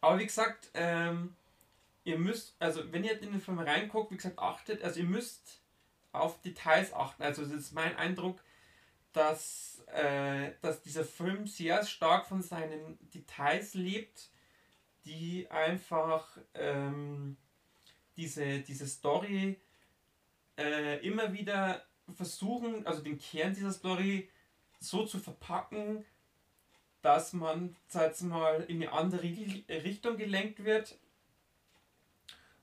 Aber 0.00 0.18
wie 0.18 0.26
gesagt, 0.26 0.70
ähm, 0.74 1.34
ihr 2.04 2.18
müsst, 2.18 2.54
also 2.58 2.92
wenn 2.92 3.02
ihr 3.02 3.20
in 3.20 3.32
den 3.32 3.40
Film 3.40 3.58
reinguckt, 3.58 4.12
wie 4.12 4.16
gesagt, 4.16 4.38
achtet, 4.38 4.82
also 4.84 5.00
ihr 5.00 5.06
müsst 5.06 5.60
auf 6.12 6.40
Details 6.42 6.92
achten. 6.92 7.22
Also 7.22 7.42
es 7.42 7.50
ist 7.50 7.72
mein 7.72 7.96
Eindruck, 7.96 8.40
dass, 9.12 9.82
äh, 9.92 10.52
dass 10.60 10.82
dieser 10.82 11.04
Film 11.04 11.46
sehr 11.46 11.84
stark 11.84 12.26
von 12.26 12.42
seinen 12.42 12.98
Details 13.12 13.74
lebt, 13.74 14.28
die 15.06 15.50
einfach 15.50 16.28
ähm, 16.54 17.36
diese, 18.16 18.60
diese 18.60 18.86
Story 18.86 19.58
äh, 20.58 21.06
immer 21.06 21.32
wieder 21.32 21.82
versuchen, 22.14 22.86
also 22.86 23.02
den 23.02 23.18
Kern 23.18 23.54
dieser 23.54 23.72
Story 23.72 24.28
so 24.78 25.06
zu 25.06 25.18
verpacken, 25.18 26.04
dass 27.02 27.32
man, 27.32 27.76
sag 27.88 28.20
mal, 28.22 28.62
in 28.64 28.82
eine 28.82 28.92
andere 28.92 29.22
Richtung 29.22 30.16
gelenkt 30.16 30.64
wird 30.64 30.98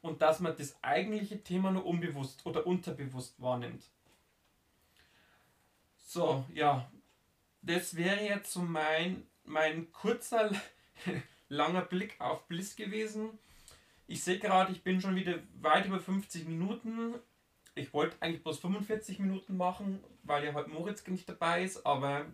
und 0.01 0.21
dass 0.21 0.39
man 0.39 0.55
das 0.55 0.75
eigentliche 0.83 1.41
Thema 1.41 1.71
nur 1.71 1.85
unbewusst 1.85 2.45
oder 2.45 2.67
unterbewusst 2.67 3.41
wahrnimmt. 3.41 3.83
So, 6.05 6.45
ja, 6.53 6.91
das 7.61 7.95
wäre 7.95 8.21
jetzt 8.21 8.51
so 8.51 8.61
mein, 8.61 9.25
mein 9.45 9.91
kurzer, 9.93 10.51
langer 11.53 11.81
Blick 11.81 12.19
auf 12.19 12.47
Bliss 12.47 12.75
gewesen. 12.75 13.29
Ich 14.07 14.23
sehe 14.23 14.39
gerade, 14.39 14.71
ich 14.71 14.83
bin 14.83 14.99
schon 15.01 15.15
wieder 15.15 15.39
weit 15.61 15.85
über 15.85 15.99
50 15.99 16.47
Minuten 16.47 17.15
ich 17.75 17.93
wollte 17.93 18.15
eigentlich 18.19 18.43
bloß 18.43 18.59
45 18.59 19.19
Minuten 19.19 19.57
machen, 19.57 20.03
weil 20.23 20.45
ja 20.45 20.53
heute 20.53 20.69
Moritz 20.69 21.05
nicht 21.07 21.27
dabei 21.27 21.63
ist, 21.63 21.85
aber 21.85 22.25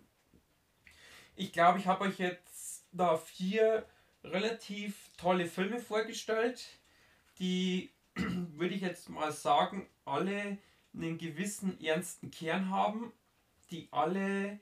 ich 1.36 1.52
glaube, 1.52 1.78
ich 1.78 1.86
habe 1.86 2.04
euch 2.04 2.18
jetzt 2.18 2.84
da 2.92 3.16
vier 3.16 3.86
relativ 4.22 5.10
tolle 5.16 5.46
Filme 5.46 5.80
vorgestellt, 5.80 6.78
die, 7.38 7.90
würde 8.14 8.74
ich 8.74 8.82
jetzt 8.82 9.08
mal 9.08 9.32
sagen, 9.32 9.88
alle 10.04 10.58
einen 10.92 11.16
gewissen 11.16 11.80
ernsten 11.80 12.30
Kern 12.30 12.70
haben, 12.70 13.12
die 13.70 13.88
alle, 13.92 14.58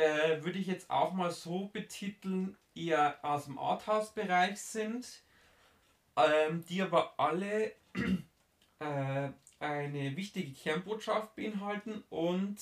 äh, 0.00 0.42
würde 0.42 0.58
ich 0.58 0.66
jetzt 0.66 0.90
auch 0.90 1.12
mal 1.12 1.30
so 1.30 1.66
betiteln, 1.66 2.56
eher 2.74 3.18
aus 3.22 3.44
dem 3.44 3.58
Arthouse-Bereich 3.58 4.60
sind, 4.60 5.06
ähm, 6.16 6.64
die 6.68 6.82
aber 6.82 7.14
alle 7.18 7.72
äh, 8.78 9.28
eine 9.58 10.16
wichtige 10.16 10.52
Kernbotschaft 10.52 11.36
beinhalten 11.36 12.02
und 12.08 12.58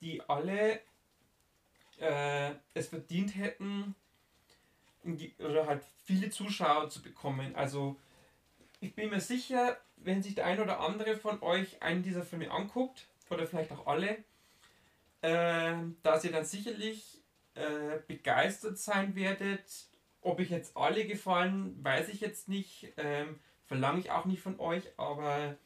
die 0.00 0.22
alle 0.28 0.80
äh, 1.98 2.52
es 2.74 2.88
verdient 2.88 3.34
hätten, 3.36 3.94
oder 5.38 5.66
halt 5.66 5.82
viele 6.04 6.30
Zuschauer 6.30 6.90
zu 6.90 7.02
bekommen. 7.02 7.56
Also 7.56 7.96
ich 8.80 8.94
bin 8.94 9.10
mir 9.10 9.20
sicher, 9.20 9.78
wenn 9.96 10.22
sich 10.22 10.34
der 10.34 10.46
ein 10.46 10.60
oder 10.60 10.80
andere 10.80 11.16
von 11.16 11.42
euch 11.42 11.82
einen 11.82 12.02
dieser 12.02 12.22
Filme 12.22 12.50
anguckt, 12.50 13.06
oder 13.30 13.46
vielleicht 13.46 13.72
auch 13.72 13.86
alle, 13.86 14.24
äh, 15.22 15.74
dass 16.02 16.24
ihr 16.24 16.32
dann 16.32 16.44
sicherlich 16.44 17.22
äh, 17.54 17.98
begeistert 18.06 18.78
sein 18.78 19.14
werdet. 19.14 19.88
Ob 20.20 20.40
ich 20.40 20.50
jetzt 20.50 20.76
alle 20.76 21.06
gefallen, 21.06 21.82
weiß 21.82 22.08
ich 22.08 22.20
jetzt 22.20 22.48
nicht. 22.48 22.92
Ähm, 22.96 23.38
verlange 23.66 24.00
ich 24.00 24.10
auch 24.10 24.24
nicht 24.24 24.42
von 24.42 24.58
euch, 24.58 24.84
aber 24.96 25.56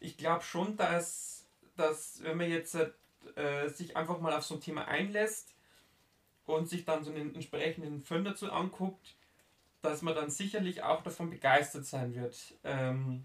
ich 0.00 0.16
glaube 0.16 0.42
schon, 0.42 0.76
dass, 0.76 1.46
dass 1.76 2.22
wenn 2.22 2.38
man 2.38 2.50
jetzt 2.50 2.76
äh, 3.36 3.68
sich 3.68 3.96
einfach 3.96 4.20
mal 4.20 4.32
auf 4.32 4.44
so 4.44 4.54
ein 4.54 4.60
Thema 4.60 4.86
einlässt 4.86 5.54
und 6.46 6.68
sich 6.68 6.84
dann 6.84 7.04
so 7.04 7.10
einen 7.10 7.34
entsprechenden 7.34 8.02
Film 8.02 8.24
dazu 8.24 8.50
anguckt, 8.50 9.16
dass 9.82 10.02
man 10.02 10.14
dann 10.14 10.30
sicherlich 10.30 10.82
auch 10.82 11.02
davon 11.02 11.30
begeistert 11.30 11.84
sein 11.84 12.14
wird. 12.14 12.54
Ähm, 12.64 13.24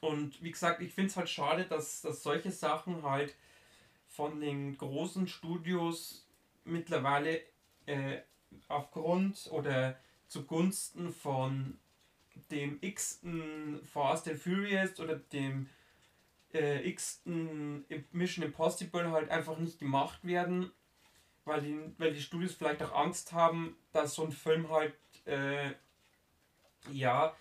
und 0.00 0.42
wie 0.42 0.52
gesagt, 0.52 0.80
ich 0.82 0.94
finde 0.94 1.10
es 1.10 1.16
halt 1.16 1.28
schade, 1.28 1.64
dass, 1.64 2.02
dass 2.02 2.22
solche 2.22 2.52
Sachen 2.52 3.02
halt 3.02 3.34
von 4.16 4.40
den 4.40 4.78
großen 4.78 5.28
Studios 5.28 6.26
mittlerweile 6.64 7.42
äh, 7.84 8.20
aufgrund 8.68 9.48
oder 9.52 9.98
zugunsten 10.26 11.12
von 11.12 11.78
dem 12.50 12.78
x-ten 12.80 13.80
Fast 13.84 14.28
and 14.28 14.40
Furious 14.40 14.98
oder 14.98 15.16
dem 15.16 15.68
äh, 16.54 16.88
x-ten 16.88 17.84
Mission 18.12 18.44
Impossible 18.44 19.10
halt 19.10 19.30
einfach 19.30 19.58
nicht 19.58 19.78
gemacht 19.78 20.24
werden, 20.24 20.70
weil 21.44 21.60
die, 21.60 21.78
weil 21.98 22.12
die 22.12 22.22
Studios 22.22 22.54
vielleicht 22.54 22.82
auch 22.82 22.94
Angst 22.94 23.32
haben, 23.32 23.76
dass 23.92 24.14
so 24.14 24.24
ein 24.24 24.32
Film 24.32 24.70
halt 24.70 24.94
äh, 25.26 25.72
ja 26.90 27.36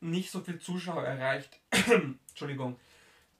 nicht 0.00 0.30
so 0.30 0.40
viel 0.40 0.58
Zuschauer 0.58 1.04
erreicht. 1.04 1.60
Entschuldigung. 2.28 2.78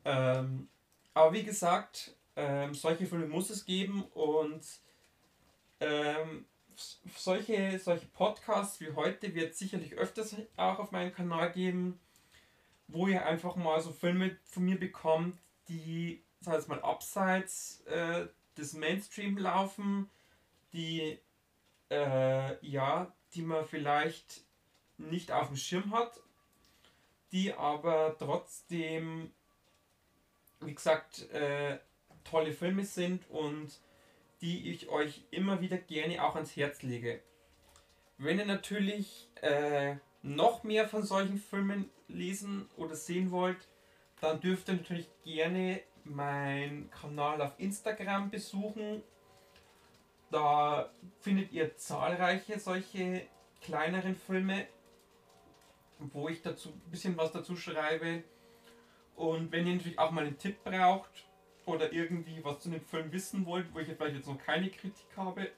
Ähm, 0.05 0.68
aber 1.14 1.33
wie 1.35 1.43
gesagt, 1.43 2.14
ähm, 2.41 2.74
solche 2.74 3.07
Filme 3.07 3.26
muss 3.26 3.51
es 3.51 3.66
geben 3.66 4.03
und 4.14 4.62
ähm, 5.80 6.47
solche, 7.14 7.78
solche 7.78 8.07
Podcasts 8.07 8.80
wie 8.80 8.93
heute 8.93 9.34
wird 9.34 9.53
es 9.53 9.59
sicherlich 9.59 9.93
öfters 9.95 10.34
auch 10.57 10.78
auf 10.78 10.91
meinem 10.91 11.12
Kanal 11.12 11.53
geben, 11.53 12.01
wo 12.88 13.09
ihr 13.09 13.26
einfach 13.26 13.57
mal 13.57 13.78
so 13.82 13.93
Filme 13.93 14.38
von 14.45 14.64
mir 14.64 14.80
bekommt, 14.80 15.38
die, 15.68 16.22
sag 16.41 16.61
ich 16.62 16.66
mal, 16.66 16.80
abseits 16.80 17.82
äh, 17.82 18.26
des 18.57 18.72
Mainstream 18.72 19.36
laufen, 19.36 20.09
die 20.72 21.18
äh, 21.91 22.66
ja, 22.66 23.12
die 23.34 23.43
man 23.43 23.66
vielleicht 23.66 24.45
nicht 24.97 25.30
auf 25.30 25.49
dem 25.49 25.57
Schirm 25.57 25.93
hat, 25.93 26.18
die 27.32 27.53
aber 27.53 28.16
trotzdem, 28.18 29.30
wie 30.61 30.74
gesagt, 30.74 31.28
äh, 31.32 31.78
tolle 32.25 32.53
Filme 32.53 32.85
sind 32.85 33.29
und 33.31 33.71
die 34.41 34.71
ich 34.71 34.89
euch 34.89 35.23
immer 35.31 35.61
wieder 35.61 35.77
gerne 35.77 36.25
auch 36.25 36.35
ans 36.35 36.57
Herz 36.57 36.83
lege. 36.83 37.21
Wenn 38.18 38.39
ihr 38.39 38.47
natürlich 38.47 39.29
äh, 39.43 39.97
noch 40.23 40.62
mehr 40.62 40.89
von 40.89 41.03
solchen 41.03 41.39
Filmen 41.39 41.91
lesen 42.09 42.68
oder 42.77 42.95
sehen 42.95 43.31
wollt, 43.31 43.68
dann 44.21 44.41
dürft 44.41 44.68
ihr 44.68 44.75
natürlich 44.75 45.09
gerne 45.25 45.81
meinen 46.05 46.91
Kanal 46.91 47.41
auf 47.43 47.53
Instagram 47.59 48.31
besuchen. 48.31 49.03
Da 50.31 50.91
findet 51.21 51.53
ihr 51.53 51.77
zahlreiche 51.77 52.59
solche 52.59 53.27
kleineren 53.61 54.16
Filme, 54.16 54.66
wo 55.99 56.29
ich 56.29 56.41
dazu 56.43 56.71
ein 56.71 56.91
bisschen 56.91 57.16
was 57.16 57.33
dazu 57.33 57.57
schreibe. 57.57 58.23
Und 59.16 59.53
wenn 59.53 59.66
ihr 59.66 59.75
natürlich 59.75 59.99
auch 59.99 60.11
mal 60.11 60.25
einen 60.25 60.39
Tipp 60.39 60.62
braucht 60.64 61.30
oder 61.71 61.93
irgendwie 61.93 62.43
was 62.45 62.61
zu 62.61 62.71
dem 62.71 62.81
Film 62.81 63.12
wissen 63.12 63.47
wollt, 63.47 63.73
wo 63.75 63.79
ich 63.79 63.89
vielleicht 63.89 64.16
jetzt 64.16 64.29
noch 64.29 64.39
keine 64.39 64.71
Kritik 64.71 65.07
habe, 65.16 65.51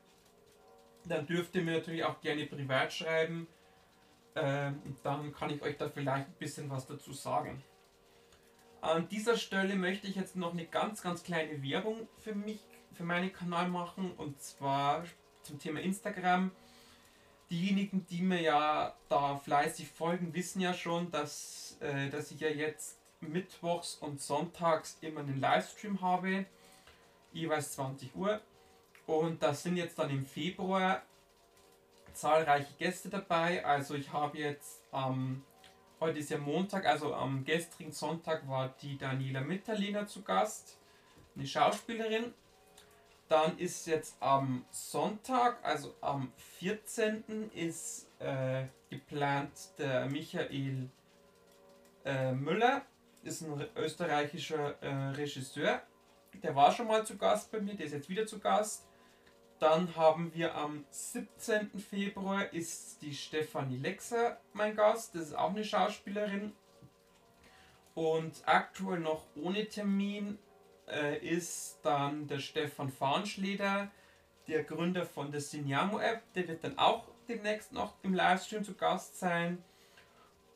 dann 1.05 1.27
dürft 1.27 1.55
ihr 1.55 1.63
mir 1.63 1.73
natürlich 1.79 2.05
auch 2.05 2.21
gerne 2.21 2.47
privat 2.47 2.93
schreiben. 2.93 3.49
Ähm, 4.35 4.97
dann 5.03 5.33
kann 5.33 5.51
ich 5.51 5.61
euch 5.63 5.77
da 5.77 5.89
vielleicht 5.89 6.29
ein 6.29 6.35
bisschen 6.39 6.71
was 6.71 6.87
dazu 6.87 7.13
sagen. 7.13 7.63
An 8.81 9.09
dieser 9.09 9.37
Stelle 9.37 9.77
möchte 9.77 10.07
ich 10.09 10.17
jetzt 10.17 10.37
noch 10.37 10.53
eine 10.53 10.67
ganz, 10.67 11.03
ganz 11.03 11.23
kleine 11.23 11.63
Werbung 11.63 12.09
für 12.19 12.35
mich, 12.35 12.61
für 12.93 13.05
meinen 13.05 13.33
Kanal 13.33 13.69
machen 13.69 14.13
und 14.17 14.41
zwar 14.41 15.05
zum 15.43 15.59
Thema 15.59 15.81
Instagram. 15.81 16.51
Diejenigen, 17.51 18.07
die 18.07 18.23
mir 18.23 18.41
ja 18.41 18.97
da 19.09 19.37
fleißig 19.37 19.89
folgen, 19.89 20.35
wissen 20.35 20.61
ja 20.61 20.73
schon, 20.73 21.11
dass, 21.11 21.77
äh, 21.81 22.09
dass 22.09 22.31
ich 22.31 22.41
ja 22.41 22.49
jetzt 22.49 22.99
mittwochs 23.23 23.97
und 23.97 24.20
sonntags 24.20 24.99
immer 25.01 25.20
einen 25.20 25.41
Livestream 25.41 26.01
habe, 26.01 26.47
jeweils 27.33 27.73
20 27.73 28.14
Uhr. 28.14 28.41
Und 29.07 29.43
da 29.43 29.55
sind 29.55 29.77
jetzt 29.77 29.99
dann 29.99 30.11
im 30.11 30.25
Februar 30.25 31.03
zahlreiche 32.12 32.73
Gäste 32.79 33.09
dabei. 33.09 33.64
Also 33.64 33.95
ich 33.95 34.12
habe 34.12 34.39
jetzt 34.39 34.83
am, 34.91 35.12
ähm, 35.12 35.45
heute 36.01 36.18
ist 36.18 36.31
ja 36.31 36.39
Montag, 36.39 36.87
also 36.87 37.14
am 37.14 37.45
gestrigen 37.45 37.93
Sonntag 37.93 38.49
war 38.49 38.75
die 38.81 38.99
Daniela 38.99 39.41
Mitterlehner 39.41 40.07
zu 40.07 40.23
Gast, 40.23 40.79
eine 41.37 41.47
Schauspielerin. 41.47 42.35
Dann 43.29 43.59
ist 43.59 43.87
jetzt 43.87 44.16
am 44.20 44.64
Sonntag, 44.70 45.59
also 45.62 45.95
am 46.03 46.33
14. 46.59 47.51
ist 47.55 48.09
äh, 48.18 48.64
geplant 48.91 49.53
der 49.79 50.07
Michael 50.07 50.91
äh, 52.05 52.33
Müller 52.33 52.83
ist 53.23 53.43
ein 53.43 53.66
österreichischer 53.77 54.83
äh, 54.83 55.11
Regisseur. 55.11 55.83
Der 56.43 56.55
war 56.57 56.73
schon 56.73 56.87
mal 56.87 57.05
zu 57.05 57.16
Gast 57.16 57.51
bei 57.53 57.61
mir, 57.61 57.75
der 57.75 57.87
ist 57.87 57.93
jetzt 57.93 58.09
wieder 58.09 58.27
zu 58.27 58.39
Gast. 58.39 58.87
Dann 59.59 59.95
haben 59.95 60.35
wir 60.35 60.57
am 60.57 60.85
17. 60.91 61.79
Februar 61.79 62.53
ist 62.53 63.01
die 63.01 63.14
Stefanie 63.14 63.77
Lexer 63.77 64.41
mein 64.53 64.75
Gast. 64.75 65.14
Das 65.14 65.23
ist 65.23 65.35
auch 65.35 65.51
eine 65.51 65.64
Schauspielerin. 65.64 66.53
Und 67.95 68.43
aktuell 68.47 68.99
noch 68.99 69.27
ohne 69.37 69.68
Termin 69.68 70.39
äh, 70.89 71.18
ist 71.18 71.79
dann 71.83 72.27
der 72.27 72.41
Stefan 72.41 72.91
Farnschleder, 72.91 73.91
der 74.49 74.64
Gründer 74.64 75.07
von 75.07 75.31
der 75.31 75.41
Signamo 75.41 76.01
App. 76.01 76.23
Der 76.35 76.49
wird 76.49 76.64
dann 76.64 76.79
auch 76.79 77.07
demnächst 77.29 77.73
noch 77.73 77.95
im 78.03 78.14
Livestream 78.14 78.64
zu 78.64 78.75
Gast 78.75 79.18
sein. 79.18 79.62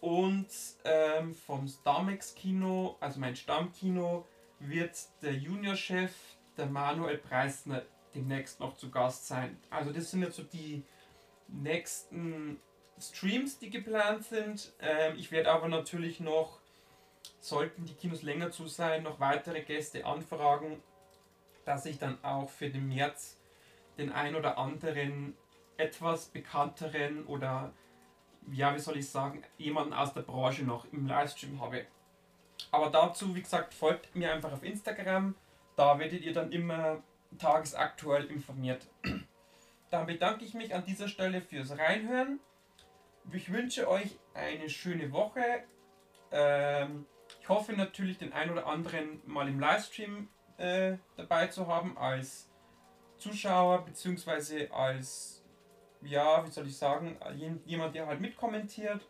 Und 0.01 0.49
ähm, 0.85 1.35
vom 1.35 1.67
Starmax 1.67 2.35
Kino, 2.35 2.97
also 3.01 3.19
mein 3.19 3.35
Stammkino, 3.35 4.27
wird 4.59 4.97
der 5.23 5.35
Juniorchef, 5.35 6.13
der 6.57 6.67
Manuel 6.67 7.19
Preisner, 7.19 7.83
demnächst 8.15 8.61
noch 8.61 8.77
zu 8.77 8.91
Gast 8.91 9.27
sein. 9.27 9.59
Also 9.71 9.93
das 9.93 10.11
sind 10.11 10.23
jetzt 10.23 10.37
so 10.37 10.43
die 10.43 10.83
nächsten 11.49 12.61
Streams, 12.99 13.59
die 13.59 13.71
geplant 13.71 14.25
sind. 14.25 14.73
Ähm, 14.81 15.17
ich 15.17 15.31
werde 15.31 15.51
aber 15.51 15.69
natürlich 15.69 16.21
noch, 16.21 16.61
sollten 17.41 17.85
die 17.85 17.95
Kinos 17.95 18.23
länger 18.23 18.51
zu 18.51 18.67
sein, 18.67 19.03
noch 19.03 19.21
weitere 19.21 19.63
Gäste 19.63 20.07
anfragen, 20.07 20.83
dass 21.65 21.87
ich 21.87 21.99
dann 21.99 22.23
auch 22.25 22.49
für 22.49 22.71
den 22.71 22.89
März 22.89 23.37
den 23.99 24.13
ein 24.13 24.35
oder 24.35 24.59
anderen 24.59 25.37
etwas 25.77 26.27
bekannteren 26.27 27.27
oder 27.27 27.73
ja, 28.53 28.75
wie 28.75 28.79
soll 28.81 28.97
ich 28.99 29.09
sagen, 29.09 29.43
jemanden 29.59 29.93
aus 29.93 30.13
der 30.15 30.23
Branche 30.23 30.65
noch 30.65 30.87
im 30.93 31.07
Livestream 31.07 31.61
habe. 31.61 31.87
Aber 32.71 32.91
dazu, 32.91 33.35
wie 33.35 33.43
gesagt, 33.43 33.75
folgt 33.75 34.15
mir 34.15 34.33
einfach 34.33 34.53
auf 34.53 34.63
Instagram. 34.63 35.35
Da 35.77 35.99
werdet 35.99 36.23
ihr 36.23 36.33
dann 36.33 36.53
immer 36.53 37.03
tagesaktuell 37.39 38.25
informiert. 38.27 38.87
Dann 39.91 40.07
bedanke 40.07 40.45
ich 40.45 40.55
mich 40.55 40.75
an 40.75 40.85
dieser 40.85 41.07
Stelle 41.07 41.41
fürs 41.41 41.79
Reinhören. 41.79 42.41
Ich 43.33 43.53
wünsche 43.53 43.89
euch 43.89 44.19
eine 44.35 44.69
schöne 44.69 45.13
Woche. 45.13 45.65
Ähm, 46.33 47.07
ich 47.41 47.49
hoffe 47.49 47.73
natürlich, 47.73 48.19
den 48.19 48.33
ein 48.33 48.51
oder 48.51 48.67
anderen 48.67 49.21
mal 49.27 49.49
im 49.49 49.61
Livestream 49.61 50.29
äh, 50.59 50.97
dabei 51.17 51.47
zu 51.49 51.67
haben 51.67 51.97
als 51.99 52.49
Zuschauer 53.19 53.85
bzw. 53.85 54.69
als 54.71 55.36
ja, 56.07 56.47
wie 56.47 56.51
soll 56.51 56.67
ich 56.67 56.77
sagen, 56.77 57.19
jemand, 57.65 57.95
der 57.95 58.07
halt 58.07 58.21
mitkommentiert. 58.21 59.07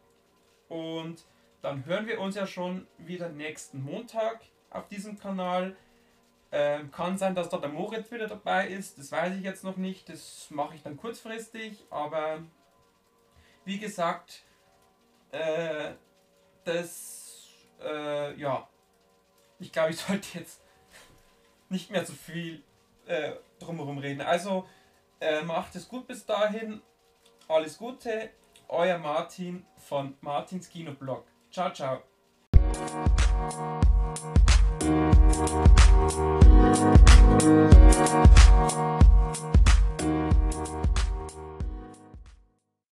Und 0.69 1.25
dann 1.63 1.85
hören 1.87 2.07
wir 2.07 2.21
uns 2.21 2.35
ja 2.37 2.47
schon 2.47 2.87
wieder 2.99 3.29
nächsten 3.29 3.83
Montag 3.83 4.41
auf 4.71 4.89
diesem 4.89 5.19
Kanal. 5.19 5.77
Ähm, 6.53 6.91
kann 6.91 7.19
sein, 7.19 7.35
dass 7.35 7.49
da 7.49 7.59
der 7.59 7.69
Moritz 7.69 8.11
wieder 8.11 8.29
dabei 8.29 8.69
ist, 8.69 8.99
das 8.99 9.11
weiß 9.11 9.35
ich 9.35 9.43
jetzt 9.43 9.65
noch 9.65 9.77
nicht, 9.77 10.09
das 10.09 10.47
mache 10.51 10.77
ich 10.77 10.83
dann 10.83 10.97
kurzfristig, 10.97 11.85
aber 11.91 12.45
wie 13.65 13.81
gesagt, 13.81 14.45
äh, 15.33 15.95
das, 16.63 17.49
äh, 17.83 18.39
ja, 18.39 18.69
ich 19.59 19.73
glaube, 19.73 19.91
ich 19.91 19.97
sollte 20.07 20.39
jetzt 20.39 20.63
nicht 21.69 21.91
mehr 21.91 22.07
so 22.07 22.13
viel 22.13 22.63
äh, 23.07 23.33
drumherum 23.59 23.99
reden. 23.99 24.21
Also 24.21 24.69
äh, 25.21 25.43
macht 25.43 25.75
es 25.77 25.89
gut 25.89 26.07
bis 26.07 26.27
dahin. 26.27 26.83
Alles 27.49 27.79
Gute. 27.79 28.31
Euer 28.69 28.99
Martin 28.99 29.65
von 29.77 30.17
Martins 30.21 30.69
Kinoblog. 30.69 31.25
Ciao, 31.51 31.73
ciao. 31.73 32.03